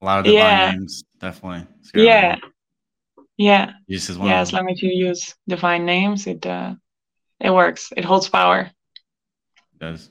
A 0.00 0.04
lot 0.04 0.20
of 0.20 0.24
divine 0.26 0.58
Yeah. 0.58 0.72
names, 0.72 1.04
definitely. 1.18 1.66
yeah, 1.94 2.36
yeah, 3.36 3.72
is 3.88 4.18
one 4.18 4.28
yeah. 4.28 4.40
As 4.40 4.52
long 4.52 4.70
as 4.70 4.82
you 4.82 4.90
use 4.90 5.34
divine 5.48 5.84
names, 5.84 6.26
it 6.26 6.46
uh, 6.46 6.74
it 7.40 7.50
works. 7.50 7.92
It 7.96 8.04
holds 8.04 8.28
power. 8.28 8.70
does. 9.78 10.10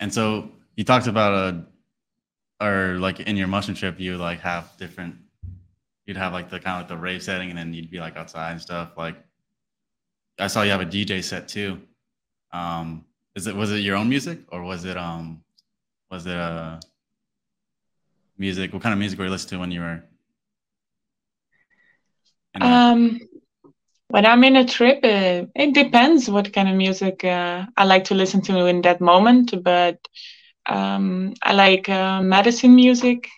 And 0.00 0.12
so 0.12 0.50
you 0.76 0.84
talked 0.84 1.06
about 1.06 1.32
a, 2.60 2.64
or 2.64 2.98
like 2.98 3.20
in 3.20 3.36
your 3.36 3.48
mushroom 3.48 3.76
trip, 3.76 4.00
you 4.00 4.16
like 4.16 4.40
have 4.40 4.76
different. 4.78 5.16
You'd 6.06 6.16
have 6.16 6.32
like 6.32 6.50
the 6.50 6.60
kind 6.60 6.76
of 6.76 6.82
like 6.82 6.88
the 6.88 7.02
rave 7.02 7.22
setting, 7.22 7.50
and 7.50 7.58
then 7.58 7.74
you'd 7.74 7.90
be 7.90 7.98
like 8.00 8.16
outside 8.16 8.52
and 8.52 8.60
stuff. 8.60 8.96
Like, 8.96 9.16
I 10.38 10.46
saw 10.46 10.62
you 10.62 10.70
have 10.70 10.80
a 10.80 10.86
DJ 10.86 11.22
set 11.22 11.48
too. 11.48 11.80
Um, 12.52 13.04
is 13.34 13.46
it 13.46 13.54
was 13.56 13.72
it 13.72 13.78
your 13.78 13.96
own 13.96 14.08
music 14.08 14.40
or 14.50 14.62
was 14.62 14.84
it 14.84 14.96
um, 14.96 15.42
was 16.10 16.26
it 16.26 16.36
uh, 16.36 16.78
music? 18.38 18.72
What 18.72 18.82
kind 18.82 18.92
of 18.92 18.98
music 18.98 19.18
were 19.18 19.24
you 19.26 19.30
listening 19.30 19.50
to 19.50 19.60
when 19.60 19.70
you 19.70 19.80
were? 19.80 20.02
Um, 22.60 23.20
when 24.08 24.26
I'm 24.26 24.44
in 24.44 24.56
a 24.56 24.64
trip, 24.64 25.00
uh, 25.04 25.46
it 25.54 25.74
depends 25.74 26.28
what 26.28 26.52
kind 26.52 26.68
of 26.68 26.76
music 26.76 27.24
uh, 27.24 27.66
I 27.76 27.84
like 27.84 28.04
to 28.04 28.14
listen 28.14 28.40
to 28.42 28.66
in 28.66 28.82
that 28.82 29.00
moment. 29.00 29.54
But 29.62 29.98
um, 30.66 31.34
I 31.42 31.52
like 31.52 31.88
uh, 31.88 32.22
medicine 32.22 32.74
music, 32.74 33.28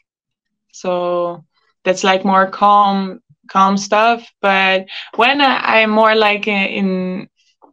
so 0.73 1.45
that's 1.85 2.05
like 2.05 2.25
more 2.25 2.47
calm, 2.51 3.21
calm 3.51 3.77
stuff. 3.77 4.31
But 4.41 4.87
when 5.17 5.41
I, 5.41 5.83
I'm 5.83 5.91
more 5.91 6.15
like 6.15 6.47
in, 6.47 6.67
in 6.69 7.29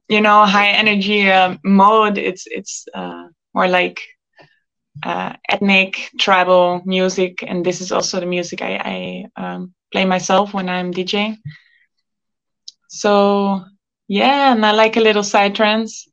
you 0.10 0.22
know 0.22 0.46
high 0.46 0.70
energy 0.70 1.30
uh, 1.30 1.56
mode, 1.64 2.18
it's 2.18 2.46
it's 2.48 2.86
uh, 2.94 3.26
more 3.54 3.68
like 3.68 4.02
uh, 5.04 5.34
ethnic 5.50 6.10
tribal 6.20 6.82
music, 6.86 7.44
and 7.44 7.66
this 7.66 7.82
is 7.82 7.92
also 7.92 8.20
the 8.20 8.26
music 8.26 8.62
I, 8.62 9.26
I 9.38 9.44
um, 9.56 9.74
play 9.92 10.06
myself 10.06 10.54
when 10.54 10.70
I'm 10.70 10.92
DJing. 10.94 11.38
So 12.90 13.64
yeah, 14.08 14.54
and 14.54 14.66
I 14.66 14.72
like 14.72 14.98
a 14.98 15.02
little 15.02 15.24
psytrance. 15.24 16.08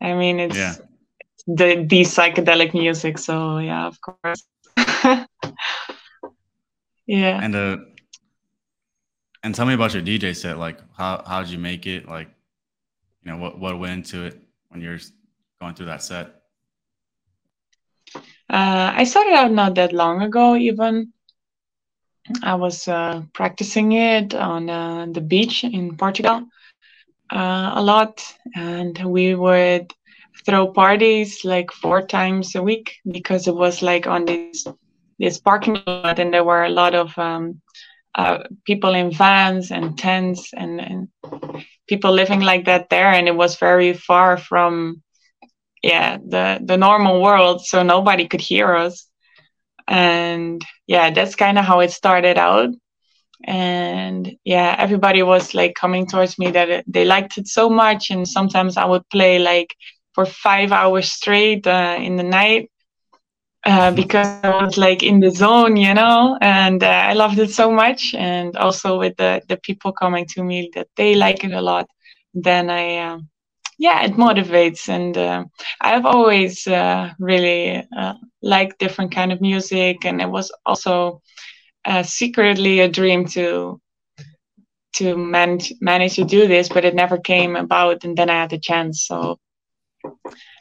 I 0.00 0.14
mean, 0.14 0.40
it's 0.40 0.56
Yeah. 0.56 0.74
the 1.46 1.84
the 1.88 2.02
psychedelic 2.02 2.74
music. 2.74 3.18
So 3.18 3.58
yeah, 3.58 3.86
of 3.86 4.00
course. 4.00 4.32
yeah. 7.06 7.40
And 7.42 7.54
uh, 7.54 7.76
and 9.42 9.54
tell 9.54 9.66
me 9.66 9.74
about 9.74 9.92
your 9.94 10.02
DJ 10.02 10.32
set. 10.34 10.58
Like, 10.58 10.78
how 10.96 11.22
how 11.26 11.42
did 11.42 11.50
you 11.50 11.58
make 11.58 11.86
it? 11.86 12.08
Like, 12.08 12.28
you 13.22 13.30
know, 13.32 13.38
what 13.38 13.58
what 13.58 13.78
went 13.78 13.92
into 14.06 14.24
it 14.24 14.40
when 14.68 14.80
you're 14.80 14.98
going 15.60 15.74
through 15.74 15.86
that 15.86 16.02
set? 16.02 16.37
Uh, 18.50 18.92
I 18.96 19.04
started 19.04 19.34
out 19.34 19.52
not 19.52 19.74
that 19.76 19.92
long 19.92 20.22
ago, 20.22 20.56
even. 20.56 21.12
I 22.42 22.54
was 22.54 22.86
uh, 22.88 23.22
practicing 23.34 23.92
it 23.92 24.34
on 24.34 24.68
uh, 24.70 25.06
the 25.10 25.20
beach 25.20 25.64
in 25.64 25.96
Portugal 25.96 26.42
uh, 27.32 27.72
a 27.74 27.82
lot, 27.82 28.22
and 28.54 28.98
we 29.04 29.34
would 29.34 29.92
throw 30.46 30.68
parties 30.72 31.44
like 31.44 31.70
four 31.72 32.02
times 32.02 32.54
a 32.54 32.62
week 32.62 32.96
because 33.10 33.46
it 33.48 33.54
was 33.54 33.82
like 33.82 34.06
on 34.06 34.24
this 34.26 34.66
this 35.18 35.38
parking 35.38 35.78
lot, 35.86 36.18
and 36.18 36.32
there 36.32 36.44
were 36.44 36.64
a 36.64 36.68
lot 36.70 36.94
of 36.94 37.16
um, 37.18 37.60
uh, 38.14 38.38
people 38.66 38.94
in 38.94 39.10
vans 39.10 39.70
and 39.70 39.96
tents 39.98 40.50
and, 40.54 40.80
and 40.80 41.08
people 41.88 42.12
living 42.12 42.40
like 42.40 42.64
that 42.66 42.88
there 42.90 43.10
and 43.12 43.28
it 43.28 43.36
was 43.36 43.56
very 43.56 43.92
far 43.92 44.36
from 44.36 45.02
yeah 45.82 46.18
the 46.18 46.60
the 46.64 46.76
normal 46.76 47.22
world 47.22 47.64
so 47.64 47.82
nobody 47.82 48.26
could 48.26 48.40
hear 48.40 48.74
us. 48.74 49.06
And 49.86 50.62
yeah 50.86 51.10
that's 51.10 51.34
kind 51.36 51.58
of 51.58 51.64
how 51.64 51.80
it 51.80 51.90
started 51.92 52.38
out. 52.38 52.70
And 53.44 54.30
yeah 54.44 54.74
everybody 54.78 55.22
was 55.22 55.54
like 55.54 55.74
coming 55.74 56.06
towards 56.06 56.38
me 56.38 56.50
that 56.52 56.68
it, 56.70 56.84
they 56.86 57.04
liked 57.04 57.38
it 57.38 57.48
so 57.48 57.68
much. 57.70 58.10
And 58.10 58.26
sometimes 58.26 58.76
i 58.76 58.84
would 58.84 59.08
play 59.10 59.38
like 59.38 59.74
for 60.14 60.26
five 60.26 60.72
hours 60.72 61.12
straight 61.12 61.66
uh, 61.66 61.96
in 62.00 62.16
the 62.16 62.24
night 62.24 62.70
uh, 63.64 63.90
because 64.00 64.28
I 64.42 64.64
was 64.64 64.76
like 64.76 65.02
in 65.02 65.20
the 65.20 65.30
zone, 65.30 65.76
you 65.76 65.94
know, 65.94 66.36
and 66.40 66.82
uh, 66.82 66.86
I 66.86 67.12
loved 67.14 67.38
it 67.38 67.50
so 67.50 67.70
much. 67.70 68.14
And 68.14 68.56
also 68.56 68.98
with 68.98 69.16
the 69.16 69.42
the 69.48 69.56
people 69.58 69.92
coming 69.92 70.26
to 70.34 70.42
me 70.42 70.70
that 70.74 70.88
they 70.96 71.14
like 71.14 71.44
it 71.44 71.52
a 71.52 71.60
lot, 71.60 71.86
then 72.34 72.70
I, 72.70 72.96
uh, 72.96 73.18
yeah, 73.78 74.04
it 74.04 74.12
motivates. 74.14 74.88
And 74.88 75.16
uh, 75.16 75.44
I've 75.80 76.06
always 76.06 76.66
uh, 76.66 77.12
really 77.18 77.84
uh, 77.96 78.14
liked 78.42 78.78
different 78.78 79.12
kind 79.14 79.32
of 79.32 79.40
music, 79.40 80.04
and 80.04 80.20
it 80.20 80.30
was 80.30 80.52
also 80.66 81.22
secretly 82.02 82.80
a 82.80 82.88
dream 82.88 83.26
to 83.28 83.80
to 84.94 85.16
manage 85.16 85.72
manage 85.80 86.16
to 86.16 86.24
do 86.24 86.46
this, 86.46 86.68
but 86.68 86.84
it 86.84 86.94
never 86.94 87.18
came 87.18 87.56
about. 87.56 88.04
And 88.04 88.16
then 88.16 88.30
I 88.30 88.40
had 88.40 88.50
the 88.50 88.58
chance, 88.58 89.06
so 89.06 89.38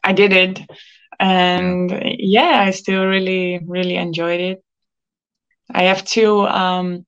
I 0.04 0.14
did 0.14 0.34
it 0.34 0.60
and 1.20 1.92
yeah 2.20 2.62
i 2.62 2.72
still 2.72 3.06
really 3.06 3.60
really 3.68 3.96
enjoyed 3.96 4.40
it 4.42 4.64
i 5.74 5.84
have 5.84 6.04
two 6.06 6.42
um, 6.48 7.06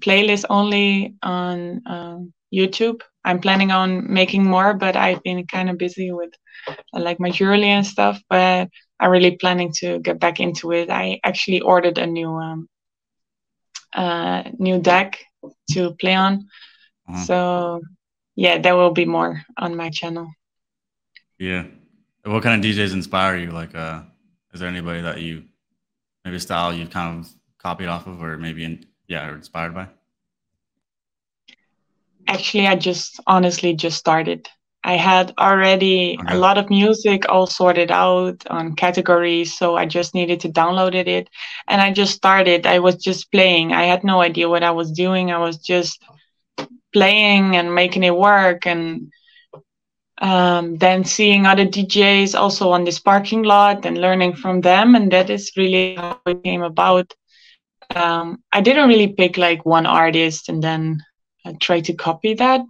playlists 0.00 0.44
only 0.50 1.14
on 1.22 1.80
um, 1.86 2.32
youtube 2.52 3.00
i'm 3.24 3.40
planning 3.40 3.70
on 3.70 4.12
making 4.12 4.44
more 4.44 4.74
but 4.74 4.96
i've 4.96 5.22
been 5.22 5.46
kind 5.46 5.70
of 5.70 5.78
busy 5.78 6.10
with 6.10 6.32
uh, 6.68 7.00
like 7.00 7.20
my 7.20 7.30
jewelry 7.30 7.68
and 7.68 7.86
stuff 7.86 8.20
but 8.28 8.68
i'm 9.00 9.10
really 9.10 9.36
planning 9.36 9.72
to 9.72 9.98
get 10.00 10.18
back 10.18 10.40
into 10.40 10.72
it 10.72 10.90
i 10.90 11.18
actually 11.24 11.60
ordered 11.60 11.98
a 11.98 12.06
new 12.06 12.30
um, 12.30 12.68
uh, 13.94 14.42
new 14.58 14.78
deck 14.80 15.18
to 15.70 15.92
play 15.94 16.14
on 16.14 16.46
uh-huh. 17.08 17.24
so 17.24 17.80
yeah 18.36 18.58
there 18.58 18.76
will 18.76 18.92
be 18.92 19.04
more 19.04 19.42
on 19.56 19.76
my 19.76 19.90
channel 19.90 20.30
yeah 21.38 21.64
what 22.24 22.42
kind 22.42 22.62
of 22.62 22.70
DJs 22.70 22.92
inspire 22.92 23.36
you? 23.36 23.50
Like, 23.50 23.74
uh, 23.74 24.02
is 24.52 24.60
there 24.60 24.68
anybody 24.68 25.00
that 25.02 25.20
you 25.20 25.44
maybe 26.24 26.38
style 26.38 26.72
you 26.72 26.86
kind 26.86 27.20
of 27.20 27.32
copied 27.58 27.86
off 27.86 28.06
of, 28.06 28.22
or 28.22 28.36
maybe 28.36 28.64
in, 28.64 28.84
yeah, 29.06 29.28
or 29.28 29.34
inspired 29.34 29.74
by? 29.74 29.88
Actually, 32.30 32.68
I 32.68 32.76
just 32.76 33.18
honestly 33.26 33.74
just 33.74 33.98
started. 33.98 34.48
I 34.84 34.96
had 34.96 35.34
already 35.36 36.16
okay. 36.20 36.34
a 36.34 36.38
lot 36.38 36.58
of 36.58 36.70
music 36.70 37.28
all 37.28 37.48
sorted 37.48 37.90
out 37.90 38.46
on 38.46 38.76
categories, 38.76 39.58
so 39.58 39.76
I 39.76 39.84
just 39.84 40.14
needed 40.14 40.38
to 40.40 40.48
download 40.48 40.94
it, 40.94 41.28
and 41.66 41.82
I 41.82 41.92
just 41.92 42.14
started. 42.14 42.66
I 42.66 42.78
was 42.78 42.94
just 42.94 43.32
playing. 43.32 43.72
I 43.72 43.84
had 43.84 44.04
no 44.04 44.20
idea 44.22 44.48
what 44.48 44.62
I 44.62 44.70
was 44.70 44.92
doing. 44.92 45.32
I 45.32 45.38
was 45.38 45.58
just 45.58 46.00
playing 46.92 47.56
and 47.56 47.74
making 47.74 48.04
it 48.04 48.16
work 48.16 48.64
and 48.64 49.10
um, 50.20 50.76
then 50.76 51.04
seeing 51.04 51.46
other 51.46 51.66
DJs 51.66 52.38
also 52.38 52.70
on 52.70 52.84
this 52.84 53.00
parking 53.00 53.42
lot 53.42 53.84
and 53.84 53.98
learning 53.98 54.36
from 54.36 54.60
them. 54.60 54.94
And 54.94 55.10
that 55.12 55.30
is 55.30 55.50
really 55.56 55.96
how 55.96 56.20
it 56.26 56.44
came 56.44 56.62
about. 56.62 57.12
Um, 57.94 58.42
I 58.52 58.60
didn't 58.60 58.88
really 58.88 59.08
pick 59.08 59.36
like 59.36 59.66
one 59.66 59.86
artist 59.86 60.48
and 60.48 60.62
then 60.62 61.00
uh, 61.44 61.52
try 61.60 61.80
to 61.80 61.92
copy 61.94 62.34
that. 62.34 62.60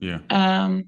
Yeah. 0.00 0.20
Um, 0.30 0.86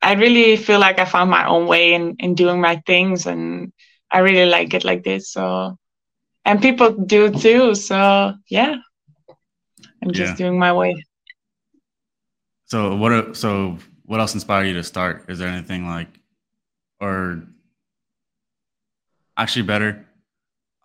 I 0.00 0.14
really 0.14 0.56
feel 0.56 0.80
like 0.80 0.98
I 0.98 1.04
found 1.04 1.30
my 1.30 1.46
own 1.46 1.66
way 1.66 1.94
in, 1.94 2.16
in 2.18 2.34
doing 2.34 2.60
my 2.60 2.82
things 2.86 3.26
and 3.26 3.72
I 4.10 4.18
really 4.18 4.50
like 4.50 4.74
it 4.74 4.84
like 4.84 5.04
this. 5.04 5.30
So, 5.30 5.78
and 6.44 6.60
people 6.60 6.90
do 6.92 7.30
too. 7.30 7.74
So, 7.74 8.34
yeah, 8.48 8.76
I'm 10.02 10.12
just 10.12 10.32
yeah. 10.32 10.36
doing 10.36 10.58
my 10.58 10.72
way. 10.72 11.04
So, 12.64 12.96
what 12.96 13.12
are, 13.12 13.34
so 13.34 13.78
what 14.04 14.18
else 14.18 14.34
inspired 14.34 14.64
you 14.64 14.74
to 14.74 14.82
start? 14.82 15.26
Is 15.28 15.38
there 15.38 15.48
anything 15.48 15.86
like, 15.86 16.08
or 17.00 17.42
actually 19.36 19.62
better? 19.62 20.06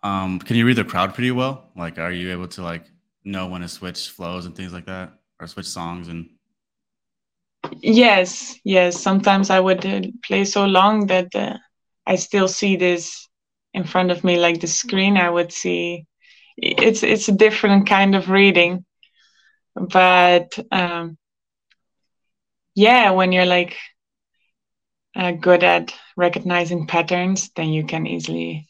Um, 0.02 0.38
can 0.38 0.56
you 0.56 0.64
read 0.64 0.76
the 0.76 0.84
crowd 0.84 1.14
pretty 1.14 1.32
well? 1.32 1.70
Like, 1.74 1.98
are 1.98 2.12
you 2.12 2.30
able 2.30 2.48
to 2.48 2.62
like 2.62 2.84
know 3.24 3.46
when 3.46 3.60
to 3.60 3.68
switch 3.68 4.08
flows 4.08 4.46
and 4.46 4.54
things 4.54 4.72
like 4.72 4.86
that, 4.86 5.12
or 5.40 5.46
switch 5.46 5.66
songs 5.66 6.08
and? 6.08 6.30
Yes, 7.82 8.58
yes. 8.64 9.00
Sometimes 9.00 9.50
I 9.50 9.60
would 9.60 9.84
uh, 9.84 10.02
play 10.24 10.44
so 10.44 10.64
long 10.66 11.06
that 11.06 11.34
uh, 11.34 11.58
I 12.06 12.16
still 12.16 12.48
see 12.48 12.76
this 12.76 13.28
in 13.74 13.84
front 13.84 14.10
of 14.10 14.24
me, 14.24 14.38
like 14.38 14.60
the 14.60 14.66
screen. 14.66 15.16
I 15.16 15.30
would 15.30 15.52
see 15.52 16.06
it's 16.56 17.02
it's 17.02 17.28
a 17.28 17.32
different 17.32 17.86
kind 17.88 18.14
of 18.14 18.30
reading, 18.30 18.84
but 19.74 20.58
um, 20.70 21.16
yeah 22.74 23.10
when 23.10 23.32
you're 23.32 23.46
like 23.46 23.76
uh, 25.16 25.32
good 25.32 25.62
at 25.64 25.94
recognizing 26.16 26.86
patterns 26.86 27.50
then 27.56 27.68
you 27.70 27.84
can 27.84 28.06
easily 28.06 28.68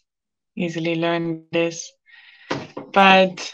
easily 0.56 0.96
learn 0.96 1.44
this 1.52 1.92
but 2.92 3.52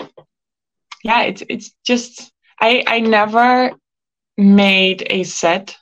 yeah 1.05 1.23
it's 1.23 1.43
it's 1.49 1.73
just 1.85 2.33
i 2.61 2.83
i 2.87 3.01
never 3.01 3.73
made 4.37 5.07
a 5.11 5.23
set 5.25 5.77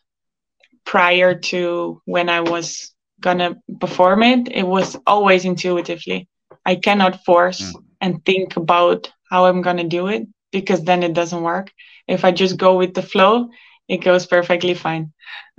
prior 0.85 1.35
to 1.35 2.01
when 2.05 2.29
i 2.29 2.41
was 2.41 2.93
gonna 3.21 3.57
perform 3.81 4.23
it 4.23 4.49
it 4.51 4.67
was 4.67 4.97
always 5.07 5.45
intuitively 5.45 6.29
i 6.67 6.75
cannot 6.75 7.25
force 7.25 7.63
mm. 7.63 7.85
and 8.01 8.25
think 8.25 8.57
about 8.57 9.11
how 9.31 9.47
i'm 9.47 9.63
gonna 9.63 9.85
do 9.85 10.09
it 10.09 10.27
because 10.51 10.83
then 10.83 11.03
it 11.03 11.15
doesn't 11.15 11.43
work 11.43 11.71
if 12.09 12.25
i 12.25 12.33
just 12.33 12.57
go 12.57 12.77
with 12.77 12.95
the 12.95 13.03
flow 13.03 13.49
it 13.89 13.99
goes 13.99 14.27
perfectly 14.27 14.75
fine. 14.75 15.13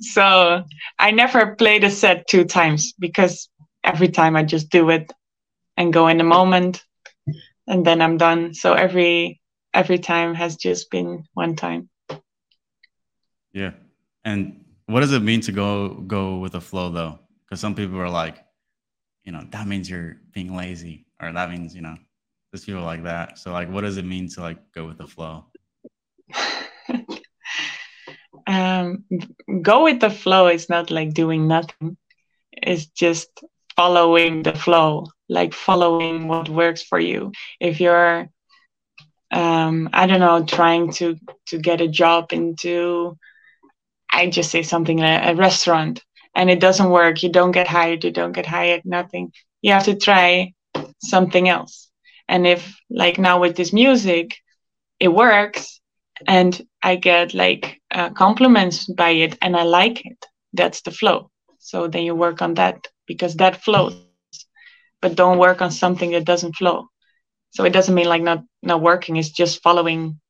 so 0.00 0.62
I 0.98 1.10
never 1.10 1.56
played 1.56 1.84
a 1.84 1.90
set 1.90 2.26
two 2.28 2.44
times 2.44 2.92
because 2.98 3.48
every 3.82 4.08
time 4.08 4.36
I 4.36 4.42
just 4.42 4.70
do 4.70 4.90
it 4.90 5.12
and 5.76 5.92
go 5.92 6.08
in 6.08 6.18
the 6.18 6.24
moment 6.24 6.82
and 7.66 7.84
then 7.84 8.00
I'm 8.00 8.16
done. 8.16 8.54
So 8.54 8.72
every 8.72 9.40
every 9.74 9.98
time 9.98 10.34
has 10.34 10.56
just 10.56 10.90
been 10.90 11.24
one 11.34 11.56
time. 11.56 11.88
Yeah. 13.52 13.72
And 14.24 14.64
what 14.86 15.00
does 15.00 15.12
it 15.12 15.22
mean 15.22 15.40
to 15.42 15.52
go 15.52 15.88
go 15.88 16.38
with 16.38 16.52
the 16.52 16.60
flow 16.60 16.90
though? 16.90 17.18
Because 17.44 17.60
some 17.60 17.74
people 17.74 17.98
are 17.98 18.10
like, 18.10 18.44
you 19.24 19.32
know, 19.32 19.46
that 19.50 19.66
means 19.66 19.88
you're 19.88 20.16
being 20.32 20.56
lazy, 20.56 21.06
or 21.20 21.32
that 21.32 21.50
means, 21.50 21.74
you 21.74 21.82
know, 21.82 21.96
there's 22.50 22.64
people 22.64 22.82
like 22.82 23.04
that. 23.04 23.38
So 23.38 23.52
like 23.52 23.70
what 23.70 23.82
does 23.82 23.96
it 23.96 24.04
mean 24.04 24.28
to 24.30 24.40
like 24.40 24.72
go 24.72 24.86
with 24.86 24.98
the 24.98 25.06
flow? 25.06 25.46
um, 28.46 29.04
go 29.62 29.84
with 29.84 30.00
the 30.00 30.10
flow 30.10 30.48
is 30.48 30.68
not 30.68 30.90
like 30.90 31.14
doing 31.14 31.46
nothing. 31.48 31.96
It's 32.52 32.86
just 32.86 33.28
following 33.76 34.42
the 34.42 34.54
flow, 34.54 35.06
like 35.28 35.54
following 35.54 36.28
what 36.28 36.48
works 36.48 36.82
for 36.82 36.98
you. 36.98 37.32
If 37.60 37.80
you're, 37.80 38.28
um, 39.32 39.88
I 39.92 40.06
don't 40.06 40.20
know, 40.20 40.44
trying 40.44 40.92
to 40.94 41.16
to 41.48 41.58
get 41.58 41.80
a 41.80 41.88
job 41.88 42.32
into, 42.32 43.16
I 44.10 44.28
just 44.28 44.50
say 44.50 44.62
something 44.62 44.98
like 44.98 45.24
a 45.26 45.34
restaurant, 45.34 46.02
and 46.34 46.50
it 46.50 46.60
doesn't 46.60 46.90
work, 46.90 47.22
you 47.22 47.30
don't 47.30 47.52
get 47.52 47.68
hired, 47.68 48.04
you 48.04 48.10
don't 48.10 48.32
get 48.32 48.46
hired, 48.46 48.82
nothing. 48.84 49.32
You 49.62 49.72
have 49.72 49.84
to 49.84 49.96
try 49.96 50.52
something 51.00 51.48
else. 51.48 51.90
And 52.28 52.46
if, 52.46 52.76
like 52.90 53.18
now 53.18 53.40
with 53.40 53.56
this 53.56 53.72
music, 53.72 54.36
it 55.00 55.08
works, 55.08 55.80
and 56.26 56.60
I 56.82 56.96
get 56.96 57.34
like 57.34 57.80
uh, 57.90 58.10
compliments 58.10 58.86
by 58.86 59.10
it 59.10 59.36
and 59.42 59.56
I 59.56 59.64
like 59.64 60.04
it. 60.04 60.24
That's 60.52 60.82
the 60.82 60.90
flow. 60.90 61.30
So 61.58 61.88
then 61.88 62.04
you 62.04 62.14
work 62.14 62.42
on 62.42 62.54
that 62.54 62.86
because 63.06 63.34
that 63.36 63.62
flows, 63.62 63.96
but 65.00 65.14
don't 65.16 65.38
work 65.38 65.60
on 65.60 65.70
something 65.70 66.12
that 66.12 66.24
doesn't 66.24 66.56
flow. 66.56 66.88
So 67.50 67.64
it 67.64 67.72
doesn't 67.72 67.94
mean 67.94 68.08
like 68.08 68.22
not 68.22 68.44
not 68.62 68.82
working. 68.82 69.16
It's 69.16 69.30
just 69.30 69.62
following 69.62 70.20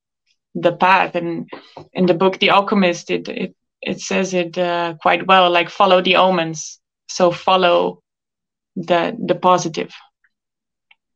the 0.55 0.71
path. 0.71 1.15
And 1.15 1.49
in 1.93 2.05
the 2.05 2.13
book 2.13 2.39
The 2.39 2.51
Alchemist, 2.51 3.09
it 3.09 3.27
it 3.27 3.55
it 3.81 3.99
says 4.01 4.33
it 4.33 4.57
uh, 4.57 4.95
quite 5.01 5.27
well. 5.27 5.49
Like 5.49 5.69
follow 5.69 6.01
the 6.01 6.15
omens. 6.15 6.79
So 7.09 7.31
follow 7.31 8.01
the 8.75 9.15
the 9.25 9.35
positive. 9.35 9.93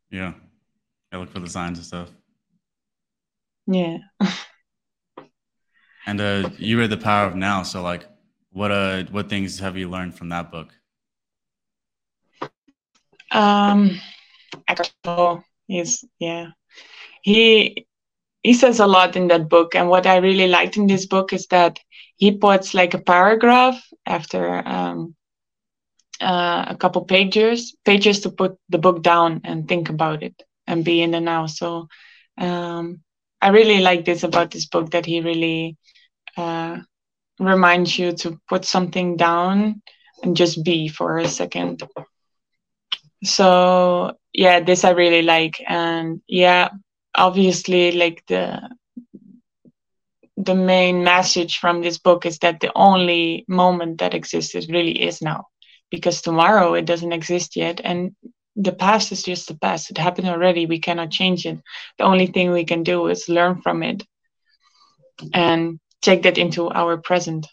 Yeah, 0.09 0.33
I 1.11 1.17
look 1.17 1.31
for 1.31 1.39
the 1.39 1.49
signs 1.49 1.77
and 1.77 1.87
stuff. 1.87 2.09
Yeah. 3.67 3.97
And 6.05 6.19
uh, 6.19 6.49
you 6.57 6.79
read 6.79 6.89
The 6.89 6.97
Power 6.97 7.27
of 7.27 7.35
Now. 7.35 7.63
So, 7.63 7.81
like, 7.81 8.05
what 8.51 8.71
uh, 8.71 9.03
what 9.11 9.29
things 9.29 9.59
have 9.59 9.77
you 9.77 9.89
learned 9.89 10.15
from 10.15 10.29
that 10.29 10.51
book? 10.51 10.69
Um, 13.31 13.99
he's 15.67 16.03
yeah. 16.19 16.47
He 17.21 17.85
he 18.43 18.53
says 18.53 18.79
a 18.79 18.87
lot 18.87 19.15
in 19.15 19.27
that 19.27 19.49
book 19.49 19.75
and 19.75 19.89
what 19.89 20.05
i 20.07 20.17
really 20.17 20.47
liked 20.47 20.77
in 20.77 20.87
this 20.87 21.05
book 21.05 21.33
is 21.33 21.47
that 21.47 21.79
he 22.17 22.31
puts 22.31 22.73
like 22.73 22.93
a 22.93 22.99
paragraph 22.99 23.79
after 24.05 24.67
um, 24.67 25.15
uh, 26.21 26.65
a 26.67 26.75
couple 26.77 27.03
pages 27.05 27.75
pages 27.85 28.19
to 28.21 28.29
put 28.29 28.57
the 28.69 28.77
book 28.77 29.01
down 29.03 29.41
and 29.43 29.67
think 29.67 29.89
about 29.89 30.23
it 30.23 30.43
and 30.67 30.85
be 30.85 31.01
in 31.01 31.11
the 31.11 31.19
now. 31.19 31.45
So 31.47 31.87
um, 32.37 33.01
i 33.41 33.49
really 33.49 33.81
like 33.81 34.05
this 34.05 34.23
about 34.23 34.51
this 34.51 34.65
book 34.67 34.91
that 34.91 35.05
he 35.05 35.21
really 35.21 35.77
uh, 36.37 36.77
reminds 37.39 37.97
you 37.97 38.13
to 38.13 38.39
put 38.47 38.65
something 38.65 39.17
down 39.17 39.81
and 40.23 40.35
just 40.37 40.63
be 40.63 40.87
for 40.87 41.17
a 41.17 41.27
second 41.27 41.83
so 43.23 44.13
yeah 44.33 44.59
this 44.59 44.83
i 44.83 44.91
really 44.91 45.21
like. 45.21 45.61
And 45.67 46.21
yeah 46.27 46.69
obviously 47.15 47.91
like 47.91 48.23
the 48.27 48.69
the 50.37 50.55
main 50.55 51.03
message 51.03 51.57
from 51.57 51.81
this 51.81 51.97
book 51.97 52.25
is 52.25 52.39
that 52.39 52.59
the 52.59 52.71
only 52.75 53.45
moment 53.47 53.99
that 53.99 54.13
exists 54.13 54.55
is 54.55 54.69
really 54.69 55.01
is 55.03 55.21
now. 55.21 55.45
Because 55.91 56.21
tomorrow 56.21 56.73
it 56.73 56.85
doesn't 56.85 57.11
exist 57.11 57.55
yet. 57.55 57.81
And 57.83 58.11
the 58.55 58.71
past 58.71 59.11
is 59.11 59.23
just 59.23 59.47
the 59.47 59.55
past. 59.55 59.91
It 59.91 59.97
happened 59.97 60.27
already. 60.29 60.65
We 60.65 60.79
cannot 60.79 61.11
change 61.11 61.45
it. 61.45 61.59
The 61.97 62.05
only 62.05 62.27
thing 62.27 62.51
we 62.51 62.65
can 62.65 62.83
do 62.83 63.07
is 63.07 63.29
learn 63.29 63.61
from 63.61 63.83
it 63.83 64.03
and 65.33 65.79
take 66.01 66.23
that 66.23 66.37
into 66.37 66.69
our 66.69 66.97
present. 66.97 67.47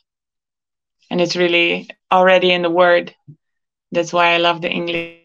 And 1.11 1.21
it's 1.21 1.37
really 1.37 1.89
already 2.13 2.51
in 2.53 2.63
the 2.63 2.71
word. 2.71 3.15
That's 3.93 4.13
why 4.13 4.33
i 4.35 4.39
love 4.39 4.61
the 4.61 4.71
english 4.71 5.18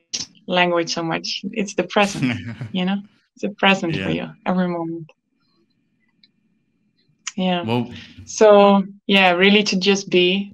language 0.48 0.94
so 0.94 1.04
much. 1.04 1.41
It's 1.52 1.76
the 1.76 1.84
present 1.84 2.39
you 2.72 2.86
know? 2.86 2.98
It's 3.36 3.44
a 3.44 3.50
present 3.50 3.96
yeah. 3.96 4.06
for 4.06 4.12
you 4.12 4.30
every 4.46 4.68
moment. 4.68 5.12
Yeah. 7.36 7.64
Well, 7.64 7.91
so 8.26 8.84
yeah 9.08 9.32
really 9.32 9.64
to 9.64 9.80
just 9.80 10.10
be 10.10 10.54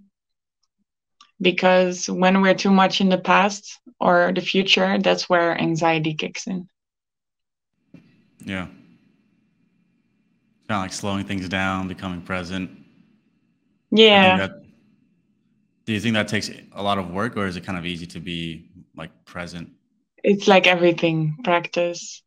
because 1.41 2.09
when 2.09 2.41
we're 2.41 2.53
too 2.53 2.71
much 2.71 3.01
in 3.01 3.09
the 3.09 3.17
past 3.17 3.79
or 3.99 4.31
the 4.33 4.41
future 4.41 4.97
that's 4.99 5.29
where 5.29 5.59
anxiety 5.59 6.13
kicks 6.13 6.47
in. 6.47 6.67
Yeah. 8.45 8.67
Kind 10.67 10.77
of 10.77 10.81
like 10.81 10.93
slowing 10.93 11.25
things 11.25 11.49
down 11.49 11.87
becoming 11.87 12.21
present. 12.21 12.71
Yeah. 13.91 14.37
that, 14.37 14.63
do 15.85 15.93
you 15.93 15.99
think 15.99 16.13
that 16.13 16.27
takes 16.27 16.49
a 16.73 16.83
lot 16.83 16.97
of 16.97 17.11
work 17.11 17.35
or 17.35 17.47
is 17.47 17.57
it 17.57 17.63
kind 17.65 17.77
of 17.77 17.85
easy 17.85 18.05
to 18.07 18.19
be 18.19 18.69
like 18.95 19.25
present 19.25 19.69
it's 20.23 20.47
like 20.47 20.67
everything 20.67 21.37
practice. 21.43 22.23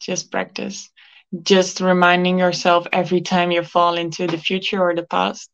Just 0.00 0.30
practice. 0.30 0.90
Just 1.42 1.80
reminding 1.80 2.38
yourself 2.38 2.86
every 2.92 3.20
time 3.20 3.50
you 3.50 3.62
fall 3.62 3.96
into 3.96 4.26
the 4.26 4.38
future 4.38 4.80
or 4.80 4.94
the 4.94 5.04
past 5.04 5.50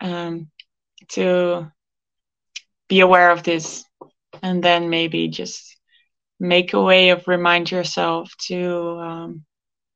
um, 0.00 0.50
to 1.10 1.70
be 2.88 3.00
aware 3.00 3.30
of 3.30 3.42
this. 3.42 3.84
And 4.42 4.62
then 4.62 4.90
maybe 4.90 5.28
just 5.28 5.76
make 6.38 6.72
a 6.72 6.80
way 6.80 7.10
of 7.10 7.28
remind 7.28 7.70
yourself 7.70 8.32
to 8.48 8.98
um, 8.98 9.44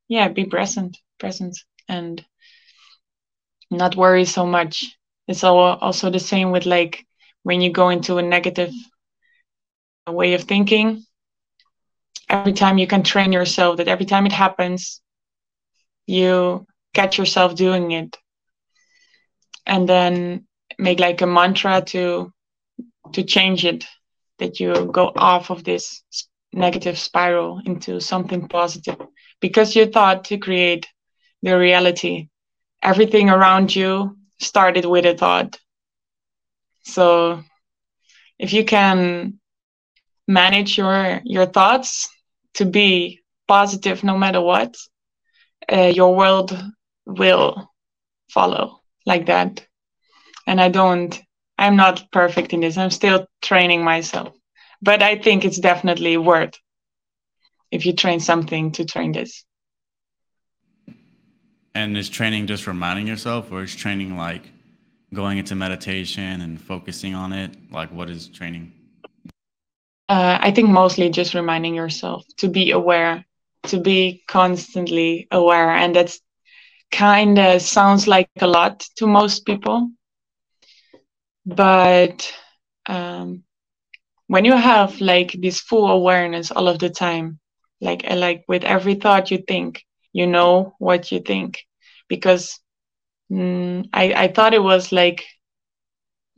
yeah 0.09 0.29
be 0.29 0.45
present 0.45 0.99
present 1.19 1.57
and 1.89 2.25
not 3.71 3.97
worry 3.97 4.25
so 4.25 4.47
much. 4.47 4.97
It's 5.27 5.43
all, 5.43 5.59
also 5.59 6.11
the 6.11 6.21
same 6.21 6.51
with 6.51 6.67
like 6.67 7.07
when 7.43 7.61
you 7.61 7.71
go 7.71 7.89
into 7.89 8.19
a 8.19 8.23
negative 8.23 8.73
way 10.13 10.35
of 10.35 10.43
thinking. 10.43 11.05
Every 12.29 12.53
time 12.53 12.79
you 12.79 12.87
can 12.87 13.03
train 13.03 13.33
yourself 13.33 13.77
that 13.79 13.89
every 13.89 14.07
time 14.07 14.27
it 14.27 14.33
happens 14.33 15.01
you 16.07 16.67
catch 16.95 17.19
yourself 17.19 17.55
doing 17.55 17.91
it. 17.93 18.17
And 19.67 19.89
then 19.89 20.47
make 20.79 21.01
like 21.01 21.23
a 21.23 21.27
mantra 21.27 21.83
to 21.87 22.33
to 23.13 23.23
change 23.23 23.65
it 23.65 23.87
that 24.39 24.61
you 24.61 24.91
go 24.93 25.13
off 25.17 25.51
of 25.51 25.65
this 25.65 26.03
negative 26.53 26.99
spiral 26.99 27.61
into 27.65 28.01
something 28.01 28.49
positive. 28.49 28.97
Because 29.41 29.77
you 29.77 29.87
thought 29.87 30.25
to 30.25 30.39
create 30.39 30.87
the 31.43 31.59
reality 31.59 32.29
everything 32.83 33.31
around 33.31 33.75
you 33.75 34.17
started 34.41 34.85
with 34.85 35.07
a 35.07 35.15
thought. 35.15 35.59
So 36.83 37.43
if 38.39 38.53
you 38.53 38.65
can 38.65 39.41
manage 40.27 40.79
your 40.79 41.21
your 41.25 41.47
thoughts 41.47 42.09
to 42.55 42.65
be 42.65 43.21
positive 43.47 44.03
no 44.05 44.17
matter 44.17 44.41
what 44.41 44.77
uh, 45.71 45.93
your 45.95 46.15
world 46.15 46.57
will 47.07 47.71
follow 48.31 48.81
like 49.07 49.27
that. 49.27 49.67
And 50.47 50.61
i 50.61 50.69
don't 50.69 51.21
i'm 51.59 51.77
not 51.77 52.11
perfect 52.11 52.53
in 52.53 52.61
this. 52.61 52.77
I'm 52.77 52.91
still 52.91 53.27
training 53.43 53.85
myself. 53.85 54.35
But 54.83 55.03
i 55.03 55.17
think 55.17 55.45
it's 55.45 55.59
definitely 55.59 56.17
worth 56.17 56.55
if 57.71 57.87
you 57.87 57.93
train 57.93 58.21
something 58.21 58.73
to 58.73 58.85
train 58.85 59.13
this. 59.13 59.45
And 61.75 61.97
is 61.97 62.09
training 62.09 62.47
just 62.47 62.67
reminding 62.67 63.09
yourself 63.09 63.51
or 63.51 63.65
is 63.65 63.75
training 63.75 64.17
like 64.17 64.43
going 65.13 65.39
into 65.39 65.55
meditation 65.55 66.41
and 66.41 66.61
focusing 66.61 67.15
on 67.15 67.33
it? 67.33 67.57
Like 67.73 67.91
what 67.91 68.09
is 68.09 68.29
training 68.29 68.73
uh, 70.09 70.39
I 70.41 70.51
think 70.51 70.69
mostly 70.71 71.11
just 71.11 71.35
reminding 71.35 71.75
yourself 71.75 72.25
to 72.39 72.49
be 72.49 72.71
aware, 72.71 73.25
to 73.69 73.79
be 73.81 74.23
constantly 74.29 75.27
aware. 75.31 75.71
And 75.71 75.95
that's 75.95 76.21
kind 76.93 77.39
of 77.39 77.63
sounds 77.63 78.07
like 78.09 78.29
a 78.33 78.39
lot 78.39 78.73
to 78.89 78.97
most 78.97 79.37
people. 79.37 79.81
But 81.47 82.33
um, 82.87 83.45
when 84.27 84.45
you 84.45 84.55
have 84.57 85.01
like 85.01 85.33
this 85.41 85.61
full 85.61 85.89
awareness 85.91 86.51
all 86.51 86.69
of 86.69 86.79
the 86.79 86.91
time, 86.91 87.39
like 87.81 88.05
like 88.11 88.45
with 88.49 88.65
every 88.65 88.95
thought 88.95 89.31
you 89.31 89.39
think, 89.39 89.85
you 90.13 90.27
know 90.27 90.75
what 90.79 91.11
you 91.13 91.21
think. 91.21 91.65
Because 92.09 92.61
mm, 93.31 93.89
I, 93.93 94.13
I 94.15 94.29
thought 94.29 94.55
it 94.55 94.63
was 94.63 94.93
like 94.93 95.25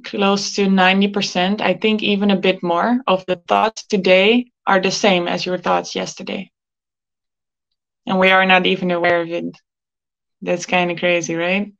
close 0.04 0.54
to 0.54 0.66
90%, 0.66 1.60
I 1.60 1.74
think 1.74 2.02
even 2.02 2.30
a 2.30 2.36
bit 2.36 2.62
more, 2.62 3.00
of 3.06 3.24
the 3.26 3.36
thoughts 3.36 3.86
today 3.86 4.50
are 4.66 4.80
the 4.80 4.90
same 4.90 5.28
as 5.28 5.46
your 5.46 5.58
thoughts 5.58 5.94
yesterday. 5.94 6.50
And 8.06 8.18
we 8.18 8.30
are 8.30 8.46
not 8.46 8.66
even 8.66 8.90
aware 8.90 9.22
of 9.22 9.28
it. 9.30 9.44
That's 10.42 10.66
kind 10.66 10.90
of 10.90 10.98
crazy, 10.98 11.34
right? 11.34 11.72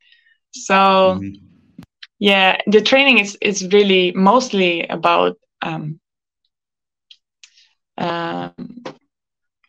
So, 0.51 1.19
mm-hmm. 1.19 1.45
yeah, 2.19 2.57
the 2.67 2.81
training 2.81 3.19
is, 3.19 3.37
is 3.41 3.67
really 3.71 4.11
mostly 4.11 4.87
about 4.87 5.37
um, 5.61 5.99
um, 7.97 8.83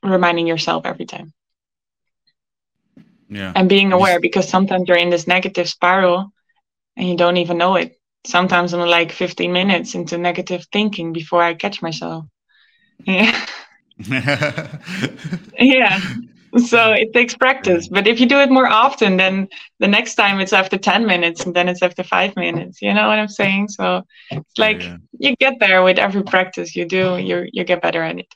reminding 0.03 0.47
yourself 0.47 0.87
every 0.87 1.07
time. 1.07 1.33
Yeah. 3.29 3.53
And 3.55 3.69
being 3.69 3.93
aware 3.93 4.21
because 4.21 4.49
sometimes 4.49 4.89
you're 4.89 4.97
in 4.97 5.11
this 5.11 5.27
negative 5.27 5.69
spiral 5.69 6.33
and 6.97 7.09
you 7.09 7.17
don't 7.17 7.37
even 7.37 7.59
know 7.59 7.77
it 7.77 7.98
sometimes 8.27 8.75
I'm 8.75 8.89
like 8.89 9.13
15 9.13 9.53
minutes 9.53 9.95
into 9.95 10.19
negative 10.19 10.67
thinking 10.73 11.13
before 11.13 11.43
I 11.43 11.55
catch 11.55 11.83
myself. 11.83 12.25
Yeah. 13.05 13.47
yeah. 15.59 16.01
So 16.57 16.93
it 16.93 17.13
takes 17.13 17.35
practice. 17.35 17.89
But 17.89 18.07
if 18.07 18.21
you 18.21 18.27
do 18.27 18.41
it 18.41 18.51
more 18.51 18.67
often, 18.67 19.17
then 19.17 19.49
the 19.81 19.89
next 19.89 20.15
time 20.15 20.41
it's 20.41 20.53
after 20.53 20.79
10 20.79 21.07
minutes 21.07 21.45
and 21.45 21.55
then 21.55 21.69
it's 21.69 21.83
after 21.83 22.03
five 22.03 22.35
minutes. 22.37 22.81
You 22.81 22.95
know 22.95 23.09
what 23.09 23.19
I'm 23.19 23.29
saying? 23.29 23.69
So 23.69 24.03
it's 24.31 24.59
like 24.59 24.83
yeah, 24.83 24.97
you 25.19 25.37
get 25.37 25.55
there 25.61 25.83
with 25.83 25.99
every 25.99 26.23
practice 26.23 26.75
you 26.75 26.87
do, 26.87 27.19
you 27.19 27.49
you 27.53 27.65
get 27.65 27.83
better 27.83 28.03
at 28.03 28.19
it. 28.19 28.35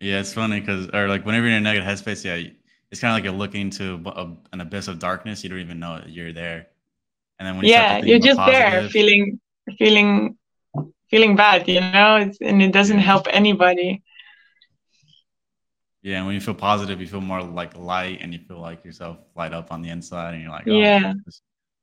Yeah, 0.00 0.20
it's 0.20 0.32
funny 0.32 0.60
because, 0.60 0.88
or 0.94 1.08
like 1.08 1.26
whenever 1.26 1.46
you're 1.46 1.56
in 1.56 1.66
a 1.66 1.72
negative 1.72 1.88
headspace, 1.88 2.24
yeah, 2.24 2.52
it's 2.90 3.00
kind 3.00 3.10
of 3.10 3.16
like 3.16 3.24
you're 3.24 3.32
looking 3.32 3.62
into 3.62 4.00
a, 4.06 4.32
an 4.52 4.60
abyss 4.60 4.86
of 4.86 5.00
darkness. 5.00 5.42
You 5.42 5.50
don't 5.50 5.58
even 5.58 5.80
know 5.80 6.02
you're 6.06 6.32
there 6.32 6.68
and 7.38 7.46
then 7.46 7.56
when 7.56 7.64
you 7.64 7.72
yeah 7.72 7.98
you're 7.98 8.18
just 8.18 8.38
positive, 8.38 8.82
there 8.82 8.88
feeling 8.88 9.40
feeling 9.78 10.36
feeling 11.10 11.36
bad 11.36 11.68
you 11.68 11.80
know? 11.80 12.16
It's, 12.16 12.38
and 12.40 12.62
it 12.62 12.72
doesn't 12.72 12.98
help 12.98 13.26
anybody. 13.30 14.02
Yeah 16.02 16.18
and 16.18 16.26
when 16.26 16.34
you 16.34 16.40
feel 16.40 16.54
positive 16.54 17.00
you 17.00 17.06
feel 17.06 17.20
more 17.20 17.42
like 17.42 17.76
light 17.76 18.18
and 18.22 18.32
you 18.32 18.40
feel 18.40 18.60
like 18.60 18.84
yourself 18.84 19.18
light 19.36 19.52
up 19.52 19.72
on 19.72 19.82
the 19.82 19.90
inside 19.90 20.34
and 20.34 20.42
you're 20.42 20.52
like 20.52 20.66
oh, 20.68 20.72
yeah. 20.72 21.14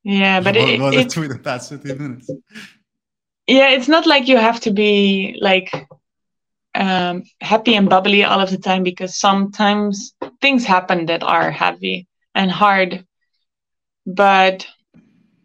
yeah 0.02 0.40
but 0.46 0.56
it, 0.56 0.80
it, 0.80 1.16
it, 1.16 1.28
the 1.28 1.40
past 1.42 1.70
15 1.70 1.98
minutes? 1.98 2.30
Yeah 3.46 3.70
it's 3.70 3.88
not 3.88 4.06
like 4.06 4.26
you 4.26 4.36
have 4.36 4.60
to 4.60 4.70
be 4.72 5.38
like 5.40 5.70
um, 6.76 7.24
happy 7.40 7.74
and 7.74 7.88
bubbly 7.88 8.24
all 8.24 8.40
of 8.40 8.50
the 8.50 8.58
time 8.58 8.82
because 8.82 9.16
sometimes 9.16 10.14
things 10.40 10.64
happen 10.64 11.06
that 11.06 11.22
are 11.22 11.50
heavy 11.50 12.06
and 12.34 12.50
hard. 12.50 13.04
But 14.04 14.66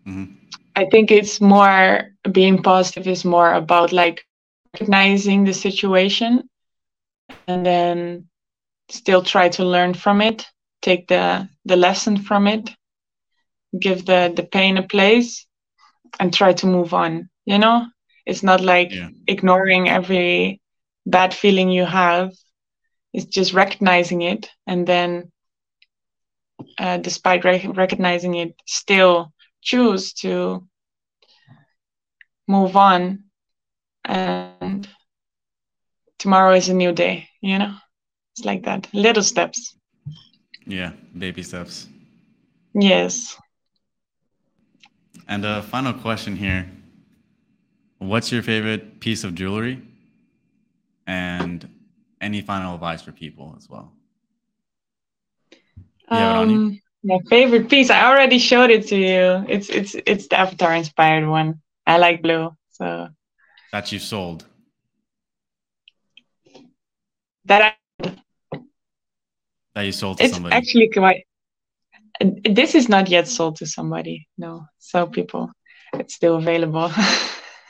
Mm-hmm. 0.07 0.33
I 0.75 0.85
think 0.85 1.11
it's 1.11 1.41
more 1.41 2.09
being 2.31 2.61
positive 2.61 3.07
is 3.07 3.25
more 3.25 3.53
about 3.53 3.91
like 3.91 4.25
recognizing 4.73 5.43
the 5.43 5.53
situation 5.53 6.49
and 7.47 7.65
then 7.65 8.27
still 8.89 9.21
try 9.21 9.49
to 9.49 9.63
learn 9.65 9.93
from 9.93 10.21
it, 10.21 10.45
take 10.81 11.07
the 11.07 11.47
the 11.65 11.75
lesson 11.75 12.17
from 12.17 12.47
it, 12.47 12.69
give 13.79 14.05
the 14.05 14.31
the 14.35 14.43
pain 14.43 14.77
a 14.77 14.83
place, 14.83 15.45
and 16.19 16.33
try 16.33 16.53
to 16.53 16.67
move 16.67 16.93
on. 16.93 17.29
You 17.45 17.57
know, 17.59 17.85
it's 18.25 18.43
not 18.43 18.61
like 18.61 18.91
yeah. 18.91 19.09
ignoring 19.27 19.89
every 19.89 20.61
bad 21.05 21.33
feeling 21.33 21.69
you 21.69 21.85
have. 21.85 22.31
It's 23.13 23.25
just 23.25 23.53
recognizing 23.53 24.21
it 24.21 24.49
and 24.67 24.87
then, 24.87 25.31
uh, 26.77 26.97
despite 26.97 27.43
re- 27.43 27.69
recognizing 27.73 28.35
it, 28.35 28.55
still 28.65 29.31
choose 29.61 30.13
to 30.13 30.67
move 32.47 32.75
on 32.75 33.23
and 34.05 34.87
tomorrow 36.17 36.53
is 36.53 36.69
a 36.69 36.73
new 36.73 36.91
day 36.91 37.27
you 37.41 37.57
know? 37.57 37.75
It's 38.35 38.45
like 38.45 38.63
that. 38.63 38.87
Little 38.93 39.23
steps. 39.23 39.75
Yeah 40.65 40.91
baby 41.17 41.43
steps. 41.43 41.87
Yes. 42.73 43.37
And 45.27 45.45
a 45.45 45.61
final 45.61 45.93
question 45.93 46.35
here. 46.35 46.69
What's 47.99 48.31
your 48.31 48.41
favorite 48.41 48.99
piece 48.99 49.23
of 49.23 49.35
jewelry? 49.35 49.81
And 51.05 51.67
any 52.19 52.41
final 52.41 52.75
advice 52.75 53.01
for 53.01 53.11
people 53.11 53.55
as 53.57 53.69
well? 53.69 53.91
Um, 56.09 56.79
my 57.03 57.17
favorite 57.29 57.69
piece 57.69 57.89
i 57.89 58.05
already 58.05 58.37
showed 58.37 58.69
it 58.69 58.87
to 58.87 58.95
you 58.95 59.45
it's 59.47 59.69
it's 59.69 59.95
it's 60.05 60.27
the 60.27 60.39
avatar 60.39 60.73
inspired 60.73 61.27
one 61.27 61.61
i 61.87 61.97
like 61.97 62.21
blue 62.21 62.51
so 62.69 63.07
that 63.71 63.91
you 63.91 63.99
sold 63.99 64.45
that 67.45 67.75
I, 68.03 68.11
that 69.75 69.81
you 69.81 69.91
sold 69.91 70.17
to 70.17 70.23
it's 70.23 70.33
somebody. 70.33 70.55
actually 70.55 70.89
quite. 70.89 71.25
This 72.21 72.75
is 72.75 72.87
not 72.87 73.09
yet 73.09 73.27
sold 73.27 73.57
to 73.57 73.65
somebody. 73.65 74.27
No, 74.37 74.65
so 74.79 75.07
people, 75.07 75.51
it's 75.93 76.13
still 76.15 76.35
available. 76.35 76.91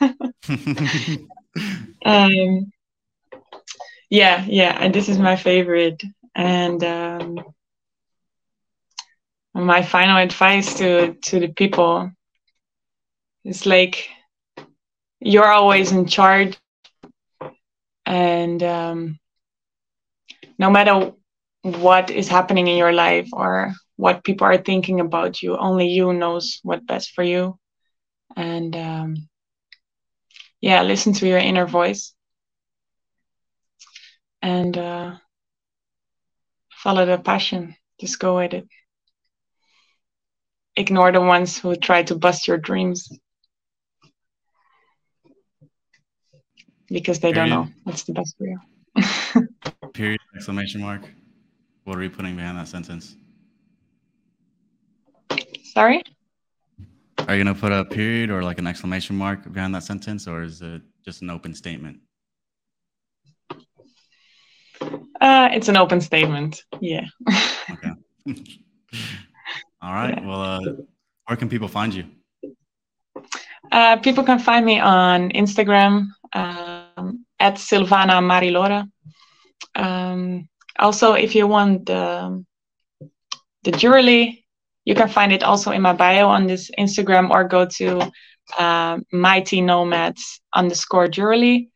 um, 2.04 2.72
yeah, 4.10 4.44
yeah, 4.46 4.76
and 4.78 4.94
this 4.94 5.08
is 5.08 5.18
my 5.18 5.36
favorite. 5.36 6.02
And 6.34 6.82
um, 6.84 7.38
my 9.54 9.82
final 9.82 10.16
advice 10.18 10.74
to 10.78 11.14
to 11.22 11.40
the 11.40 11.48
people 11.48 12.10
is 13.44 13.66
like 13.66 14.08
you're 15.20 15.50
always 15.50 15.92
in 15.92 16.06
charge. 16.06 16.58
And 18.06 18.62
um, 18.62 19.18
no 20.58 20.70
matter 20.70 21.12
what 21.62 22.10
is 22.10 22.28
happening 22.28 22.66
in 22.66 22.76
your 22.76 22.92
life 22.92 23.28
or 23.32 23.72
what 23.96 24.24
people 24.24 24.46
are 24.46 24.58
thinking 24.58 25.00
about 25.00 25.42
you 25.42 25.56
only 25.56 25.88
you 25.88 26.12
knows 26.12 26.60
what 26.62 26.86
best 26.86 27.10
for 27.12 27.22
you. 27.22 27.58
And 28.36 28.74
um, 28.76 29.28
yeah 30.60 30.82
listen 30.82 31.12
to 31.14 31.26
your 31.28 31.38
inner 31.38 31.66
voice. 31.66 32.14
And 34.42 34.76
uh, 34.76 35.12
follow 36.70 37.06
the 37.06 37.18
passion. 37.18 37.76
Just 38.00 38.18
go 38.18 38.36
with 38.36 38.54
it 38.54 38.66
ignore 40.76 41.12
the 41.12 41.20
ones 41.20 41.58
who 41.58 41.76
try 41.76 42.02
to 42.02 42.14
bust 42.14 42.48
your 42.48 42.58
dreams 42.58 43.08
because 46.88 47.20
they 47.20 47.32
don't 47.32 47.50
know 47.50 47.68
what's 47.84 48.04
the 48.04 48.12
best 48.12 48.36
for 48.36 48.46
you 48.46 48.58
Period, 49.92 50.20
exclamation 50.34 50.80
mark. 50.80 51.02
What 51.84 51.98
are 51.98 52.02
you 52.02 52.10
putting 52.10 52.36
behind 52.36 52.58
that 52.58 52.68
sentence? 52.68 53.16
Sorry? 55.64 56.02
Are 57.18 57.36
you 57.36 57.44
going 57.44 57.54
to 57.54 57.60
put 57.60 57.72
a 57.72 57.84
period 57.84 58.30
or 58.30 58.42
like 58.42 58.58
an 58.58 58.66
exclamation 58.66 59.16
mark 59.16 59.50
behind 59.52 59.74
that 59.74 59.82
sentence, 59.82 60.26
or 60.26 60.42
is 60.42 60.62
it 60.62 60.82
just 61.04 61.22
an 61.22 61.30
open 61.30 61.54
statement? 61.54 62.00
Uh, 65.20 65.48
it's 65.52 65.68
an 65.68 65.76
open 65.76 66.00
statement. 66.00 66.64
Yeah. 66.80 67.06
okay. 67.70 67.92
All 69.82 69.92
right. 69.92 70.16
Yeah. 70.16 70.26
Well, 70.26 70.42
uh, 70.42 70.60
where 71.26 71.36
can 71.36 71.48
people 71.48 71.68
find 71.68 71.92
you? 71.92 72.04
Uh, 73.70 73.96
people 73.96 74.22
can 74.22 74.38
find 74.38 74.64
me 74.64 74.78
on 74.78 75.30
Instagram 75.30 76.08
um, 76.34 77.24
at 77.40 77.54
Sylvana 77.54 78.22
Marilore. 78.22 78.84
Um, 79.74 80.48
also, 80.78 81.14
if 81.14 81.34
you 81.34 81.46
want 81.46 81.86
the, 81.86 82.44
the 83.64 83.72
jewelry, 83.72 84.46
you 84.84 84.94
can 84.94 85.08
find 85.08 85.32
it 85.32 85.42
also 85.42 85.70
in 85.72 85.82
my 85.82 85.92
bio 85.92 86.28
on 86.28 86.46
this 86.46 86.70
Instagram 86.78 87.30
or 87.30 87.44
go 87.44 87.66
to 87.66 88.12
uh, 88.58 88.98
Mighty 89.12 89.60
Nomads 89.60 90.40
underscore 90.54 91.08
jewelry. 91.08 91.70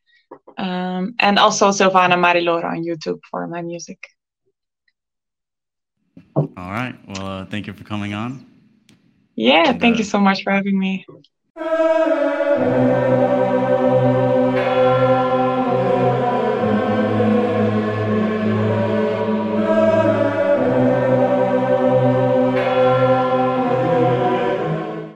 Um, 0.58 1.14
and 1.18 1.38
also 1.38 1.70
Sylvana 1.70 2.18
Marilore 2.18 2.66
on 2.66 2.84
YouTube 2.84 3.20
for 3.30 3.46
my 3.46 3.62
music. 3.62 3.98
All 6.36 6.48
right. 6.56 6.94
Well, 7.08 7.26
uh, 7.26 7.46
thank 7.46 7.66
you 7.66 7.72
for 7.72 7.84
coming 7.84 8.12
on. 8.12 8.44
Yeah, 9.36 9.70
and, 9.70 9.80
thank 9.80 9.96
uh, 9.96 9.98
you 9.98 10.04
so 10.04 10.20
much 10.20 10.42
for 10.42 10.52
having 10.52 10.78
me. 10.78 11.06